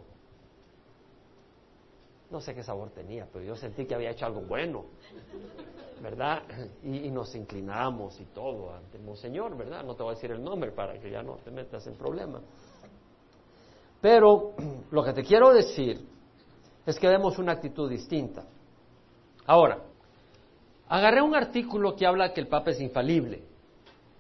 No 2.30 2.40
sé 2.40 2.54
qué 2.54 2.64
sabor 2.64 2.92
tenía, 2.92 3.28
pero 3.34 3.44
yo 3.44 3.56
sentí 3.56 3.86
que 3.86 3.96
había 3.96 4.12
hecho 4.12 4.28
algo 4.28 4.42
bueno. 4.42 4.86
¿verdad? 6.04 6.44
Y, 6.84 7.10
nos 7.10 7.34
inclinamos 7.34 8.20
y 8.20 8.26
todo 8.26 8.76
ante 8.76 8.98
el 8.98 9.04
Monseñor, 9.04 9.56
¿verdad? 9.56 9.84
No 9.86 9.96
te 9.96 10.04
voy 10.04 10.12
a 10.12 10.16
decir 10.16 10.32
el 10.32 10.44
nombre 10.44 10.72
para 10.72 11.00
que 11.00 11.10
ya 11.10 11.24
no 11.24 11.38
te 11.38 11.50
metas 11.50 11.88
en 11.88 11.96
problemas. 11.96 12.42
Pero 14.04 14.52
lo 14.92 15.02
que 15.02 15.14
te 15.14 15.24
quiero 15.24 15.54
decir 15.54 16.06
es 16.86 17.00
que 17.00 17.08
demos 17.08 17.40
una 17.40 17.54
actitud 17.54 17.90
distinta. 17.90 18.44
Ahora, 19.46 19.80
agarré 20.90 21.22
un 21.22 21.34
artículo 21.34 21.96
que 21.96 22.06
habla 22.06 22.34
que 22.34 22.42
el 22.42 22.48
Papa 22.48 22.72
es 22.72 22.82
infalible. 22.82 23.42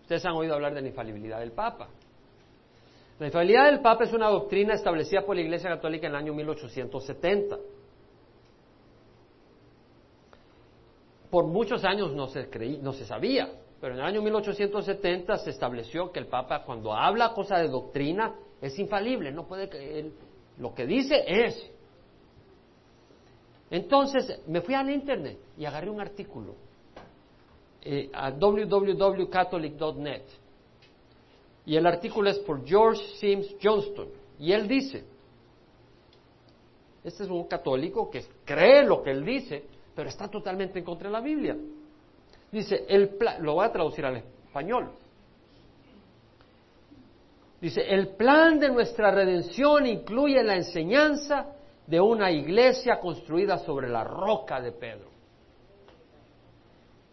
Ustedes 0.03 0.25
han 0.25 0.34
oído 0.34 0.53
hablar 0.53 0.73
de 0.73 0.81
la 0.81 0.88
infalibilidad 0.88 1.39
del 1.39 1.51
Papa. 1.51 1.89
La 3.19 3.25
infalibilidad 3.25 3.65
del 3.65 3.81
Papa 3.81 4.05
es 4.05 4.13
una 4.13 4.29
doctrina 4.29 4.73
establecida 4.73 5.25
por 5.25 5.36
la 5.36 5.41
Iglesia 5.41 5.69
Católica 5.69 6.07
en 6.07 6.13
el 6.13 6.19
año 6.19 6.34
1870. 6.34 7.57
por 11.34 11.47
muchos 11.47 11.84
años 11.84 12.13
no 12.13 12.27
se, 12.27 12.47
creí, 12.47 12.77
no 12.77 12.93
se 12.93 13.07
sabía, 13.07 13.49
pero 13.81 13.95
en 13.95 14.01
el 14.01 14.05
año 14.05 14.21
1870 14.21 15.38
se 15.38 15.49
estableció 15.49 16.11
que 16.11 16.19
el 16.19 16.27
Papa 16.27 16.61
cuando 16.63 16.93
habla 16.93 17.34
cosa 17.34 17.57
de 17.57 17.69
doctrina 17.69 18.36
es 18.64 18.80
infalible, 18.80 19.32
no 19.32 19.45
puede 19.45 20.11
lo 20.57 20.74
que 20.74 20.88
dice 20.88 21.22
es. 21.28 21.70
Entonces 23.70 24.39
me 24.47 24.61
fui 24.61 24.74
al 24.74 24.89
internet 24.89 25.38
y 25.57 25.66
agarré 25.66 25.89
un 25.89 25.99
artículo 25.99 26.55
eh, 27.82 28.09
a 28.14 28.32
www.catholic.net 28.32 30.24
y 31.66 31.76
el 31.76 31.86
artículo 31.86 32.30
es 32.30 32.39
por 32.39 32.66
George 32.66 33.03
Sims 33.20 33.53
Johnston 33.61 34.07
y 34.39 34.53
él 34.53 34.66
dice, 34.66 35.03
este 37.03 37.24
es 37.24 37.30
un 37.30 37.43
católico 37.49 38.09
que 38.09 38.24
cree 38.45 38.86
lo 38.86 39.03
que 39.03 39.11
él 39.11 39.26
dice, 39.26 39.66
pero 39.93 40.07
está 40.07 40.30
totalmente 40.30 40.80
en 40.80 40.86
contra 40.86 41.09
de 41.09 41.14
la 41.14 41.22
Biblia. 41.22 41.57
Dice, 42.49 42.86
el 42.88 43.18
lo 43.41 43.55
voy 43.55 43.66
a 43.66 43.72
traducir 43.74 44.05
al 44.05 44.24
español. 44.45 44.89
Dice, 47.64 47.80
el 47.82 48.09
plan 48.18 48.59
de 48.59 48.68
nuestra 48.68 49.09
redención 49.09 49.88
incluye 49.88 50.43
la 50.43 50.57
enseñanza 50.57 51.55
de 51.88 52.01
una 52.01 52.30
iglesia 52.30 52.99
construida 52.99 53.57
sobre 53.59 53.88
la 53.88 54.03
roca 54.03 54.59
de 54.59 54.74
Pedro. 54.74 55.07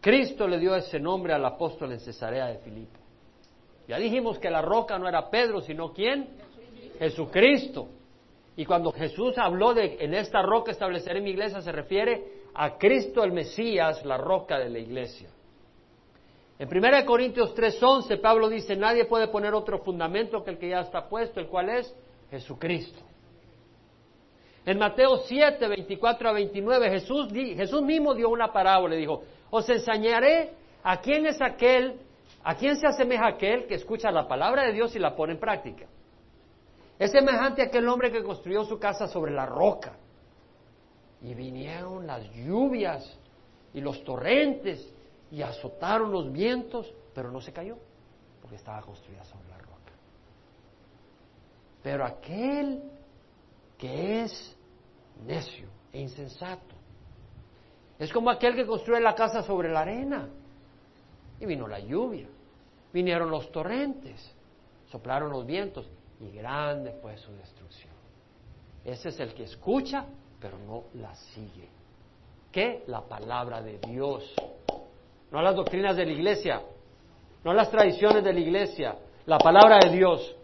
Cristo 0.00 0.48
le 0.48 0.58
dio 0.58 0.74
ese 0.74 0.98
nombre 0.98 1.34
al 1.34 1.44
apóstol 1.44 1.92
en 1.92 2.00
Cesarea 2.00 2.46
de 2.46 2.58
Filipo. 2.58 2.98
Ya 3.86 3.96
dijimos 3.98 4.40
que 4.40 4.50
la 4.50 4.60
roca 4.60 4.98
no 4.98 5.08
era 5.08 5.30
Pedro, 5.30 5.60
sino 5.60 5.92
quién? 5.92 6.30
Jesucristo. 6.98 7.86
Y 8.56 8.64
cuando 8.64 8.90
Jesús 8.90 9.38
habló 9.38 9.72
de 9.72 9.98
en 10.00 10.14
esta 10.14 10.42
roca 10.42 10.72
estableceré 10.72 11.20
mi 11.20 11.30
iglesia, 11.30 11.60
se 11.60 11.70
refiere 11.70 12.24
a 12.54 12.76
Cristo 12.76 13.22
el 13.22 13.30
Mesías, 13.30 14.04
la 14.04 14.16
roca 14.16 14.58
de 14.58 14.68
la 14.68 14.80
iglesia. 14.80 15.28
En 16.60 16.68
1 16.68 17.06
Corintios 17.06 17.54
3:11 17.54 18.20
Pablo 18.20 18.46
dice, 18.50 18.76
nadie 18.76 19.06
puede 19.06 19.28
poner 19.28 19.54
otro 19.54 19.78
fundamento 19.78 20.44
que 20.44 20.50
el 20.50 20.58
que 20.58 20.68
ya 20.68 20.80
está 20.80 21.08
puesto, 21.08 21.40
el 21.40 21.46
cual 21.46 21.70
es 21.70 21.96
Jesucristo. 22.30 23.00
En 24.66 24.78
Mateo 24.78 25.16
7, 25.26 25.66
24 25.66 26.28
a 26.28 26.32
29, 26.34 26.90
Jesús, 26.90 27.32
Jesús 27.32 27.80
mismo 27.80 28.14
dio 28.14 28.28
una 28.28 28.52
parábola 28.52 28.94
y 28.94 28.98
dijo, 28.98 29.22
os 29.48 29.66
enseñaré 29.70 30.50
a 30.82 31.00
quién 31.00 31.24
es 31.24 31.40
aquel, 31.40 31.98
a 32.44 32.54
quién 32.54 32.76
se 32.76 32.86
asemeja 32.86 33.26
aquel 33.26 33.66
que 33.66 33.76
escucha 33.76 34.10
la 34.10 34.28
palabra 34.28 34.64
de 34.64 34.74
Dios 34.74 34.94
y 34.94 34.98
la 34.98 35.16
pone 35.16 35.32
en 35.32 35.40
práctica. 35.40 35.86
Es 36.98 37.10
semejante 37.10 37.62
a 37.62 37.66
aquel 37.68 37.88
hombre 37.88 38.12
que 38.12 38.22
construyó 38.22 38.64
su 38.64 38.78
casa 38.78 39.06
sobre 39.06 39.32
la 39.32 39.46
roca. 39.46 39.96
Y 41.22 41.32
vinieron 41.32 42.06
las 42.06 42.30
lluvias 42.34 43.18
y 43.72 43.80
los 43.80 44.04
torrentes 44.04 44.92
y 45.30 45.42
azotaron 45.42 46.10
los 46.10 46.32
vientos, 46.32 46.92
pero 47.14 47.30
no 47.30 47.40
se 47.40 47.52
cayó, 47.52 47.76
porque 48.40 48.56
estaba 48.56 48.82
construida 48.82 49.24
sobre 49.24 49.48
la 49.48 49.58
roca. 49.58 49.92
Pero 51.82 52.04
aquel 52.04 52.82
que 53.78 54.22
es 54.22 54.56
necio 55.26 55.68
e 55.92 56.00
insensato 56.00 56.80
es 58.00 58.10
como 58.12 58.30
aquel 58.30 58.56
que 58.56 58.66
construye 58.66 59.00
la 59.00 59.14
casa 59.14 59.42
sobre 59.42 59.70
la 59.70 59.80
arena. 59.80 60.28
Y 61.38 61.46
vino 61.46 61.66
la 61.66 61.78
lluvia, 61.80 62.28
vinieron 62.92 63.30
los 63.30 63.52
torrentes, 63.52 64.34
soplaron 64.90 65.30
los 65.30 65.46
vientos 65.46 65.88
y 66.18 66.30
grande 66.30 66.92
fue 67.02 67.16
su 67.18 67.30
destrucción. 67.32 67.92
Ese 68.84 69.10
es 69.10 69.20
el 69.20 69.34
que 69.34 69.44
escucha, 69.44 70.06
pero 70.40 70.58
no 70.58 70.84
la 70.94 71.14
sigue. 71.14 71.68
¿Qué? 72.50 72.84
La 72.86 73.02
palabra 73.02 73.60
de 73.60 73.78
Dios. 73.78 74.34
No 75.30 75.42
las 75.42 75.54
doctrinas 75.54 75.96
de 75.96 76.06
la 76.06 76.12
iglesia, 76.12 76.62
no 77.44 77.54
las 77.54 77.70
tradiciones 77.70 78.24
de 78.24 78.32
la 78.32 78.40
iglesia, 78.40 78.96
la 79.26 79.38
palabra 79.38 79.78
de 79.78 79.90
Dios. 79.90 80.36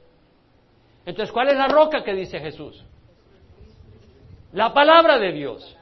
Entonces, 1.05 1.33
¿cuál 1.33 1.49
es 1.49 1.57
la 1.57 1.69
roca 1.69 2.03
que 2.03 2.15
dice 2.15 2.39
Jesús? 2.39 2.85
La 4.53 4.73
palabra 4.73 5.19
de 5.19 5.33
Dios. 5.33 5.77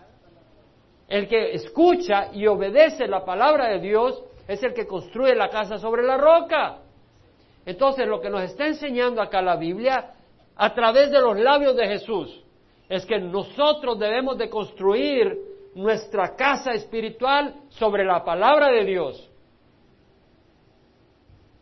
El 1.08 1.28
que 1.28 1.52
escucha 1.52 2.30
y 2.32 2.46
obedece 2.46 3.06
la 3.06 3.24
palabra 3.24 3.68
de 3.68 3.78
Dios 3.78 4.22
es 4.48 4.62
el 4.62 4.72
que 4.74 4.86
construye 4.86 5.34
la 5.34 5.48
casa 5.48 5.78
sobre 5.78 6.02
la 6.02 6.16
roca. 6.16 6.78
Entonces, 7.66 8.06
lo 8.06 8.20
que 8.20 8.30
nos 8.30 8.42
está 8.42 8.66
enseñando 8.66 9.22
acá 9.22 9.40
la 9.40 9.56
Biblia, 9.56 10.12
a 10.56 10.74
través 10.74 11.10
de 11.10 11.20
los 11.20 11.38
labios 11.38 11.76
de 11.76 11.86
Jesús, 11.86 12.42
es 12.88 13.06
que 13.06 13.18
nosotros 13.18 13.98
debemos 13.98 14.36
de 14.38 14.50
construir 14.50 15.38
nuestra 15.74 16.36
casa 16.36 16.72
espiritual 16.72 17.62
sobre 17.70 18.04
la 18.04 18.24
palabra 18.24 18.70
de 18.70 18.84
Dios. 18.84 19.30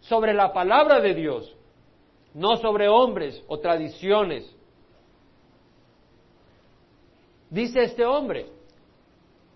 Sobre 0.00 0.34
la 0.34 0.52
palabra 0.52 1.00
de 1.00 1.14
Dios, 1.14 1.54
no 2.34 2.56
sobre 2.56 2.88
hombres 2.88 3.42
o 3.46 3.58
tradiciones. 3.58 4.44
Dice 7.50 7.82
este 7.84 8.04
hombre, 8.04 8.46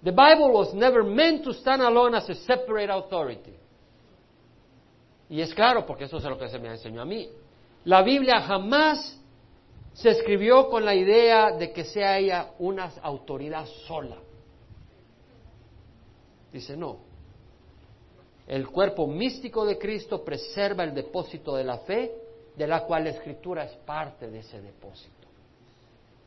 The 0.03 0.13
Bible 0.13 0.53
was 0.53 0.73
never 0.75 1.03
meant 1.03 1.45
to 1.45 1.53
stand 1.53 1.83
alone 1.83 2.17
as 2.17 2.29
a 2.29 2.35
separate 2.35 2.91
authority. 2.91 3.55
Y 5.29 5.41
es 5.41 5.53
claro, 5.55 5.85
porque 5.85 6.05
eso 6.05 6.19
es 6.19 6.25
lo 6.25 6.39
que 6.39 6.49
se 6.49 6.59
me 6.59 6.69
enseñó 6.69 7.03
a 7.03 7.05
mí. 7.05 7.29
La 7.85 8.03
Biblia 8.03 8.41
jamás 8.41 9.21
se 9.95 10.11
escribió 10.11 10.69
con 10.69 10.85
la 10.85 10.95
idea 10.95 11.53
de 11.53 11.73
que 11.73 11.85
sea 11.85 12.19
ella 12.19 12.51
una 12.59 12.93
autoridad 13.03 13.67
sola. 13.87 14.17
Dice, 16.57 16.75
no. 16.75 16.97
El 18.49 18.67
cuerpo 18.69 19.07
místico 19.07 19.67
de 19.67 19.77
Cristo 19.77 20.25
preserva 20.25 20.85
el 20.85 20.95
depósito 20.95 21.55
de 21.55 21.65
la 21.65 21.79
fe, 21.79 22.13
de 22.57 22.67
la 22.67 22.85
cual 22.85 23.05
la 23.05 23.11
escritura 23.11 23.65
es 23.65 23.73
parte 23.85 24.31
de 24.31 24.39
ese 24.39 24.63
depósito. 24.63 25.27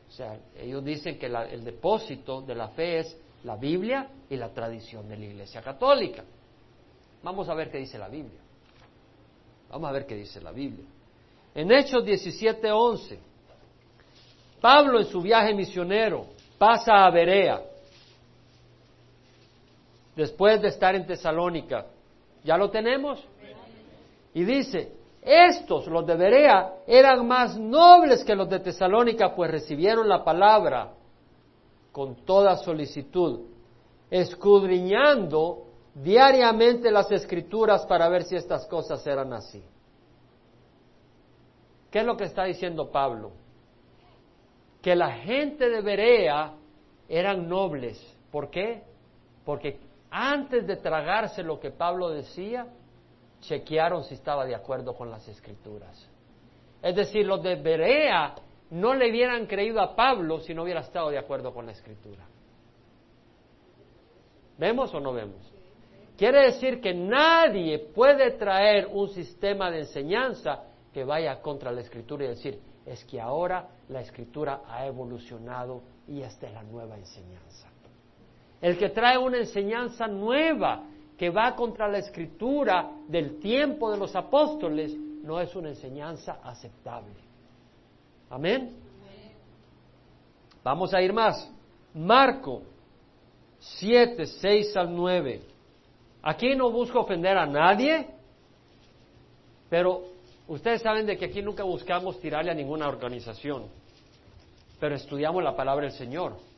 O 0.08 0.12
sea, 0.12 0.38
ellos 0.56 0.84
dicen 0.84 1.18
que 1.18 1.26
el 1.26 1.64
depósito 1.64 2.42
de 2.42 2.54
la 2.54 2.68
fe 2.68 2.98
es 2.98 3.16
la 3.42 3.56
Biblia 3.56 4.08
y 4.28 4.36
la 4.36 4.50
tradición 4.50 5.08
de 5.08 5.16
la 5.16 5.24
Iglesia 5.24 5.62
Católica. 5.62 6.22
Vamos 7.24 7.48
a 7.48 7.54
ver 7.54 7.70
qué 7.70 7.78
dice 7.78 7.98
la 7.98 8.08
Biblia. 8.08 8.40
Vamos 9.68 9.88
a 9.88 9.92
ver 9.92 10.06
qué 10.06 10.14
dice 10.14 10.40
la 10.40 10.52
Biblia. 10.52 10.86
En 11.54 11.72
Hechos 11.72 12.04
17:11, 12.04 13.18
Pablo 14.60 15.00
en 15.00 15.06
su 15.06 15.20
viaje 15.20 15.52
misionero 15.54 16.26
pasa 16.56 17.04
a 17.04 17.10
Berea, 17.10 17.69
después 20.16 20.60
de 20.60 20.68
estar 20.68 20.94
en 20.94 21.06
Tesalónica. 21.06 21.86
¿Ya 22.44 22.56
lo 22.56 22.70
tenemos? 22.70 23.22
Y 24.34 24.44
dice, 24.44 24.92
estos, 25.22 25.86
los 25.86 26.06
de 26.06 26.16
Berea, 26.16 26.74
eran 26.86 27.26
más 27.26 27.58
nobles 27.58 28.24
que 28.24 28.34
los 28.34 28.48
de 28.48 28.60
Tesalónica, 28.60 29.34
pues 29.34 29.50
recibieron 29.50 30.08
la 30.08 30.24
palabra 30.24 30.92
con 31.92 32.24
toda 32.24 32.56
solicitud, 32.56 33.40
escudriñando 34.10 35.66
diariamente 35.94 36.90
las 36.90 37.10
escrituras 37.10 37.84
para 37.86 38.08
ver 38.08 38.24
si 38.24 38.36
estas 38.36 38.66
cosas 38.66 39.04
eran 39.06 39.32
así. 39.32 39.62
¿Qué 41.90 42.00
es 42.00 42.06
lo 42.06 42.16
que 42.16 42.24
está 42.24 42.44
diciendo 42.44 42.90
Pablo? 42.90 43.32
Que 44.80 44.94
la 44.94 45.10
gente 45.10 45.68
de 45.68 45.80
Berea 45.80 46.54
eran 47.08 47.48
nobles. 47.48 48.00
¿Por 48.30 48.48
qué? 48.50 48.84
Porque 49.44 49.80
antes 50.10 50.66
de 50.66 50.76
tragarse 50.76 51.42
lo 51.42 51.60
que 51.60 51.70
Pablo 51.70 52.10
decía, 52.10 52.66
chequearon 53.40 54.04
si 54.04 54.14
estaba 54.14 54.44
de 54.44 54.54
acuerdo 54.54 54.94
con 54.94 55.10
las 55.10 55.26
escrituras. 55.28 56.08
Es 56.82 56.94
decir, 56.96 57.26
los 57.26 57.42
de 57.42 57.56
Berea 57.56 58.34
no 58.70 58.94
le 58.94 59.10
hubieran 59.10 59.46
creído 59.46 59.80
a 59.80 59.94
Pablo 59.94 60.40
si 60.40 60.54
no 60.54 60.62
hubiera 60.62 60.80
estado 60.80 61.10
de 61.10 61.18
acuerdo 61.18 61.52
con 61.52 61.66
la 61.66 61.72
escritura. 61.72 62.24
¿Vemos 64.58 64.92
o 64.94 65.00
no 65.00 65.12
vemos? 65.12 65.52
Quiere 66.16 66.44
decir 66.46 66.80
que 66.80 66.92
nadie 66.92 67.78
puede 67.78 68.32
traer 68.32 68.88
un 68.92 69.08
sistema 69.08 69.70
de 69.70 69.80
enseñanza 69.80 70.64
que 70.92 71.02
vaya 71.04 71.40
contra 71.40 71.72
la 71.72 71.80
escritura 71.80 72.24
y 72.24 72.28
decir, 72.28 72.60
es 72.84 73.04
que 73.04 73.20
ahora 73.20 73.68
la 73.88 74.02
escritura 74.02 74.62
ha 74.68 74.86
evolucionado 74.86 75.82
y 76.06 76.20
esta 76.20 76.46
es 76.46 76.52
la 76.52 76.62
nueva 76.62 76.96
enseñanza. 76.96 77.69
El 78.60 78.76
que 78.76 78.90
trae 78.90 79.16
una 79.16 79.38
enseñanza 79.38 80.06
nueva 80.06 80.84
que 81.16 81.30
va 81.30 81.54
contra 81.54 81.88
la 81.88 81.98
escritura 81.98 82.90
del 83.08 83.38
tiempo 83.38 83.90
de 83.90 83.98
los 83.98 84.14
apóstoles 84.14 84.94
no 85.22 85.40
es 85.40 85.54
una 85.54 85.68
enseñanza 85.68 86.40
aceptable. 86.42 87.14
Amén. 88.30 88.76
Vamos 90.62 90.92
a 90.94 91.00
ir 91.00 91.12
más. 91.12 91.50
Marco 91.94 92.62
7, 93.58 94.26
6 94.26 94.76
al 94.76 94.94
9. 94.94 95.40
Aquí 96.22 96.54
no 96.54 96.70
busco 96.70 97.00
ofender 97.00 97.36
a 97.36 97.46
nadie, 97.46 98.06
pero 99.68 100.04
ustedes 100.48 100.82
saben 100.82 101.06
de 101.06 101.16
que 101.16 101.26
aquí 101.26 101.42
nunca 101.42 101.64
buscamos 101.64 102.20
tirarle 102.20 102.50
a 102.50 102.54
ninguna 102.54 102.88
organización, 102.88 103.64
pero 104.78 104.94
estudiamos 104.94 105.42
la 105.42 105.56
palabra 105.56 105.86
del 105.86 105.94
Señor. 105.94 106.49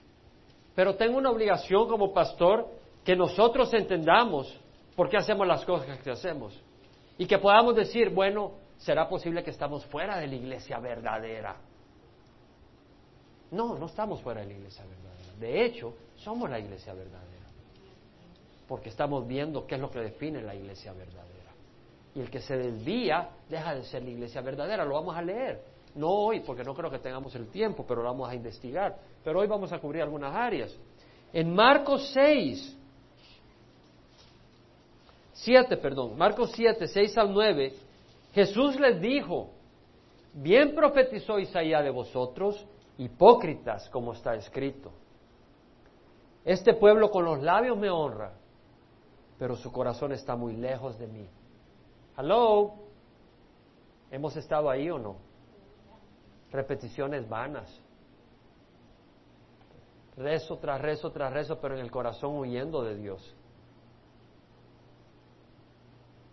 Pero 0.75 0.97
tengo 0.97 1.19
una 1.19 1.31
obligación 1.31 1.89
como 1.89 2.13
pastor 2.13 2.69
que 3.05 3.17
nosotros 3.17 3.73
entendamos 3.75 4.59
por 4.97 5.09
qué 5.09 5.17
hacemos 5.17 5.47
las 5.47 5.65
cosas 5.65 5.99
que 6.01 6.11
hacemos 6.11 6.59
y 7.19 7.27
que 7.27 7.39
podamos 7.39 7.75
decir, 7.77 8.11
bueno, 8.11 8.53
será 8.79 9.09
posible 9.09 9.43
que 9.43 9.51
estamos 9.51 9.85
fuera 9.87 10.19
de 10.19 10.27
la 10.27 10.35
iglesia 10.35 10.79
verdadera. 10.79 11.57
No, 13.51 13.77
no 13.79 13.87
estamos 13.87 14.21
fuera 14.23 14.41
de 14.41 14.47
la 14.47 14.53
iglesia 14.55 14.85
verdadera. 14.85 15.35
De 15.39 15.65
hecho, 15.65 15.95
somos 16.17 16.49
la 16.49 16.59
iglesia 16.59 16.95
verdadera. 16.95 17.47
Porque 18.67 18.89
estamos 18.89 19.27
viendo 19.27 19.67
qué 19.67 19.75
es 19.75 19.81
lo 19.81 19.91
que 19.91 20.01
define 20.01 20.41
la 20.41 20.55
iglesia 20.55 20.93
verdadera. 20.93 21.53
Y 22.15 22.21
el 22.21 22.31
que 22.31 22.41
se 22.41 22.57
desvía 22.57 23.29
deja 23.49 23.75
de 23.75 23.85
ser 23.85 24.03
la 24.03 24.11
iglesia 24.11 24.41
verdadera. 24.41 24.85
Lo 24.85 24.95
vamos 24.95 25.17
a 25.17 25.23
leer. 25.23 25.63
No 25.95 26.09
hoy, 26.09 26.41
porque 26.41 26.65
no 26.65 26.75
creo 26.75 26.91
que 26.91 26.99
tengamos 26.99 27.35
el 27.35 27.49
tiempo, 27.49 27.85
pero 27.87 28.03
lo 28.03 28.09
vamos 28.09 28.29
a 28.29 28.35
investigar. 28.35 28.99
Pero 29.23 29.41
hoy 29.41 29.47
vamos 29.47 29.73
a 29.73 29.79
cubrir 29.79 30.03
algunas 30.03 30.35
áreas. 30.35 30.75
En 31.33 31.55
Marcos 31.55 32.11
6, 32.13 32.79
7, 35.33 35.77
perdón, 35.77 36.17
Marcos 36.17 36.53
7, 36.55 36.87
6 36.87 37.19
al 37.19 37.33
9, 37.33 37.75
Jesús 38.33 38.79
les 38.79 39.01
dijo, 39.01 39.51
bien 40.33 40.75
profetizó 40.75 41.39
Isaías 41.39 41.83
de 41.83 41.91
vosotros, 41.91 42.67
hipócritas, 42.99 43.89
como 43.91 44.13
está 44.13 44.35
escrito. 44.35 44.93
Este 46.45 46.75
pueblo 46.75 47.11
con 47.11 47.25
los 47.25 47.43
labios 47.43 47.77
me 47.77 47.91
honra, 47.91 48.33
pero 49.39 49.57
su 49.57 49.71
corazón 49.73 50.13
está 50.13 50.37
muy 50.37 50.57
lejos 50.57 50.99
de 50.99 51.07
mí. 51.07 51.29
Hello, 52.17 52.75
¿hemos 54.11 54.37
estado 54.37 54.71
ahí 54.71 54.91
o 54.91 54.99
no? 54.99 55.32
Repeticiones 56.53 57.29
vanas. 57.29 57.81
rezo 60.17 60.59
tras 60.59 60.81
rezo 60.81 61.11
tras 61.11 61.33
rezo, 61.33 61.59
pero 61.59 61.75
en 61.75 61.81
el 61.81 61.91
corazón 61.91 62.37
huyendo 62.37 62.83
de 62.83 62.97
Dios. 62.97 63.35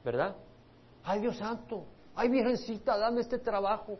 ¿Verdad? 0.03 0.35
Ay 1.03 1.21
Dios 1.21 1.37
santo, 1.37 1.85
ay 2.15 2.27
Virgencita, 2.29 2.97
dame 2.97 3.21
este 3.21 3.39
trabajo, 3.39 3.97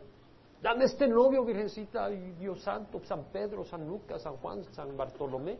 dame 0.60 0.84
este 0.84 1.08
novio, 1.08 1.44
Virgencita, 1.44 2.08
Dios 2.08 2.60
santo, 2.62 3.00
San 3.04 3.24
Pedro, 3.32 3.64
San 3.64 3.86
Lucas, 3.86 4.20
San 4.22 4.36
Juan, 4.36 4.62
San 4.72 4.94
Bartolomé. 4.96 5.58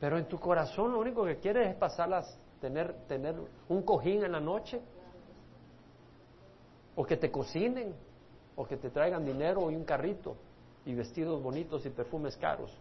Pero 0.00 0.18
en 0.18 0.26
tu 0.26 0.38
corazón 0.40 0.92
lo 0.92 0.98
único 0.98 1.24
que 1.24 1.36
quieres 1.38 1.68
es 1.68 1.76
pasarlas, 1.76 2.36
tener, 2.60 3.06
tener 3.06 3.36
un 3.68 3.82
cojín 3.82 4.24
en 4.24 4.32
la 4.32 4.40
noche, 4.40 4.80
o 6.96 7.04
que 7.04 7.16
te 7.16 7.30
cocinen, 7.30 7.94
o 8.60 8.66
te 8.66 8.90
traigan 8.90 9.24
dinero 9.24 9.70
y 9.70 9.74
un 9.74 9.84
carrito, 9.84 10.36
y 10.84 10.94
vestidos 10.94 11.42
bonitos 11.42 11.84
y 11.86 11.90
perfumes 11.90 12.36
caros. 12.36 12.76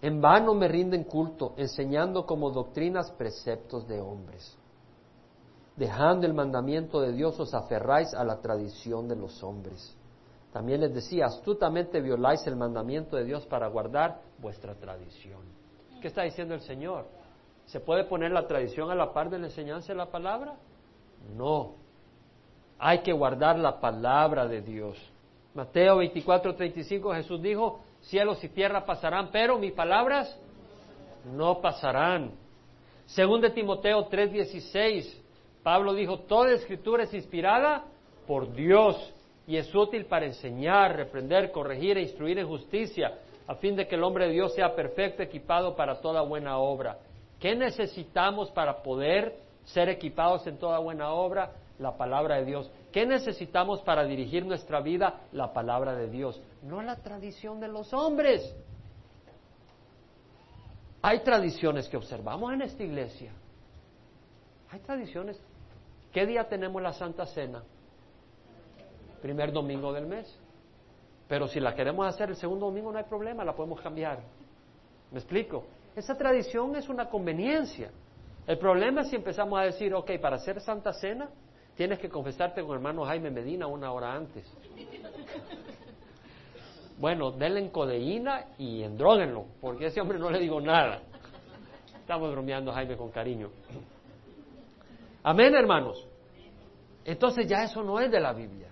En 0.00 0.20
vano 0.20 0.54
me 0.54 0.68
rinden 0.68 1.04
culto, 1.04 1.54
enseñando 1.56 2.24
como 2.24 2.50
doctrinas 2.50 3.10
preceptos 3.12 3.86
de 3.88 4.00
hombres. 4.00 4.56
Dejando 5.76 6.26
el 6.26 6.34
mandamiento 6.34 7.00
de 7.00 7.12
Dios 7.12 7.38
os 7.40 7.54
aferráis 7.54 8.14
a 8.14 8.24
la 8.24 8.40
tradición 8.40 9.08
de 9.08 9.16
los 9.16 9.42
hombres. 9.42 9.96
También 10.52 10.80
les 10.80 10.94
decía, 10.94 11.26
astutamente 11.26 12.00
violáis 12.00 12.46
el 12.46 12.56
mandamiento 12.56 13.16
de 13.16 13.24
Dios 13.24 13.46
para 13.46 13.68
guardar 13.68 14.20
vuestra 14.38 14.74
tradición. 14.76 15.40
¿Qué 16.00 16.08
está 16.08 16.22
diciendo 16.22 16.54
el 16.54 16.60
Señor? 16.60 17.06
¿Se 17.66 17.80
puede 17.80 18.04
poner 18.04 18.30
la 18.30 18.46
tradición 18.46 18.90
a 18.90 18.94
la 18.94 19.12
par 19.12 19.30
de 19.30 19.38
la 19.38 19.46
enseñanza 19.46 19.92
de 19.92 19.96
la 19.96 20.10
palabra? 20.10 20.56
No. 21.36 21.81
Hay 22.84 22.98
que 22.98 23.12
guardar 23.12 23.60
la 23.60 23.78
palabra 23.78 24.48
de 24.48 24.60
Dios. 24.60 24.98
Mateo 25.54 25.98
24, 25.98 26.56
35, 26.56 27.14
Jesús 27.14 27.40
dijo, 27.40 27.80
cielos 28.00 28.42
y 28.42 28.48
tierra 28.48 28.84
pasarán, 28.84 29.28
pero 29.30 29.56
mis 29.56 29.70
palabras 29.70 30.36
no 31.32 31.60
pasarán. 31.60 32.32
Según 33.06 33.40
de 33.40 33.50
Timoteo 33.50 34.06
3, 34.06 34.32
16, 34.32 35.22
Pablo 35.62 35.94
dijo, 35.94 36.22
toda 36.22 36.50
escritura 36.54 37.04
es 37.04 37.14
inspirada 37.14 37.84
por 38.26 38.52
Dios 38.52 39.14
y 39.46 39.58
es 39.58 39.72
útil 39.72 40.06
para 40.06 40.26
enseñar, 40.26 40.96
reprender, 40.96 41.52
corregir 41.52 41.98
e 41.98 42.02
instruir 42.02 42.40
en 42.40 42.48
justicia, 42.48 43.16
a 43.46 43.54
fin 43.54 43.76
de 43.76 43.86
que 43.86 43.94
el 43.94 44.02
hombre 44.02 44.26
de 44.26 44.32
Dios 44.32 44.54
sea 44.54 44.74
perfecto, 44.74 45.22
equipado 45.22 45.76
para 45.76 46.00
toda 46.00 46.22
buena 46.22 46.58
obra. 46.58 46.98
¿Qué 47.38 47.54
necesitamos 47.54 48.50
para 48.50 48.82
poder 48.82 49.36
ser 49.66 49.88
equipados 49.88 50.44
en 50.48 50.58
toda 50.58 50.80
buena 50.80 51.12
obra? 51.12 51.61
La 51.78 51.96
palabra 51.96 52.36
de 52.36 52.44
Dios. 52.44 52.70
¿Qué 52.92 53.06
necesitamos 53.06 53.80
para 53.82 54.04
dirigir 54.04 54.44
nuestra 54.44 54.80
vida? 54.80 55.20
La 55.32 55.52
palabra 55.52 55.94
de 55.94 56.08
Dios, 56.08 56.40
no 56.62 56.82
la 56.82 56.96
tradición 56.96 57.60
de 57.60 57.68
los 57.68 57.92
hombres. 57.92 58.54
Hay 61.00 61.20
tradiciones 61.20 61.88
que 61.88 61.96
observamos 61.96 62.52
en 62.52 62.62
esta 62.62 62.82
iglesia. 62.84 63.32
Hay 64.70 64.80
tradiciones. 64.80 65.40
¿Qué 66.12 66.26
día 66.26 66.48
tenemos 66.48 66.80
la 66.80 66.92
Santa 66.92 67.26
Cena? 67.26 67.62
Primer 69.20 69.52
domingo 69.52 69.92
del 69.92 70.06
mes. 70.06 70.38
Pero 71.28 71.48
si 71.48 71.58
la 71.60 71.74
queremos 71.74 72.06
hacer 72.06 72.28
el 72.28 72.36
segundo 72.36 72.66
domingo 72.66 72.92
no 72.92 72.98
hay 72.98 73.04
problema, 73.04 73.44
la 73.44 73.54
podemos 73.54 73.80
cambiar. 73.80 74.20
¿Me 75.10 75.18
explico? 75.18 75.64
Esa 75.96 76.16
tradición 76.16 76.76
es 76.76 76.88
una 76.88 77.08
conveniencia. 77.08 77.90
El 78.46 78.58
problema 78.58 79.02
es 79.02 79.08
si 79.08 79.16
empezamos 79.16 79.58
a 79.58 79.62
decir, 79.62 79.94
ok, 79.94 80.10
para 80.20 80.36
hacer 80.36 80.60
Santa 80.60 80.92
Cena 80.92 81.28
tienes 81.76 81.98
que 81.98 82.08
confesarte 82.08 82.62
con 82.62 82.74
hermano 82.74 83.04
Jaime 83.04 83.30
Medina 83.30 83.66
una 83.66 83.92
hora 83.92 84.14
antes. 84.14 84.44
Bueno, 86.98 87.32
denle 87.32 87.60
en 87.60 87.70
codeína 87.70 88.46
y 88.58 88.82
endróguenlo, 88.82 89.46
porque 89.60 89.86
a 89.86 89.88
ese 89.88 90.00
hombre 90.00 90.18
no 90.18 90.30
le 90.30 90.38
digo 90.38 90.60
nada. 90.60 91.02
Estamos 91.98 92.30
bromeando, 92.30 92.72
Jaime, 92.72 92.96
con 92.96 93.10
cariño. 93.10 93.50
Amén, 95.24 95.54
hermanos. 95.54 96.06
Entonces 97.04 97.48
ya 97.48 97.64
eso 97.64 97.82
no 97.82 97.98
es 97.98 98.10
de 98.10 98.20
la 98.20 98.32
Biblia. 98.32 98.68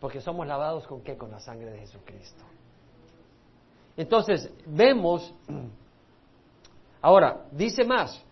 Porque 0.00 0.20
somos 0.20 0.46
lavados 0.46 0.86
con 0.86 1.02
qué? 1.02 1.16
Con 1.16 1.30
la 1.30 1.40
sangre 1.40 1.70
de 1.70 1.78
Jesucristo. 1.78 2.44
Entonces, 3.96 4.52
vemos, 4.66 5.34
ahora, 7.00 7.46
dice 7.52 7.84
más, 7.84 8.22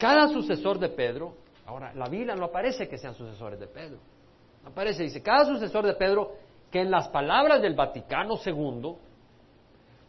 cada 0.00 0.28
sucesor 0.28 0.78
de 0.78 0.88
Pedro, 0.88 1.34
ahora, 1.66 1.92
la 1.94 2.08
Biblia 2.08 2.34
no 2.34 2.46
aparece 2.46 2.88
que 2.88 2.96
sean 2.96 3.14
sucesores 3.14 3.60
de 3.60 3.66
Pedro, 3.66 3.98
aparece, 4.64 5.02
dice, 5.02 5.22
cada 5.22 5.44
sucesor 5.44 5.86
de 5.86 5.92
Pedro 5.92 6.32
que 6.70 6.80
en 6.80 6.90
las 6.90 7.08
palabras 7.08 7.60
del 7.60 7.74
Vaticano 7.74 8.36
II 8.42 8.94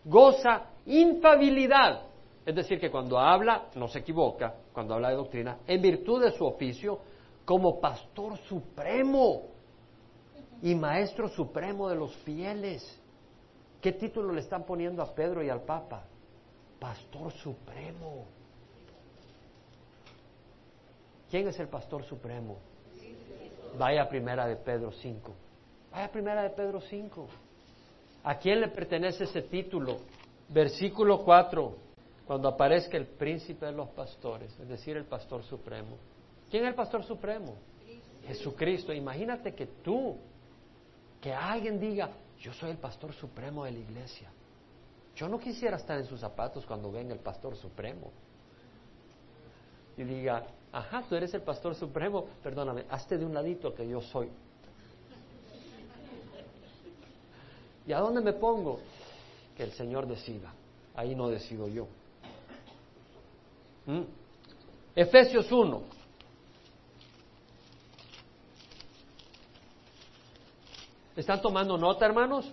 goza 0.05 0.69
infabilidad, 0.85 2.03
es 2.45 2.55
decir, 2.55 2.79
que 2.79 2.89
cuando 2.89 3.19
habla 3.19 3.65
no 3.75 3.89
se 3.89 3.99
equivoca, 3.99 4.55
cuando 4.71 4.93
habla 4.93 5.09
de 5.09 5.15
doctrina, 5.15 5.57
en 5.67 5.81
virtud 5.81 6.23
de 6.23 6.31
su 6.31 6.45
oficio 6.45 6.99
como 7.43 7.81
pastor 7.81 8.37
supremo 8.47 9.49
y 10.61 10.73
maestro 10.73 11.27
supremo 11.27 11.89
de 11.89 11.95
los 11.97 12.15
fieles. 12.17 12.97
¿Qué 13.81 13.91
título 13.91 14.31
le 14.31 14.39
están 14.39 14.63
poniendo 14.63 15.01
a 15.01 15.13
Pedro 15.13 15.43
y 15.43 15.49
al 15.49 15.63
Papa? 15.63 16.05
Pastor 16.79 17.31
supremo. 17.33 18.25
¿Quién 21.31 21.47
es 21.47 21.57
el 21.61 21.69
pastor 21.69 22.03
supremo? 22.03 22.57
Vaya 23.79 24.09
primera 24.09 24.45
de 24.45 24.57
Pedro 24.57 24.91
5. 24.91 25.33
Vaya 25.89 26.11
primera 26.11 26.43
de 26.43 26.49
Pedro 26.49 26.81
5. 26.81 27.27
¿A 28.25 28.37
quién 28.37 28.59
le 28.59 28.67
pertenece 28.67 29.23
ese 29.23 29.43
título? 29.43 29.99
Versículo 30.49 31.23
4, 31.23 31.73
cuando 32.27 32.49
aparezca 32.49 32.97
el 32.97 33.07
príncipe 33.07 33.65
de 33.65 33.71
los 33.71 33.87
pastores, 33.91 34.59
es 34.59 34.67
decir, 34.67 34.97
el 34.97 35.05
pastor 35.05 35.41
supremo. 35.43 35.95
¿Quién 36.49 36.63
es 36.63 36.69
el 36.69 36.75
pastor 36.75 37.05
supremo? 37.05 37.55
Jesucristo. 38.27 38.91
Imagínate 38.91 39.55
que 39.55 39.67
tú, 39.67 40.17
que 41.21 41.33
alguien 41.33 41.79
diga, 41.79 42.09
yo 42.39 42.51
soy 42.51 42.71
el 42.71 42.77
pastor 42.77 43.13
supremo 43.13 43.63
de 43.63 43.71
la 43.71 43.79
iglesia. 43.79 44.29
Yo 45.15 45.29
no 45.29 45.39
quisiera 45.39 45.77
estar 45.77 45.97
en 45.97 46.05
sus 46.05 46.19
zapatos 46.19 46.65
cuando 46.65 46.91
venga 46.91 47.13
el 47.13 47.21
pastor 47.21 47.55
supremo. 47.55 48.11
Y 49.95 50.03
diga, 50.03 50.45
ajá, 50.71 51.03
tú 51.07 51.15
eres 51.15 51.33
el 51.33 51.41
pastor 51.41 51.75
supremo, 51.75 52.25
perdóname, 52.43 52.85
hazte 52.89 53.17
de 53.17 53.25
un 53.25 53.33
ladito 53.33 53.73
que 53.73 53.87
yo 53.87 54.01
soy. 54.01 54.29
¿Y 57.87 57.93
a 57.93 57.99
dónde 57.99 58.21
me 58.21 58.33
pongo? 58.33 58.79
Que 59.55 59.63
el 59.63 59.71
Señor 59.73 60.07
decida. 60.07 60.53
Ahí 60.95 61.15
no 61.15 61.29
decido 61.29 61.67
yo. 61.67 61.87
¿Mm? 63.85 64.01
Efesios 64.95 65.51
1. 65.51 65.81
¿Están 71.15 71.41
tomando 71.41 71.77
nota, 71.77 72.05
hermanos? 72.05 72.51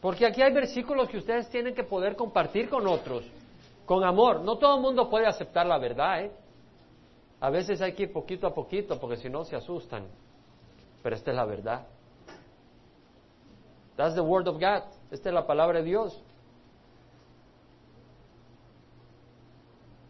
Porque 0.00 0.26
aquí 0.26 0.42
hay 0.42 0.52
versículos 0.52 1.08
que 1.08 1.18
ustedes 1.18 1.48
tienen 1.48 1.74
que 1.74 1.84
poder 1.84 2.16
compartir 2.16 2.68
con 2.68 2.86
otros, 2.86 3.24
con 3.86 4.04
amor. 4.04 4.40
No 4.40 4.58
todo 4.58 4.76
el 4.76 4.82
mundo 4.82 5.08
puede 5.08 5.26
aceptar 5.26 5.66
la 5.66 5.78
verdad, 5.78 6.24
¿eh? 6.24 6.32
A 7.40 7.50
veces 7.50 7.80
hay 7.80 7.92
que 7.92 8.04
ir 8.04 8.12
poquito 8.12 8.46
a 8.46 8.54
poquito, 8.54 8.98
porque 8.98 9.16
si 9.16 9.28
no 9.28 9.44
se 9.44 9.56
asustan. 9.56 10.06
Pero 11.02 11.16
esta 11.16 11.30
es 11.30 11.36
la 11.36 11.44
verdad. 11.44 11.86
That's 13.96 14.14
the 14.14 14.22
word 14.22 14.48
of 14.48 14.54
God. 14.54 14.82
Esta 15.10 15.28
es 15.28 15.34
la 15.34 15.46
palabra 15.46 15.80
de 15.80 15.84
Dios. 15.84 16.22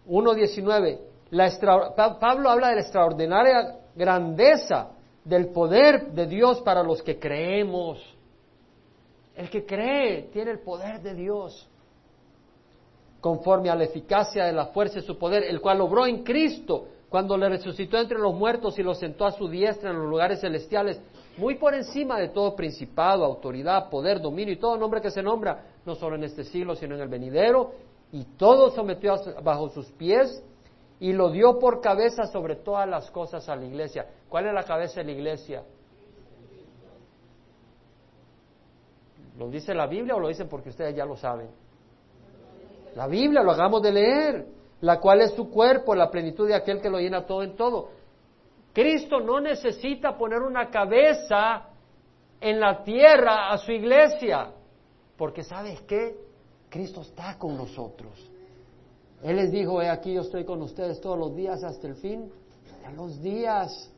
1.19. 0.07 1.01
Pablo 2.21 2.51
habla 2.51 2.69
de 2.69 2.75
la 2.77 2.81
extraordinaria 2.81 3.79
grandeza 3.95 4.91
del 5.25 5.49
poder 5.49 6.13
de 6.13 6.27
Dios 6.27 6.61
para 6.61 6.83
los 6.83 7.03
que 7.03 7.19
creemos. 7.19 7.99
El 9.35 9.51
que 9.51 9.67
cree 9.67 10.29
tiene 10.33 10.53
el 10.53 10.61
poder 10.61 11.01
de 11.01 11.15
Dios, 11.15 11.69
conforme 13.25 13.71
a 13.71 13.75
la 13.75 13.85
eficacia 13.85 14.45
de 14.45 14.53
la 14.53 14.67
fuerza 14.67 14.97
de 14.97 15.01
su 15.01 15.17
poder, 15.17 15.45
el 15.45 15.63
cual 15.63 15.81
obró 15.81 16.07
en 16.07 16.23
Cristo 16.23 16.89
cuando 17.09 17.39
le 17.39 17.49
resucitó 17.49 17.97
entre 17.97 18.19
los 18.19 18.35
muertos 18.35 18.79
y 18.79 18.83
lo 18.83 18.93
sentó 18.95 19.25
a 19.25 19.33
su 19.33 19.49
diestra 19.49 19.93
en 19.93 19.97
los 19.97 20.11
lugares 20.11 20.43
celestiales, 20.43 21.01
muy 21.39 21.55
por 21.55 21.73
encima 21.73 22.21
de 22.21 22.29
todo 22.29 22.55
principado, 22.55 23.25
autoridad, 23.25 23.89
poder, 23.89 24.21
dominio 24.21 24.53
y 24.53 24.59
todo 24.59 24.77
nombre 24.77 25.01
que 25.01 25.11
se 25.11 25.23
nombra, 25.23 25.69
no 25.87 25.95
solo 25.95 26.17
en 26.17 26.25
este 26.25 26.45
siglo, 26.45 26.77
sino 26.77 26.97
en 26.97 27.01
el 27.01 27.09
venidero, 27.09 27.73
y 28.13 28.25
todo 28.37 28.71
sometió 28.73 29.17
bajo 29.43 29.71
sus 29.71 29.87
pies 29.93 30.45
y 31.01 31.15
lo 31.15 31.31
dio 31.31 31.59
por 31.59 31.81
cabeza 31.81 32.27
sobre 32.27 32.57
todas 32.57 32.87
las 32.87 33.11
cosas 33.11 33.49
a 33.49 33.57
la 33.57 33.65
iglesia. 33.65 34.07
¿Cuál 34.29 34.49
es 34.49 34.53
la 34.53 34.65
cabeza 34.65 35.01
de 35.01 35.05
la 35.07 35.13
iglesia? 35.13 35.63
¿Lo 39.39 39.49
dice 39.49 39.73
la 39.73 39.87
Biblia 39.87 40.15
o 40.15 40.21
lo 40.21 40.29
dicen 40.29 40.47
porque 40.47 40.69
ustedes 40.69 40.95
ya 40.95 41.07
lo 41.07 41.17
saben? 41.17 41.64
La 42.95 43.07
Biblia, 43.07 43.43
lo 43.43 43.53
hagamos 43.53 43.83
de 43.83 43.93
leer, 43.93 44.47
la 44.81 45.01
cual 45.01 45.23
es 45.23 45.33
su 45.33 45.51
cuerpo, 45.51 45.95
la 45.95 46.11
plenitud 46.11 46.47
de 46.47 46.55
aquel 46.55 46.81
que 46.81 46.91
lo 46.91 46.99
llena 46.99 47.27
todo 47.27 47.43
en 47.43 47.57
todo. 47.57 47.91
Cristo 48.73 49.21
no 49.21 49.41
necesita 49.41 50.17
poner 50.17 50.41
una 50.41 50.69
cabeza 50.69 51.69
en 52.41 52.61
la 52.61 52.83
tierra 52.83 53.51
a 53.51 53.59
su 53.59 53.73
iglesia. 53.73 54.53
Porque 55.17 55.43
sabes 55.43 55.81
qué? 55.83 56.17
Cristo 56.69 57.03
está 57.03 57.39
con 57.39 57.57
nosotros. 57.57 58.31
Él 59.23 59.37
les 59.37 59.51
dijo, 59.51 59.81
he 59.81 59.89
aquí 59.89 60.13
yo 60.13 60.21
estoy 60.21 60.45
con 60.45 60.61
ustedes 60.61 61.01
todos 61.01 61.19
los 61.19 61.35
días 61.35 61.63
hasta 61.65 61.87
el 61.87 61.95
fin 61.95 62.31
de 62.87 62.93
los 62.97 63.23
días. 63.23 63.91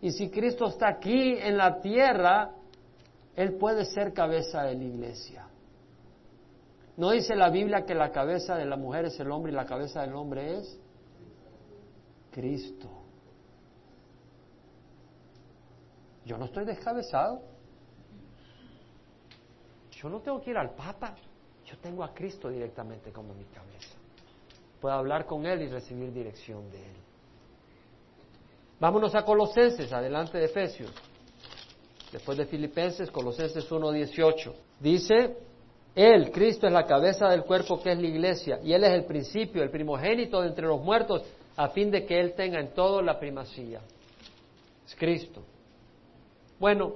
Y 0.00 0.12
si 0.12 0.30
Cristo 0.30 0.66
está 0.66 0.88
aquí 0.88 1.36
en 1.38 1.56
la 1.56 1.80
tierra, 1.80 2.52
Él 3.36 3.54
puede 3.54 3.84
ser 3.84 4.12
cabeza 4.12 4.62
de 4.62 4.74
la 4.74 4.84
iglesia. 4.84 5.46
¿No 6.96 7.10
dice 7.10 7.34
la 7.34 7.48
Biblia 7.48 7.84
que 7.84 7.94
la 7.94 8.10
cabeza 8.12 8.56
de 8.56 8.66
la 8.66 8.76
mujer 8.76 9.06
es 9.06 9.18
el 9.18 9.30
hombre 9.30 9.52
y 9.52 9.54
la 9.54 9.64
cabeza 9.64 10.02
del 10.02 10.14
hombre 10.14 10.58
es 10.58 10.78
Cristo? 12.30 12.88
Yo 16.24 16.36
no 16.36 16.44
estoy 16.44 16.64
descabezado. 16.64 17.42
Yo 19.90 20.08
no 20.08 20.20
tengo 20.20 20.40
que 20.40 20.50
ir 20.50 20.56
al 20.56 20.74
Papa. 20.74 21.14
Yo 21.64 21.78
tengo 21.78 22.04
a 22.04 22.12
Cristo 22.12 22.48
directamente 22.48 23.10
como 23.12 23.34
mi 23.34 23.44
cabeza. 23.44 23.96
Puedo 24.80 24.94
hablar 24.94 25.26
con 25.26 25.46
Él 25.46 25.62
y 25.62 25.68
recibir 25.68 26.12
dirección 26.12 26.70
de 26.70 26.78
Él. 26.78 26.96
Vámonos 28.80 29.14
a 29.14 29.24
Colosenses, 29.24 29.92
adelante 29.92 30.38
de 30.38 30.46
Efesios. 30.46 30.92
Después 32.10 32.36
de 32.36 32.46
Filipenses, 32.46 33.10
Colosenses 33.10 33.70
1.18. 33.70 34.52
Dice, 34.80 35.36
Él, 35.94 36.30
Cristo, 36.30 36.66
es 36.66 36.72
la 36.72 36.86
cabeza 36.86 37.28
del 37.28 37.44
cuerpo 37.44 37.82
que 37.82 37.92
es 37.92 37.98
la 37.98 38.06
iglesia, 38.06 38.58
y 38.62 38.72
Él 38.72 38.84
es 38.84 38.92
el 38.92 39.04
principio, 39.04 39.62
el 39.62 39.70
primogénito 39.70 40.40
de 40.40 40.48
entre 40.48 40.66
los 40.66 40.80
muertos, 40.80 41.22
a 41.56 41.68
fin 41.68 41.90
de 41.90 42.06
que 42.06 42.18
Él 42.18 42.32
tenga 42.34 42.58
en 42.60 42.72
todo 42.72 43.02
la 43.02 43.18
primacía. 43.18 43.80
Es 44.86 44.94
Cristo. 44.96 45.42
Bueno, 46.58 46.94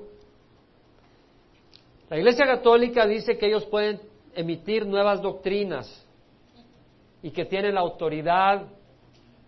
la 2.09 2.17
Iglesia 2.17 2.47
Católica 2.47 3.07
dice 3.07 3.37
que 3.37 3.47
ellos 3.47 3.67
pueden 3.67 4.01
emitir 4.35 4.87
nuevas 4.87 5.21
doctrinas 5.21 6.07
y 7.23 7.31
que 7.31 7.45
tienen 7.45 7.75
la 7.75 7.81
autoridad 7.81 8.67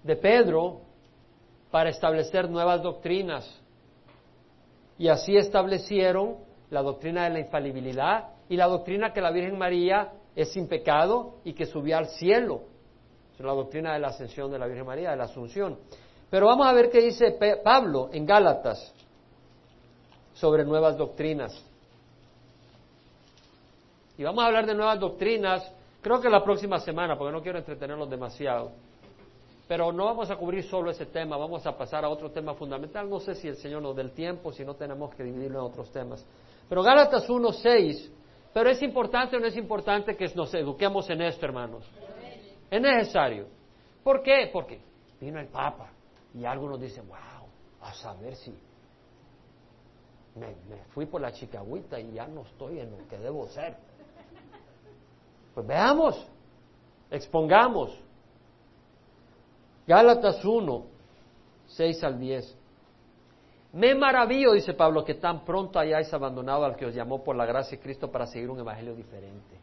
de 0.03 0.17
Pedro 0.17 0.81
para 1.71 1.91
establecer 1.91 2.51
nuevas 2.51 2.83
doctrinas. 2.83 3.49
Y 4.99 5.09
así 5.09 5.37
establecieron 5.37 6.37
la 6.71 6.83
doctrina 6.83 7.25
de 7.25 7.31
la 7.31 7.39
infalibilidad 7.39 8.38
y 8.49 8.57
la 8.57 8.67
doctrina 8.67 9.13
que 9.13 9.21
la 9.21 9.31
Virgen 9.31 9.59
María 9.59 10.13
es 10.35 10.53
sin 10.53 10.69
pecado 10.69 11.37
y 11.45 11.53
que 11.53 11.67
subió 11.67 11.99
al 11.99 12.07
cielo. 12.07 12.63
Es 13.35 13.45
la 13.45 13.53
doctrina 13.53 13.93
de 13.93 14.01
la 14.01 14.09
ascensión 14.09 14.51
de 14.51 14.59
la 14.59 14.67
Virgen 14.67 14.87
María, 14.87 15.11
de 15.11 15.17
la 15.17 15.25
asunción. 15.25 15.79
Pero 16.31 16.47
vamos 16.47 16.67
a 16.67 16.73
ver 16.73 16.91
qué 16.91 17.01
dice 17.01 17.39
Pablo 17.63 18.11
en 18.13 18.27
Gálatas 18.27 18.93
sobre 20.35 20.65
nuevas 20.65 20.97
doctrinas. 20.97 21.65
Y 24.17 24.25
vamos 24.25 24.43
a 24.43 24.49
hablar 24.49 24.67
de 24.67 24.75
nuevas 24.75 24.99
doctrinas, 24.99 25.73
creo 26.03 26.21
que 26.21 26.29
la 26.29 26.43
próxima 26.43 26.81
semana, 26.81 27.17
porque 27.17 27.33
no 27.33 27.43
quiero 27.43 27.59
entretenerlos 27.59 28.11
demasiado. 28.11 28.73
Pero 29.69 29.93
no 29.93 30.07
vamos 30.07 30.31
a 30.31 30.37
cubrir 30.37 30.65
solo 30.65 30.91
ese 30.91 31.07
tema, 31.07 31.37
vamos 31.37 31.65
a 31.67 31.77
pasar 31.77 32.05
a 32.05 32.09
otro 32.09 32.31
tema 32.31 32.55
fundamental. 32.55 33.09
No 33.09 33.21
sé 33.21 33.35
si 33.35 33.49
el 33.49 33.57
Señor 33.57 33.83
nos 33.83 33.95
dé 33.95 34.03
el 34.03 34.13
tiempo, 34.13 34.51
si 34.53 34.65
no 34.65 34.75
tenemos 34.75 35.15
que 35.15 35.23
dividirlo 35.23 35.61
en 35.61 35.67
otros 35.67 35.91
temas. 35.93 36.25
Pero 36.69 36.83
Gálatas 36.83 37.29
1.6, 37.29 38.11
pero 38.53 38.71
es 38.71 38.83
importante 38.83 39.37
o 39.37 39.41
no 39.41 39.47
es 39.47 39.57
importante 39.57 40.17
que 40.17 40.29
nos 40.35 40.53
eduquemos 40.55 41.09
en 41.11 41.23
esto, 41.23 41.47
hermanos. 41.47 41.85
Es 42.71 42.81
necesario. 42.81 43.47
¿Por 44.03 44.23
qué? 44.23 44.51
Porque 44.53 44.81
vino 45.21 45.41
el 45.41 45.49
Papa 45.49 45.91
y 46.35 46.45
algunos 46.45 46.81
dicen, 46.81 47.07
wow, 47.09 47.49
a 47.81 47.93
saber 47.95 48.35
si 48.37 48.55
me, 50.35 50.55
fui 50.91 51.07
por 51.07 51.21
la 51.21 51.33
chicagüita 51.33 51.99
y 52.01 52.13
ya 52.13 52.27
no 52.27 52.43
estoy 52.43 52.81
en 52.81 52.91
lo 52.91 53.09
que 53.09 53.19
debo 53.19 53.47
ser. 53.49 53.77
Pues 55.55 55.67
veamos, 55.67 56.27
expongamos. 57.11 57.99
Gálatas 59.87 60.45
1, 60.45 60.87
6 61.67 62.05
al 62.05 62.21
10. 62.21 62.58
Me 63.73 63.95
maravillo, 63.95 64.53
dice 64.53 64.73
Pablo, 64.73 65.05
que 65.05 65.15
tan 65.15 65.45
pronto 65.45 65.79
hayáis 65.79 66.13
abandonado 66.15 66.65
al 66.65 66.75
que 66.75 66.87
os 66.87 66.95
llamó 66.95 67.23
por 67.23 67.37
la 67.37 67.45
gracia 67.45 67.77
de 67.77 67.83
Cristo 67.83 68.11
para 68.11 68.27
seguir 68.27 68.51
un 68.51 68.61
evangelio 68.61 68.95
diferente. 68.95 69.61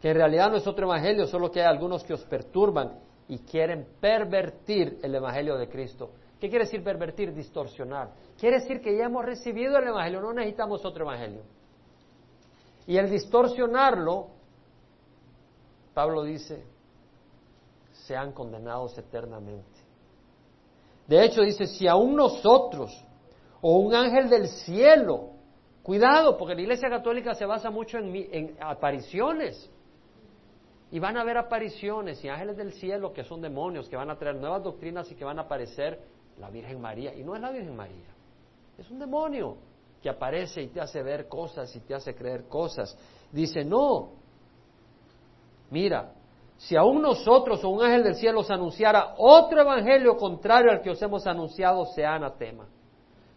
Que 0.00 0.10
en 0.10 0.16
realidad 0.16 0.50
no 0.50 0.56
es 0.56 0.66
otro 0.66 0.86
evangelio, 0.86 1.26
solo 1.26 1.50
que 1.50 1.60
hay 1.60 1.66
algunos 1.66 2.02
que 2.04 2.14
os 2.14 2.24
perturban 2.24 2.98
y 3.28 3.40
quieren 3.40 3.86
pervertir 4.00 4.98
el 5.02 5.14
evangelio 5.14 5.56
de 5.56 5.68
Cristo. 5.68 6.10
¿Qué 6.40 6.48
quiere 6.48 6.64
decir 6.64 6.82
pervertir? 6.84 7.34
Distorsionar. 7.34 8.10
Quiere 8.38 8.60
decir 8.60 8.80
que 8.80 8.96
ya 8.96 9.06
hemos 9.06 9.24
recibido 9.24 9.76
el 9.76 9.88
Evangelio, 9.88 10.20
no 10.20 10.32
necesitamos 10.32 10.84
otro 10.84 11.04
Evangelio. 11.04 11.42
Y 12.86 12.96
el 12.96 13.10
distorsionarlo, 13.10 14.28
Pablo 15.92 16.22
dice, 16.22 16.64
sean 17.92 18.32
condenados 18.32 18.96
eternamente. 18.96 19.87
De 21.08 21.24
hecho, 21.24 21.42
dice, 21.42 21.66
si 21.66 21.88
aún 21.88 22.14
nosotros 22.14 23.04
o 23.60 23.78
un 23.78 23.94
ángel 23.94 24.28
del 24.28 24.46
cielo, 24.48 25.30
cuidado, 25.82 26.36
porque 26.36 26.54
la 26.54 26.60
Iglesia 26.60 26.90
Católica 26.90 27.34
se 27.34 27.46
basa 27.46 27.70
mucho 27.70 27.98
en, 27.98 28.14
en 28.14 28.56
apariciones. 28.60 29.70
Y 30.90 30.98
van 31.00 31.16
a 31.16 31.22
haber 31.22 31.38
apariciones 31.38 32.22
y 32.24 32.28
ángeles 32.28 32.56
del 32.56 32.72
cielo 32.72 33.12
que 33.12 33.24
son 33.24 33.40
demonios, 33.40 33.88
que 33.88 33.96
van 33.96 34.10
a 34.10 34.16
traer 34.16 34.36
nuevas 34.36 34.62
doctrinas 34.62 35.10
y 35.10 35.14
que 35.14 35.24
van 35.24 35.38
a 35.38 35.42
aparecer 35.42 35.98
la 36.38 36.50
Virgen 36.50 36.80
María. 36.80 37.14
Y 37.14 37.22
no 37.22 37.34
es 37.34 37.40
la 37.40 37.50
Virgen 37.50 37.74
María, 37.74 38.08
es 38.78 38.90
un 38.90 38.98
demonio 38.98 39.56
que 40.02 40.08
aparece 40.08 40.62
y 40.62 40.68
te 40.68 40.80
hace 40.80 41.02
ver 41.02 41.26
cosas 41.26 41.74
y 41.74 41.80
te 41.80 41.94
hace 41.94 42.14
creer 42.14 42.44
cosas. 42.44 42.96
Dice, 43.32 43.64
no, 43.64 44.12
mira, 45.70 46.12
si 46.58 46.76
aún 46.76 47.00
nosotros 47.00 47.62
o 47.62 47.68
un 47.68 47.82
ángel 47.82 48.02
del 48.02 48.16
cielo 48.16 48.40
os 48.40 48.50
anunciara 48.50 49.14
otro 49.16 49.60
evangelio 49.60 50.16
contrario 50.16 50.72
al 50.72 50.82
que 50.82 50.90
os 50.90 51.00
hemos 51.00 51.24
anunciado, 51.26 51.86
sea 51.86 52.16
anatema. 52.16 52.66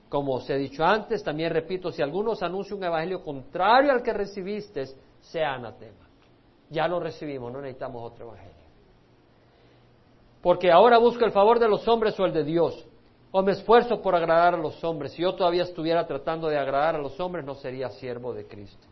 Como 0.09 0.33
os 0.33 0.49
he 0.49 0.57
dicho 0.57 0.83
antes, 0.83 1.23
también 1.23 1.53
repito, 1.53 1.91
si 1.91 2.01
alguno 2.01 2.31
os 2.31 2.41
anuncia 2.41 2.75
un 2.75 2.83
evangelio 2.83 3.23
contrario 3.23 3.91
al 3.91 4.01
que 4.01 4.11
recibiste, 4.11 4.85
sea 5.19 5.53
anatema. 5.53 6.09
Ya 6.69 6.87
lo 6.87 6.99
recibimos, 6.99 7.53
no 7.53 7.61
necesitamos 7.61 8.11
otro 8.11 8.25
evangelio. 8.25 8.55
Porque 10.41 10.71
ahora 10.71 10.97
busco 10.97 11.23
el 11.23 11.31
favor 11.31 11.59
de 11.59 11.69
los 11.69 11.87
hombres 11.87 12.19
o 12.19 12.25
el 12.25 12.33
de 12.33 12.43
Dios 12.43 12.87
o 13.29 13.43
me 13.43 13.51
esfuerzo 13.51 14.01
por 14.01 14.15
agradar 14.15 14.55
a 14.55 14.57
los 14.57 14.83
hombres. 14.83 15.11
Si 15.11 15.21
yo 15.21 15.35
todavía 15.35 15.63
estuviera 15.63 16.07
tratando 16.07 16.47
de 16.47 16.57
agradar 16.57 16.95
a 16.95 16.99
los 16.99 17.19
hombres, 17.19 17.45
no 17.45 17.53
sería 17.53 17.89
siervo 17.89 18.33
de 18.33 18.47
Cristo. 18.47 18.87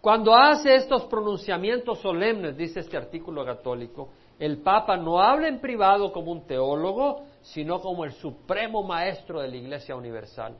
Cuando 0.00 0.34
hace 0.34 0.76
estos 0.76 1.04
pronunciamientos 1.04 2.00
solemnes, 2.00 2.56
dice 2.56 2.80
este 2.80 2.96
artículo 2.96 3.44
católico, 3.44 4.08
el 4.38 4.62
Papa 4.62 4.96
no 4.96 5.20
habla 5.20 5.48
en 5.48 5.60
privado 5.60 6.10
como 6.10 6.32
un 6.32 6.46
teólogo, 6.46 7.24
sino 7.42 7.80
como 7.80 8.04
el 8.04 8.12
supremo 8.12 8.82
maestro 8.82 9.42
de 9.42 9.48
la 9.48 9.56
Iglesia 9.56 9.94
Universal. 9.94 10.56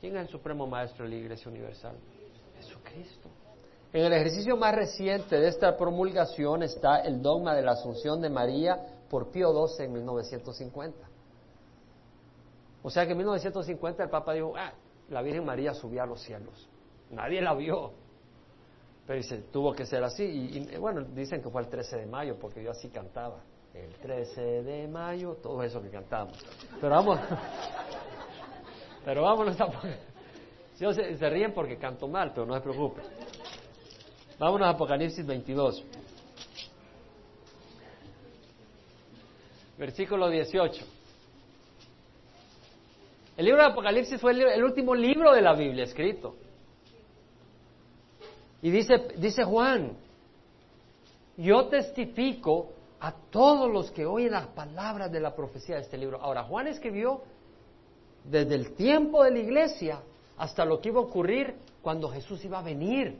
¿Quién 0.00 0.16
es 0.16 0.22
el 0.22 0.28
supremo 0.28 0.66
maestro 0.66 1.04
de 1.04 1.12
la 1.12 1.16
Iglesia 1.16 1.50
Universal? 1.50 1.96
Jesucristo. 2.58 3.30
En 3.94 4.04
el 4.04 4.12
ejercicio 4.12 4.56
más 4.56 4.74
reciente 4.74 5.40
de 5.40 5.48
esta 5.48 5.76
promulgación 5.76 6.62
está 6.62 7.00
el 7.00 7.22
dogma 7.22 7.54
de 7.54 7.62
la 7.62 7.72
Asunción 7.72 8.20
de 8.20 8.28
María 8.28 8.76
por 9.08 9.30
Pío 9.30 9.52
XII 9.66 9.86
en 9.86 9.92
1950. 9.92 10.98
O 12.82 12.90
sea 12.90 13.06
que 13.06 13.12
en 13.12 13.18
1950 13.18 14.02
el 14.02 14.10
Papa 14.10 14.34
dijo, 14.34 14.52
ah, 14.56 14.72
la 15.08 15.22
Virgen 15.22 15.44
María 15.44 15.72
subió 15.72 16.02
a 16.02 16.06
los 16.06 16.20
cielos. 16.20 16.68
Nadie 17.10 17.40
la 17.40 17.54
vio. 17.54 18.01
Pero 19.06 19.16
dice, 19.16 19.38
tuvo 19.52 19.72
que 19.72 19.84
ser 19.84 20.02
así. 20.04 20.24
Y, 20.24 20.76
bueno, 20.76 21.02
dicen 21.02 21.42
que 21.42 21.50
fue 21.50 21.62
el 21.62 21.68
13 21.68 21.98
de 21.98 22.06
mayo, 22.06 22.38
porque 22.38 22.62
yo 22.62 22.70
así 22.70 22.88
cantaba. 22.88 23.42
El 23.74 23.94
13 23.94 24.40
de 24.62 24.88
mayo, 24.88 25.36
todo 25.42 25.62
eso 25.62 25.80
que 25.82 25.88
cantamos. 25.88 26.38
Pero 26.80 26.90
vamos, 26.90 27.20
pero 29.04 29.22
vámonos 29.22 29.60
a... 29.60 29.68
Se, 30.74 31.16
se 31.16 31.30
ríen 31.30 31.52
porque 31.52 31.76
canto 31.78 32.08
mal, 32.08 32.32
pero 32.34 32.46
no 32.46 32.54
se 32.54 32.60
preocupen. 32.60 33.04
Vámonos 34.38 34.66
a 34.66 34.70
Apocalipsis 34.70 35.24
22. 35.24 35.84
versículo 39.82 40.28
18. 40.28 40.84
El 43.36 43.44
libro 43.44 43.62
de 43.62 43.68
Apocalipsis 43.68 44.20
fue 44.20 44.30
el, 44.30 44.62
último 44.62 44.94
libro 44.94 45.32
de 45.32 45.42
la 45.42 45.54
Biblia 45.54 45.82
escrito. 45.82 46.36
Y 48.62 48.70
dice, 48.70 48.94
dice 49.18 49.44
Juan, 49.44 49.96
yo 51.36 51.66
testifico 51.66 52.70
a 53.00 53.12
todos 53.30 53.70
los 53.70 53.90
que 53.90 54.06
oyen 54.06 54.30
las 54.30 54.46
palabras 54.48 55.10
de 55.10 55.18
la 55.18 55.34
profecía 55.34 55.76
de 55.76 55.82
este 55.82 55.98
libro. 55.98 56.20
Ahora, 56.22 56.44
Juan 56.44 56.68
escribió 56.68 57.22
desde 58.24 58.54
el 58.54 58.74
tiempo 58.74 59.24
de 59.24 59.32
la 59.32 59.38
iglesia 59.40 60.00
hasta 60.38 60.64
lo 60.64 60.80
que 60.80 60.90
iba 60.90 61.00
a 61.00 61.04
ocurrir 61.04 61.56
cuando 61.82 62.08
Jesús 62.08 62.44
iba 62.44 62.60
a 62.60 62.62
venir, 62.62 63.18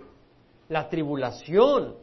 la 0.69 0.89
tribulación, 0.89 1.97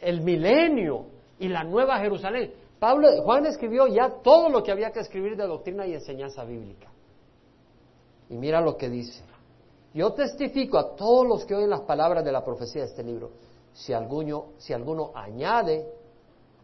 el 0.00 0.20
milenio 0.22 1.06
y 1.38 1.48
la 1.48 1.62
nueva 1.62 1.98
Jerusalén. 2.00 2.52
Pablo, 2.80 3.08
Juan 3.22 3.46
escribió 3.46 3.86
ya 3.86 4.10
todo 4.22 4.48
lo 4.48 4.62
que 4.64 4.72
había 4.72 4.90
que 4.90 5.00
escribir 5.00 5.36
de 5.36 5.46
doctrina 5.46 5.86
y 5.86 5.94
enseñanza 5.94 6.44
bíblica. 6.44 6.88
Y 8.28 8.34
mira 8.34 8.60
lo 8.60 8.76
que 8.76 8.90
dice. 8.90 9.22
Yo 9.96 10.12
testifico 10.12 10.76
a 10.76 10.94
todos 10.94 11.26
los 11.26 11.46
que 11.46 11.54
oyen 11.54 11.70
las 11.70 11.80
palabras 11.80 12.22
de 12.22 12.30
la 12.30 12.44
profecía 12.44 12.82
de 12.82 12.88
este 12.88 13.02
libro. 13.02 13.30
Si 13.72 13.94
alguno, 13.94 14.48
si 14.58 14.74
alguno 14.74 15.10
añade 15.14 15.90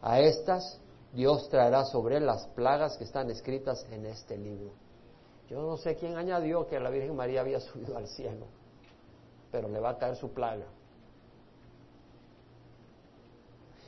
a 0.02 0.20
estas, 0.20 0.78
Dios 1.14 1.48
traerá 1.48 1.86
sobre 1.86 2.18
él 2.18 2.26
las 2.26 2.46
plagas 2.48 2.98
que 2.98 3.04
están 3.04 3.30
escritas 3.30 3.86
en 3.90 4.04
este 4.04 4.36
libro. 4.36 4.72
Yo 5.48 5.62
no 5.62 5.78
sé 5.78 5.96
quién 5.96 6.18
añadió 6.18 6.66
que 6.66 6.78
la 6.78 6.90
Virgen 6.90 7.16
María 7.16 7.40
había 7.40 7.58
subido 7.72 7.96
al 7.96 8.06
cielo, 8.06 8.44
pero 9.50 9.66
le 9.66 9.80
va 9.80 9.92
a 9.92 9.96
caer 9.96 10.16
su 10.16 10.30
plaga. 10.34 10.66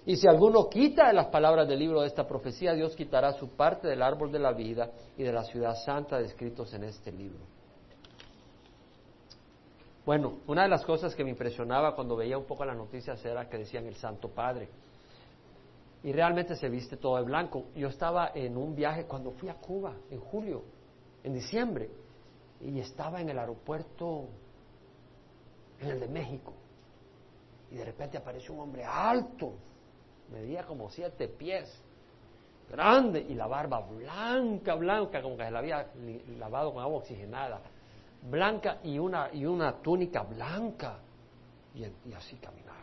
Y 0.07 0.17
si 0.17 0.27
alguno 0.27 0.71
quita 0.71 1.13
las 1.13 1.27
palabras 1.27 1.69
del 1.69 1.81
libro 1.81 2.01
de 2.01 2.07
esta 2.07 2.27
profecía, 2.27 2.73
Dios 2.73 2.97
quitará 2.97 3.35
su 3.35 3.51
parte 3.51 3.89
del 3.89 4.01
árbol 4.01 4.33
de 4.33 4.39
la 4.39 4.55
vida 4.55 4.91
y 5.19 5.23
de 5.23 5.33
la 5.35 5.45
ciudad 5.45 5.77
santa 5.85 6.17
descritos 6.17 6.73
en 6.73 6.85
este 6.85 7.13
libro. 7.13 7.54
Bueno, 10.05 10.41
una 10.49 10.65
de 10.65 10.69
las 10.69 10.85
cosas 10.85 11.15
que 11.15 11.25
me 11.25 11.31
impresionaba 11.31 11.95
cuando 11.95 12.15
veía 12.15 12.37
un 12.37 12.45
poco 12.45 12.65
las 12.65 12.77
noticias 12.77 13.25
era 13.25 13.49
que 13.49 13.57
decían 13.57 13.87
el 13.87 13.95
Santo 13.95 14.29
Padre. 14.29 14.69
Y 16.03 16.13
realmente 16.13 16.55
se 16.57 16.69
viste 16.69 16.99
todo 16.99 17.17
de 17.17 17.23
blanco. 17.23 17.65
Yo 17.75 17.89
estaba 17.89 18.33
en 18.35 18.59
un 18.59 18.75
viaje 18.75 19.07
cuando 19.07 19.31
fui 19.31 19.49
a 19.49 19.55
Cuba, 19.55 19.95
en 20.11 20.21
julio, 20.21 20.63
en 21.23 21.33
diciembre, 21.33 21.89
y 22.61 22.79
estaba 22.81 23.23
en 23.23 23.31
el 23.31 23.39
aeropuerto, 23.39 24.29
en 25.81 25.89
el 25.89 26.01
de 26.01 26.09
México. 26.09 26.53
Y 27.71 27.77
de 27.77 27.85
repente 27.87 28.19
apareció 28.19 28.53
un 28.53 28.61
hombre 28.61 28.85
alto, 28.85 29.55
medía 30.31 30.65
como 30.65 30.91
siete 30.91 31.29
pies, 31.29 31.83
grande, 32.71 33.21
y 33.27 33.35
la 33.35 33.47
barba 33.47 33.81
blanca, 33.81 34.75
blanca, 34.75 35.23
como 35.23 35.39
que 35.39 35.45
se 35.45 35.51
la 35.51 35.61
había 35.61 35.87
lavado 36.39 36.75
con 36.75 36.83
agua 36.83 36.99
oxigenada, 36.99 37.63
blanca 38.31 38.79
y 38.83 38.99
una, 38.99 39.33
y 39.33 39.45
una 39.45 39.81
túnica 39.81 40.23
blanca, 40.23 40.99
y, 41.75 41.85
así 42.13 42.37
caminaba. 42.37 42.81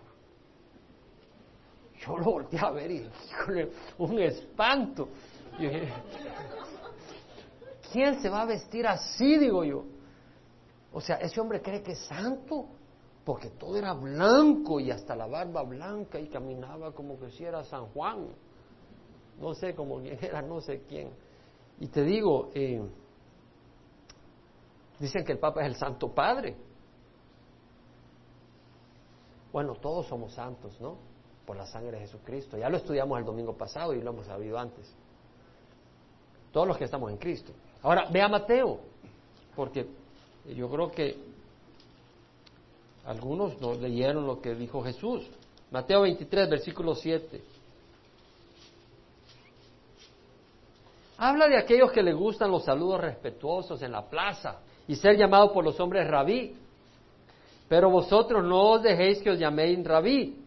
Yo 2.00 2.18
lo 2.18 2.26
volteé 2.26 2.60
a 2.60 2.72
ver 2.72 2.92
y 2.92 3.10
un 4.00 4.20
espanto. 4.20 5.10
¿quién 7.92 8.22
se 8.22 8.30
va 8.30 8.42
a 8.42 8.46
vestir 8.46 8.88
así? 8.88 9.38
Digo 9.38 9.64
yo. 9.64 9.84
O 10.94 11.00
sea, 11.00 11.18
ese 11.18 11.40
hombre 11.40 11.62
cree 11.62 11.82
que 11.84 11.92
es 11.92 12.00
santo 12.06 12.68
porque 13.24 13.50
todo 13.52 13.78
era 13.78 13.94
blanco 13.94 14.80
y 14.80 14.90
hasta 14.90 15.16
la 15.16 15.28
barba 15.28 15.64
blanca 15.64 16.20
y 16.20 16.28
caminaba 16.28 16.92
como 16.92 17.20
que 17.20 17.30
si 17.32 17.46
era 17.46 17.64
San 17.64 17.88
Juan. 17.88 18.28
No 19.40 19.54
sé 19.54 19.76
cómo 19.76 20.00
era, 20.02 20.42
no 20.42 20.60
sé 20.62 20.84
quién. 20.88 21.12
Y 21.80 21.88
te 21.88 22.04
digo, 22.04 22.50
eh, 22.54 22.82
dicen 25.02 25.26
que 25.26 25.32
el 25.32 25.40
Papa 25.40 25.62
es 25.62 25.68
el 25.68 25.76
Santo 25.76 26.14
Padre. 26.14 26.56
Bueno, 29.52 29.76
todos 29.76 30.08
somos 30.08 30.32
santos, 30.34 30.80
¿no? 30.80 30.96
Por 31.46 31.58
la 31.58 31.66
sangre 31.66 31.92
de 31.94 32.00
Jesucristo. 32.02 32.58
Ya 32.58 32.70
lo 32.70 32.78
estudiamos 32.78 33.18
el 33.20 33.26
domingo 33.26 33.58
pasado 33.58 33.94
y 33.94 34.02
lo 34.02 34.12
hemos 34.12 34.28
sabido 34.28 34.58
antes. 34.58 34.94
Todos 36.54 36.68
los 36.68 36.78
que 36.78 36.86
estamos 36.86 37.12
en 37.12 37.18
Cristo. 37.18 37.52
Ahora, 37.82 38.08
ve 38.10 38.22
a 38.22 38.30
Mateo, 38.30 38.80
porque 39.56 39.88
yo 40.56 40.70
creo 40.70 40.92
que 40.92 41.18
algunos 43.06 43.60
no 43.60 43.74
leyeron 43.74 44.26
lo 44.28 44.40
que 44.40 44.54
dijo 44.54 44.84
Jesús. 44.84 45.28
Mateo 45.72 46.02
23, 46.02 46.50
versículo 46.50 46.94
7. 46.94 47.42
Habla 51.18 51.48
de 51.48 51.58
aquellos 51.58 51.92
que 51.92 52.04
le 52.04 52.14
gustan 52.14 52.52
los 52.52 52.64
saludos 52.64 53.02
respetuosos 53.02 53.82
en 53.82 53.92
la 53.92 54.08
plaza 54.08 54.60
y 54.92 54.96
ser 54.98 55.16
llamado 55.16 55.54
por 55.54 55.64
los 55.64 55.80
hombres 55.80 56.06
rabí. 56.06 56.54
Pero 57.70 57.90
vosotros 57.90 58.44
no 58.44 58.72
os 58.72 58.84
dejéis 58.84 59.22
que 59.22 59.30
os 59.30 59.40
llaméis 59.40 59.82
rabí, 59.86 60.38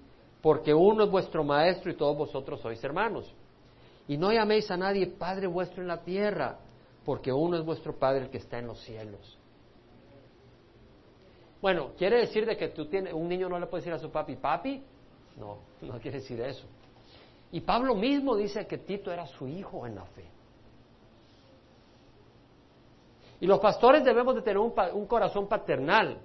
porque 0.42 0.74
uno 0.74 1.05
es 1.05 1.11
vuestro 1.11 1.42
maestro 1.42 1.90
y 1.90 1.97
todos 1.97 2.14
vosotros 2.14 2.61
sois 2.61 2.84
hermanos. 2.84 3.34
Y 4.07 4.18
no 4.18 4.30
llaméis 4.30 4.70
a 4.70 4.76
nadie 4.76 5.07
Padre 5.07 5.47
vuestro 5.47 5.80
en 5.80 5.88
la 5.88 6.03
tierra, 6.03 6.59
porque 7.07 7.32
uno 7.32 7.57
es 7.57 7.64
vuestro 7.64 7.99
Padre 7.99 8.24
el 8.24 8.28
que 8.28 8.36
está 8.36 8.59
en 8.59 8.66
los 8.66 8.78
cielos. 8.80 9.38
Bueno, 11.62 11.92
¿quiere 11.97 12.18
decir 12.18 12.45
de 12.45 12.55
que 12.59 12.68
tú 12.68 12.84
tienes, 12.84 13.14
un 13.14 13.26
niño 13.26 13.49
no 13.49 13.59
le 13.59 13.64
puede 13.64 13.80
decir 13.80 13.95
a 13.95 13.99
su 13.99 14.11
papi, 14.11 14.36
papi? 14.36 14.82
No, 15.38 15.57
no 15.80 15.99
quiere 16.01 16.18
decir 16.18 16.38
eso. 16.42 16.66
Y 17.51 17.62
Pablo 17.62 17.95
mismo 17.95 18.36
dice 18.36 18.66
que 18.66 18.76
Tito 18.76 19.11
era 19.11 19.26
su 19.26 19.49
hijo 19.49 19.86
en 19.86 19.95
la 19.95 20.05
fe. 20.05 20.34
Y 23.41 23.47
los 23.47 23.59
pastores 23.61 24.05
debemos 24.05 24.35
de 24.35 24.43
tener 24.43 24.59
un, 24.59 25.07
corazón 25.07 25.47
paternal, 25.47 26.18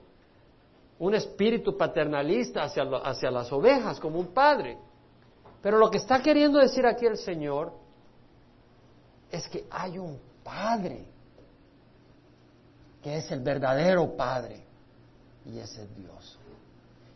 un 0.99 1.15
espíritu 1.15 1.77
paternalista 1.77 2.63
hacia, 2.63 2.83
hacia 2.83 3.31
las 3.31 3.51
ovejas, 3.51 3.99
como 3.99 4.19
un 4.19 4.27
padre. 4.27 4.77
Pero 5.61 5.77
lo 5.77 5.89
que 5.89 5.97
está 5.97 6.21
queriendo 6.21 6.59
decir 6.59 6.85
aquí 6.85 7.05
el 7.05 7.17
Señor 7.17 7.73
es 9.31 9.47
que 9.47 9.65
hay 9.69 9.97
un 9.97 10.19
Padre, 10.43 11.05
que 13.03 13.17
es 13.17 13.31
el 13.31 13.41
verdadero 13.41 14.15
Padre 14.15 14.63
y 15.45 15.59
ese 15.59 15.83
es 15.83 15.95
Dios. 15.95 16.39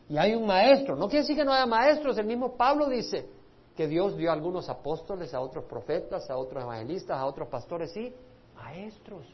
Y 0.10 0.18
hay 0.18 0.36
un 0.36 0.46
maestro, 0.46 0.96
no 0.96 1.08
quiere 1.08 1.22
decir 1.22 1.36
que 1.36 1.46
no 1.46 1.54
haya 1.54 1.66
maestros, 1.66 2.18
el 2.18 2.26
mismo 2.26 2.56
Pablo 2.56 2.88
dice 2.88 3.28
que 3.76 3.88
Dios 3.88 4.16
dio 4.16 4.30
a 4.30 4.34
algunos 4.34 4.70
apóstoles, 4.70 5.34
a 5.34 5.40
otros 5.40 5.66
profetas, 5.66 6.30
a 6.30 6.38
otros 6.38 6.64
evangelistas, 6.64 7.18
a 7.18 7.26
otros 7.26 7.48
pastores, 7.48 7.92
sí, 7.92 8.14
maestros. 8.56 9.26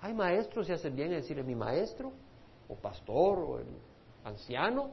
Hay 0.00 0.14
maestros 0.14 0.68
y 0.68 0.72
hacen 0.72 0.94
bien 0.94 1.12
en 1.12 1.20
decir 1.20 1.42
mi 1.42 1.54
maestro, 1.54 2.12
o 2.68 2.74
pastor, 2.74 3.38
o 3.38 3.58
el 3.58 3.66
anciano. 4.24 4.90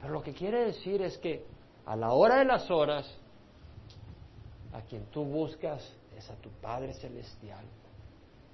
Pero 0.00 0.12
lo 0.12 0.22
que 0.22 0.32
quiere 0.32 0.64
decir 0.66 1.02
es 1.02 1.16
que 1.18 1.44
a 1.86 1.96
la 1.96 2.12
hora 2.12 2.38
de 2.38 2.44
las 2.44 2.70
horas, 2.70 3.06
a 4.72 4.80
quien 4.82 5.04
tú 5.06 5.24
buscas 5.24 5.82
es 6.16 6.28
a 6.30 6.34
tu 6.36 6.50
Padre 6.50 6.94
Celestial. 6.94 7.64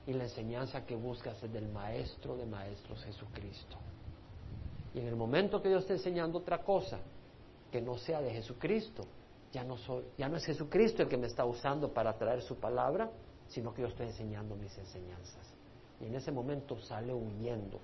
Y 0.07 0.12
la 0.12 0.24
enseñanza 0.24 0.84
que 0.84 0.97
buscas 0.97 1.43
es 1.43 1.53
del 1.53 1.68
Maestro 1.68 2.36
de 2.36 2.47
Maestros 2.47 3.03
Jesucristo. 3.05 3.76
Y 4.95 5.01
en 5.01 5.07
el 5.07 5.16
momento 5.16 5.62
que 5.62 5.68
Dios 5.68 5.82
esté 5.82 5.95
enseñando 5.95 6.38
otra 6.38 6.59
cosa 6.59 6.99
que 7.70 7.80
no 7.80 7.97
sea 7.97 8.20
de 8.20 8.32
Jesucristo, 8.32 9.05
ya 9.53 9.62
no, 9.64 9.76
ya 10.18 10.28
no 10.28 10.36
es 10.36 10.45
Jesucristo 10.45 11.03
el 11.03 11.09
que 11.09 11.16
me 11.16 11.26
está 11.26 11.45
usando 11.45 11.93
para 11.93 12.16
traer 12.16 12.43
su 12.43 12.57
palabra, 12.57 13.11
sino 13.51 13.75
que 13.75 13.83
yo 13.83 13.89
estoy 13.89 14.07
enseñando 14.07 14.57
mis 14.57 14.77
enseñanzas. 14.79 15.55
Y 16.01 16.07
en 16.07 16.15
ese 16.15 16.33
momento 16.33 16.79
sale 16.79 17.13
huyendo. 17.13 17.79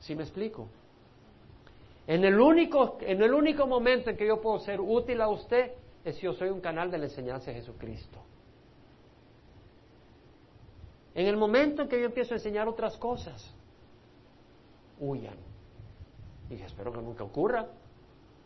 ¿Sí 0.00 0.14
me 0.14 0.24
explico? 0.24 0.68
En 2.06 2.24
el 2.24 2.38
único, 2.38 2.98
en 3.00 3.22
el 3.22 3.32
único 3.32 3.66
momento 3.66 4.10
en 4.10 4.16
que 4.16 4.26
yo 4.26 4.40
puedo 4.40 4.58
ser 4.58 4.80
útil 4.80 5.20
a 5.20 5.28
usted 5.28 5.72
es 6.04 6.16
si 6.16 6.22
yo 6.22 6.32
soy 6.32 6.50
un 6.50 6.60
canal 6.60 6.90
de 6.90 6.98
la 6.98 7.04
enseñanza 7.04 7.50
de 7.50 7.58
Jesucristo. 7.58 8.18
En 11.14 11.26
el 11.26 11.36
momento 11.36 11.82
en 11.82 11.88
que 11.88 11.98
yo 11.98 12.06
empiezo 12.06 12.34
a 12.34 12.38
enseñar 12.38 12.68
otras 12.68 12.96
cosas, 12.96 13.54
huyan. 14.98 15.36
Y 16.50 16.54
espero 16.54 16.92
que 16.92 17.02
nunca 17.02 17.24
ocurra. 17.24 17.68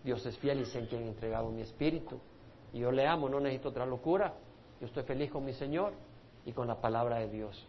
Dios 0.04 0.24
es 0.26 0.36
fiel 0.38 0.60
y 0.60 0.66
sé 0.66 0.80
en 0.80 0.86
quien 0.86 1.02
he 1.04 1.08
entregado 1.08 1.50
mi 1.50 1.62
espíritu. 1.62 2.18
Y 2.72 2.80
yo 2.80 2.90
le 2.90 3.06
amo, 3.06 3.28
no 3.28 3.40
necesito 3.40 3.70
otra 3.70 3.86
locura. 3.86 4.34
Yo 4.82 4.86
estoy 4.86 5.04
feliz 5.04 5.30
con 5.30 5.44
mi 5.44 5.52
Señor 5.52 5.92
y 6.44 6.50
con 6.50 6.66
la 6.66 6.80
palabra 6.80 7.20
de 7.20 7.28
Dios. 7.28 7.68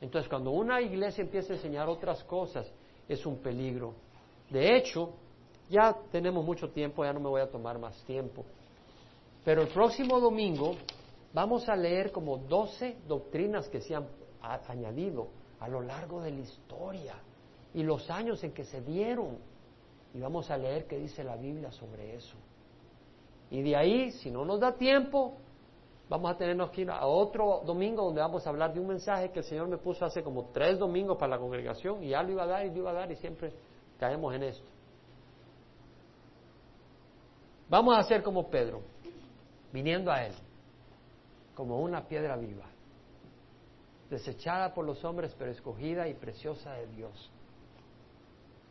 Entonces, 0.00 0.28
cuando 0.28 0.50
una 0.50 0.80
iglesia 0.80 1.22
empieza 1.22 1.52
a 1.52 1.56
enseñar 1.56 1.88
otras 1.88 2.24
cosas, 2.24 2.68
es 3.08 3.24
un 3.24 3.38
peligro. 3.38 3.94
De 4.50 4.76
hecho, 4.76 5.10
ya 5.70 5.96
tenemos 6.10 6.44
mucho 6.44 6.68
tiempo, 6.70 7.04
ya 7.04 7.12
no 7.12 7.20
me 7.20 7.28
voy 7.28 7.42
a 7.42 7.48
tomar 7.48 7.78
más 7.78 7.96
tiempo. 8.06 8.44
Pero 9.44 9.62
el 9.62 9.68
próximo 9.68 10.18
domingo 10.18 10.74
vamos 11.32 11.68
a 11.68 11.76
leer 11.76 12.10
como 12.10 12.38
12 12.38 12.96
doctrinas 13.06 13.68
que 13.68 13.80
se 13.80 13.94
han 13.94 14.08
añadido 14.40 15.28
a 15.60 15.68
lo 15.68 15.80
largo 15.80 16.20
de 16.22 16.32
la 16.32 16.40
historia 16.40 17.14
y 17.72 17.84
los 17.84 18.10
años 18.10 18.42
en 18.42 18.50
que 18.50 18.64
se 18.64 18.80
dieron. 18.80 19.38
Y 20.12 20.18
vamos 20.18 20.50
a 20.50 20.56
leer 20.56 20.88
qué 20.88 20.98
dice 20.98 21.22
la 21.22 21.36
Biblia 21.36 21.70
sobre 21.70 22.16
eso. 22.16 22.34
Y 23.48 23.62
de 23.62 23.76
ahí, 23.76 24.10
si 24.10 24.28
no 24.28 24.44
nos 24.44 24.58
da 24.58 24.72
tiempo, 24.72 25.36
vamos 26.12 26.30
a 26.30 26.36
tenernos 26.36 26.70
que 26.72 26.82
ir 26.82 26.90
a 26.90 27.06
otro 27.06 27.62
domingo 27.64 28.04
donde 28.04 28.20
vamos 28.20 28.46
a 28.46 28.50
hablar 28.50 28.74
de 28.74 28.78
un 28.78 28.86
mensaje 28.86 29.30
que 29.30 29.38
el 29.38 29.46
Señor 29.46 29.66
me 29.66 29.78
puso 29.78 30.04
hace 30.04 30.22
como 30.22 30.50
tres 30.52 30.78
domingos 30.78 31.16
para 31.16 31.36
la 31.36 31.38
congregación 31.38 32.04
y 32.04 32.10
ya 32.10 32.22
lo 32.22 32.32
iba 32.32 32.42
a 32.42 32.46
dar 32.46 32.66
y 32.66 32.68
lo 32.68 32.76
iba 32.80 32.90
a 32.90 32.92
dar 32.92 33.10
y 33.10 33.16
siempre 33.16 33.50
caemos 33.98 34.34
en 34.34 34.42
esto. 34.42 34.68
Vamos 37.70 37.96
a 37.96 38.00
hacer 38.00 38.22
como 38.22 38.50
Pedro, 38.50 38.82
viniendo 39.72 40.12
a 40.12 40.26
Él, 40.26 40.34
como 41.54 41.80
una 41.80 42.06
piedra 42.06 42.36
viva 42.36 42.66
desechada 44.10 44.74
por 44.74 44.84
los 44.84 45.02
hombres, 45.06 45.34
pero 45.38 45.50
escogida 45.50 46.06
y 46.08 46.12
preciosa 46.12 46.74
de 46.74 46.88
Dios. 46.88 47.30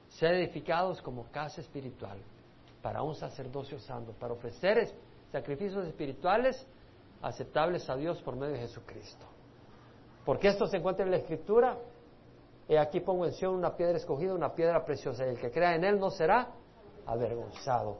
Ser 0.10 0.36
edificados 0.36 1.02
como 1.02 1.24
casa 1.32 1.62
espiritual 1.62 2.20
para 2.84 3.02
un 3.02 3.16
sacerdocio 3.16 3.80
santo, 3.80 4.12
para 4.20 4.34
ofrecer 4.34 4.94
sacrificios 5.32 5.88
espirituales 5.88 6.68
aceptables 7.22 7.90
a 7.90 7.96
Dios 7.96 8.22
por 8.22 8.36
medio 8.36 8.54
de 8.54 8.60
Jesucristo. 8.60 9.26
Porque 10.26 10.50
esto 10.50 10.68
se 10.68 10.78
encuentra 10.78 11.06
en 11.06 11.12
la 11.12 11.18
Escritura. 11.18 11.78
Y 12.68 12.76
aquí 12.76 13.00
pongo 13.02 13.26
en 13.26 13.34
Sion 13.34 13.56
una 13.56 13.76
piedra 13.76 13.98
escogida, 13.98 14.34
una 14.34 14.54
piedra 14.54 14.86
preciosa. 14.86 15.26
Y 15.26 15.30
el 15.30 15.40
que 15.40 15.52
crea 15.52 15.76
en 15.76 15.84
él 15.84 16.00
no 16.00 16.10
será 16.10 16.54
avergonzado. 17.06 17.98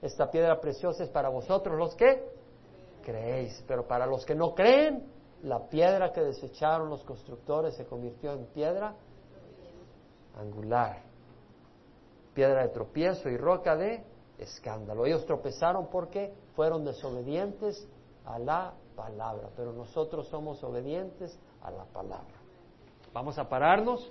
Esta 0.00 0.30
piedra 0.30 0.60
preciosa 0.60 1.04
es 1.04 1.10
para 1.10 1.28
vosotros 1.28 1.76
los 1.76 1.94
que 1.96 2.24
creéis. 3.02 3.64
Pero 3.66 3.86
para 3.86 4.06
los 4.06 4.24
que 4.24 4.34
no 4.34 4.54
creen, 4.54 5.06
la 5.42 5.66
piedra 5.68 6.12
que 6.12 6.20
desecharon 6.20 6.88
los 6.88 7.02
constructores 7.04 7.74
se 7.76 7.86
convirtió 7.86 8.32
en 8.32 8.46
piedra 8.46 8.94
angular, 10.36 11.02
piedra 12.32 12.62
de 12.62 12.68
tropiezo 12.68 13.28
y 13.28 13.36
roca 13.36 13.76
de 13.76 14.04
escándalo. 14.38 15.04
Ellos 15.06 15.26
tropezaron 15.26 15.88
porque 15.88 16.32
fueron 16.54 16.84
desobedientes 16.84 17.88
a 18.26 18.38
la 18.38 18.72
palabra, 18.94 19.48
pero 19.56 19.72
nosotros 19.72 20.28
somos 20.28 20.62
obedientes 20.62 21.38
a 21.62 21.70
la 21.70 21.84
palabra. 21.84 22.34
Vamos 23.12 23.38
a 23.38 23.48
pararnos. 23.48 24.10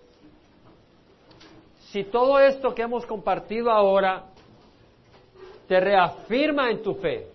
Si 1.92 2.04
todo 2.06 2.40
esto 2.40 2.74
que 2.74 2.84
hemos 2.84 3.06
compartido 3.06 3.72
ahora 3.72 4.26
te 5.68 5.80
reafirma 5.80 6.70
en 6.70 6.82
tu 6.82 6.94
fe, 6.96 7.28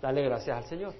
dale 0.00 0.22
gracias 0.22 0.56
al 0.56 0.64
Señor. 0.64 0.94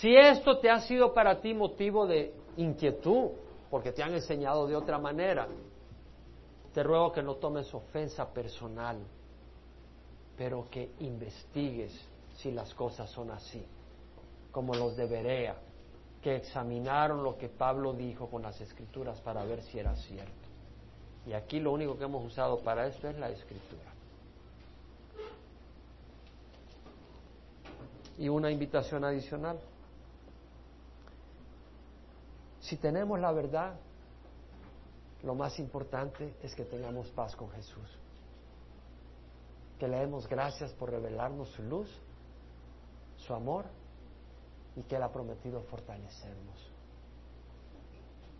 Si 0.00 0.14
esto 0.14 0.58
te 0.58 0.70
ha 0.70 0.80
sido 0.80 1.12
para 1.12 1.40
ti 1.40 1.54
motivo 1.54 2.06
de 2.06 2.32
inquietud, 2.56 3.30
porque 3.70 3.92
te 3.92 4.02
han 4.02 4.14
enseñado 4.14 4.66
de 4.66 4.76
otra 4.76 4.98
manera, 4.98 5.48
te 6.72 6.82
ruego 6.82 7.12
que 7.12 7.22
no 7.22 7.36
tomes 7.36 7.72
ofensa 7.74 8.32
personal, 8.32 8.98
pero 10.38 10.70
que 10.70 10.92
investigues 11.00 11.92
si 12.36 12.52
las 12.52 12.72
cosas 12.72 13.10
son 13.10 13.32
así, 13.32 13.66
como 14.52 14.72
los 14.74 14.96
de 14.96 15.06
Berea, 15.06 15.56
que 16.22 16.36
examinaron 16.36 17.24
lo 17.24 17.36
que 17.36 17.48
Pablo 17.48 17.92
dijo 17.92 18.30
con 18.30 18.42
las 18.42 18.60
escrituras 18.60 19.20
para 19.20 19.44
ver 19.44 19.62
si 19.62 19.80
era 19.80 19.96
cierto. 19.96 20.32
Y 21.26 21.32
aquí 21.32 21.58
lo 21.58 21.72
único 21.72 21.98
que 21.98 22.04
hemos 22.04 22.24
usado 22.24 22.60
para 22.60 22.86
esto 22.86 23.08
es 23.08 23.18
la 23.18 23.28
escritura. 23.30 23.82
Y 28.16 28.28
una 28.28 28.50
invitación 28.50 29.04
adicional. 29.04 29.58
Si 32.60 32.76
tenemos 32.76 33.18
la 33.18 33.32
verdad, 33.32 33.74
lo 35.24 35.34
más 35.34 35.58
importante 35.58 36.34
es 36.42 36.54
que 36.54 36.64
tengamos 36.64 37.08
paz 37.08 37.34
con 37.34 37.50
Jesús. 37.50 37.98
Que 39.78 39.88
le 39.88 39.98
demos 39.98 40.28
gracias 40.28 40.72
por 40.72 40.90
revelarnos 40.90 41.48
su 41.50 41.62
luz, 41.62 41.88
su 43.16 43.34
amor 43.34 43.66
y 44.76 44.82
que 44.82 44.96
Él 44.96 45.02
ha 45.02 45.12
prometido 45.12 45.62
fortalecernos 45.62 46.70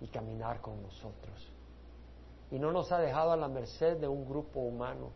y 0.01 0.07
caminar 0.09 0.61
con 0.61 0.83
nosotros. 0.83 1.53
Y 2.51 2.59
no 2.59 2.73
nos 2.73 2.91
ha 2.93 2.99
dejado 2.99 3.33
a 3.33 3.37
la 3.37 3.49
merced 3.49 3.99
de 3.99 4.09
un 4.09 4.27
grupo 4.29 4.61
humano, 4.61 5.11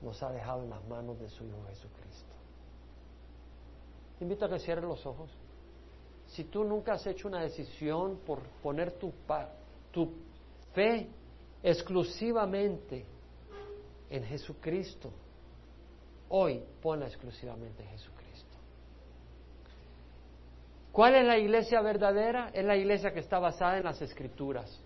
nos 0.00 0.22
ha 0.22 0.30
dejado 0.30 0.62
en 0.62 0.70
las 0.70 0.84
manos 0.86 1.18
de 1.20 1.28
su 1.28 1.44
Hijo 1.44 1.62
Jesucristo. 1.68 2.34
Te 4.18 4.24
invito 4.24 4.44
a 4.44 4.48
que 4.48 4.58
cierres 4.58 4.84
los 4.84 5.04
ojos 5.06 5.30
si 6.32 6.44
tú 6.44 6.64
nunca 6.64 6.94
has 6.94 7.06
hecho 7.06 7.28
una 7.28 7.42
decisión 7.42 8.20
por 8.24 8.40
poner 8.62 8.92
tu, 8.92 9.12
tu 9.90 10.12
fe 10.72 11.08
exclusivamente 11.62 13.04
en 14.12 14.24
Jesucristo, 14.24 15.10
hoy 16.28 16.62
ponla 16.82 17.06
exclusivamente 17.06 17.82
en 17.82 17.88
Jesucristo. 17.88 18.58
¿Cuál 20.92 21.14
es 21.14 21.24
la 21.24 21.38
iglesia 21.38 21.80
verdadera? 21.80 22.50
Es 22.52 22.62
la 22.62 22.76
iglesia 22.76 23.14
que 23.14 23.20
está 23.20 23.38
basada 23.38 23.78
en 23.78 23.84
las 23.84 24.02
escrituras. 24.02 24.78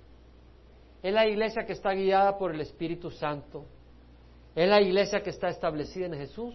Es 1.03 1.13
la 1.13 1.27
iglesia 1.27 1.67
que 1.67 1.73
está 1.73 1.93
guiada 1.93 2.39
por 2.39 2.55
el 2.55 2.61
Espíritu 2.61 3.11
Santo. 3.11 3.67
Es 4.55 4.69
la 4.69 4.81
iglesia 4.81 5.21
que 5.25 5.31
está 5.31 5.49
establecida 5.49 6.07
en 6.07 6.15
Jesús 6.15 6.55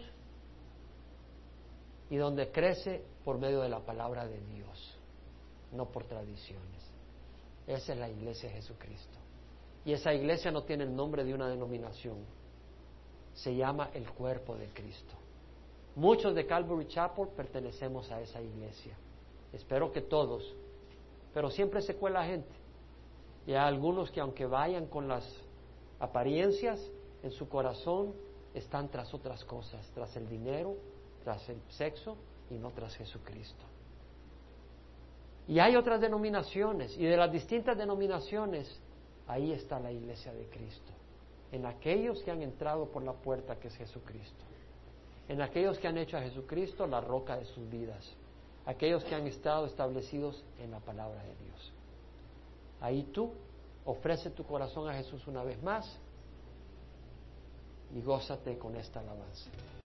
y 2.09 2.15
donde 2.15 2.51
crece 2.51 3.03
por 3.25 3.37
medio 3.37 3.61
de 3.61 3.69
la 3.69 3.81
palabra 3.81 4.25
de 4.25 4.39
Dios, 4.45 4.97
no 5.73 5.89
por 5.89 6.05
tradiciones. 6.05 6.89
Esa 7.67 7.91
es 7.91 7.99
la 7.99 8.09
iglesia 8.09 8.47
de 8.47 8.55
Jesucristo. 8.55 9.17
Y 9.83 9.91
esa 9.91 10.13
iglesia 10.13 10.51
no 10.51 10.63
tiene 10.63 10.85
el 10.85 10.95
nombre 10.95 11.25
de 11.25 11.33
una 11.33 11.49
denominación, 11.49 12.19
se 13.33 13.55
llama 13.55 13.89
el 13.93 14.09
cuerpo 14.11 14.55
de 14.55 14.67
Cristo. 14.67 15.13
Muchos 15.95 16.33
de 16.35 16.45
Calvary 16.45 16.87
Chapel 16.87 17.27
pertenecemos 17.35 18.09
a 18.11 18.21
esa 18.21 18.41
iglesia. 18.41 18.95
Espero 19.53 19.91
que 19.91 20.01
todos, 20.01 20.55
pero 21.33 21.49
siempre 21.49 21.81
se 21.81 21.95
cuela 21.95 22.25
gente. 22.25 22.49
Y 23.45 23.51
hay 23.51 23.57
algunos 23.57 24.11
que 24.11 24.21
aunque 24.21 24.45
vayan 24.45 24.85
con 24.85 25.07
las 25.07 25.25
apariencias, 25.99 26.79
en 27.23 27.31
su 27.31 27.47
corazón 27.49 28.13
están 28.53 28.89
tras 28.89 29.13
otras 29.13 29.43
cosas, 29.45 29.89
tras 29.93 30.15
el 30.15 30.27
dinero, 30.27 30.75
tras 31.23 31.47
el 31.49 31.61
sexo 31.69 32.15
y 32.49 32.55
no 32.55 32.71
tras 32.71 32.95
Jesucristo. 32.95 33.63
Y 35.47 35.59
hay 35.59 35.75
otras 35.75 35.99
denominaciones, 35.99 36.97
y 36.97 37.05
de 37.05 37.17
las 37.17 37.31
distintas 37.31 37.77
denominaciones, 37.77 38.79
ahí 39.27 39.51
está 39.51 39.79
la 39.79 39.91
iglesia 39.91 40.33
de 40.33 40.45
Cristo, 40.45 40.91
en 41.51 41.65
aquellos 41.65 42.21
que 42.23 42.31
han 42.31 42.41
entrado 42.41 42.87
por 42.87 43.03
la 43.03 43.13
puerta 43.13 43.59
que 43.59 43.67
es 43.67 43.75
Jesucristo, 43.75 44.45
en 45.27 45.41
aquellos 45.41 45.77
que 45.79 45.87
han 45.87 45.97
hecho 45.97 46.17
a 46.17 46.21
Jesucristo 46.21 46.87
la 46.87 47.01
roca 47.01 47.37
de 47.37 47.45
sus 47.45 47.69
vidas, 47.69 48.05
aquellos 48.65 49.03
que 49.03 49.15
han 49.15 49.27
estado 49.27 49.65
establecidos 49.65 50.43
en 50.59 50.71
la 50.71 50.79
palabra 50.79 51.21
de 51.23 51.35
Dios. 51.45 51.73
Ahí 52.79 53.03
tú 53.03 53.31
ofrece 53.85 54.29
tu 54.31 54.45
corazón 54.45 54.89
a 54.89 54.93
Jesús 54.93 55.27
una 55.27 55.43
vez 55.43 55.61
más 55.61 55.97
y 57.93 58.01
gózate 58.01 58.57
con 58.57 58.75
esta 58.75 58.99
alabanza. 58.99 59.49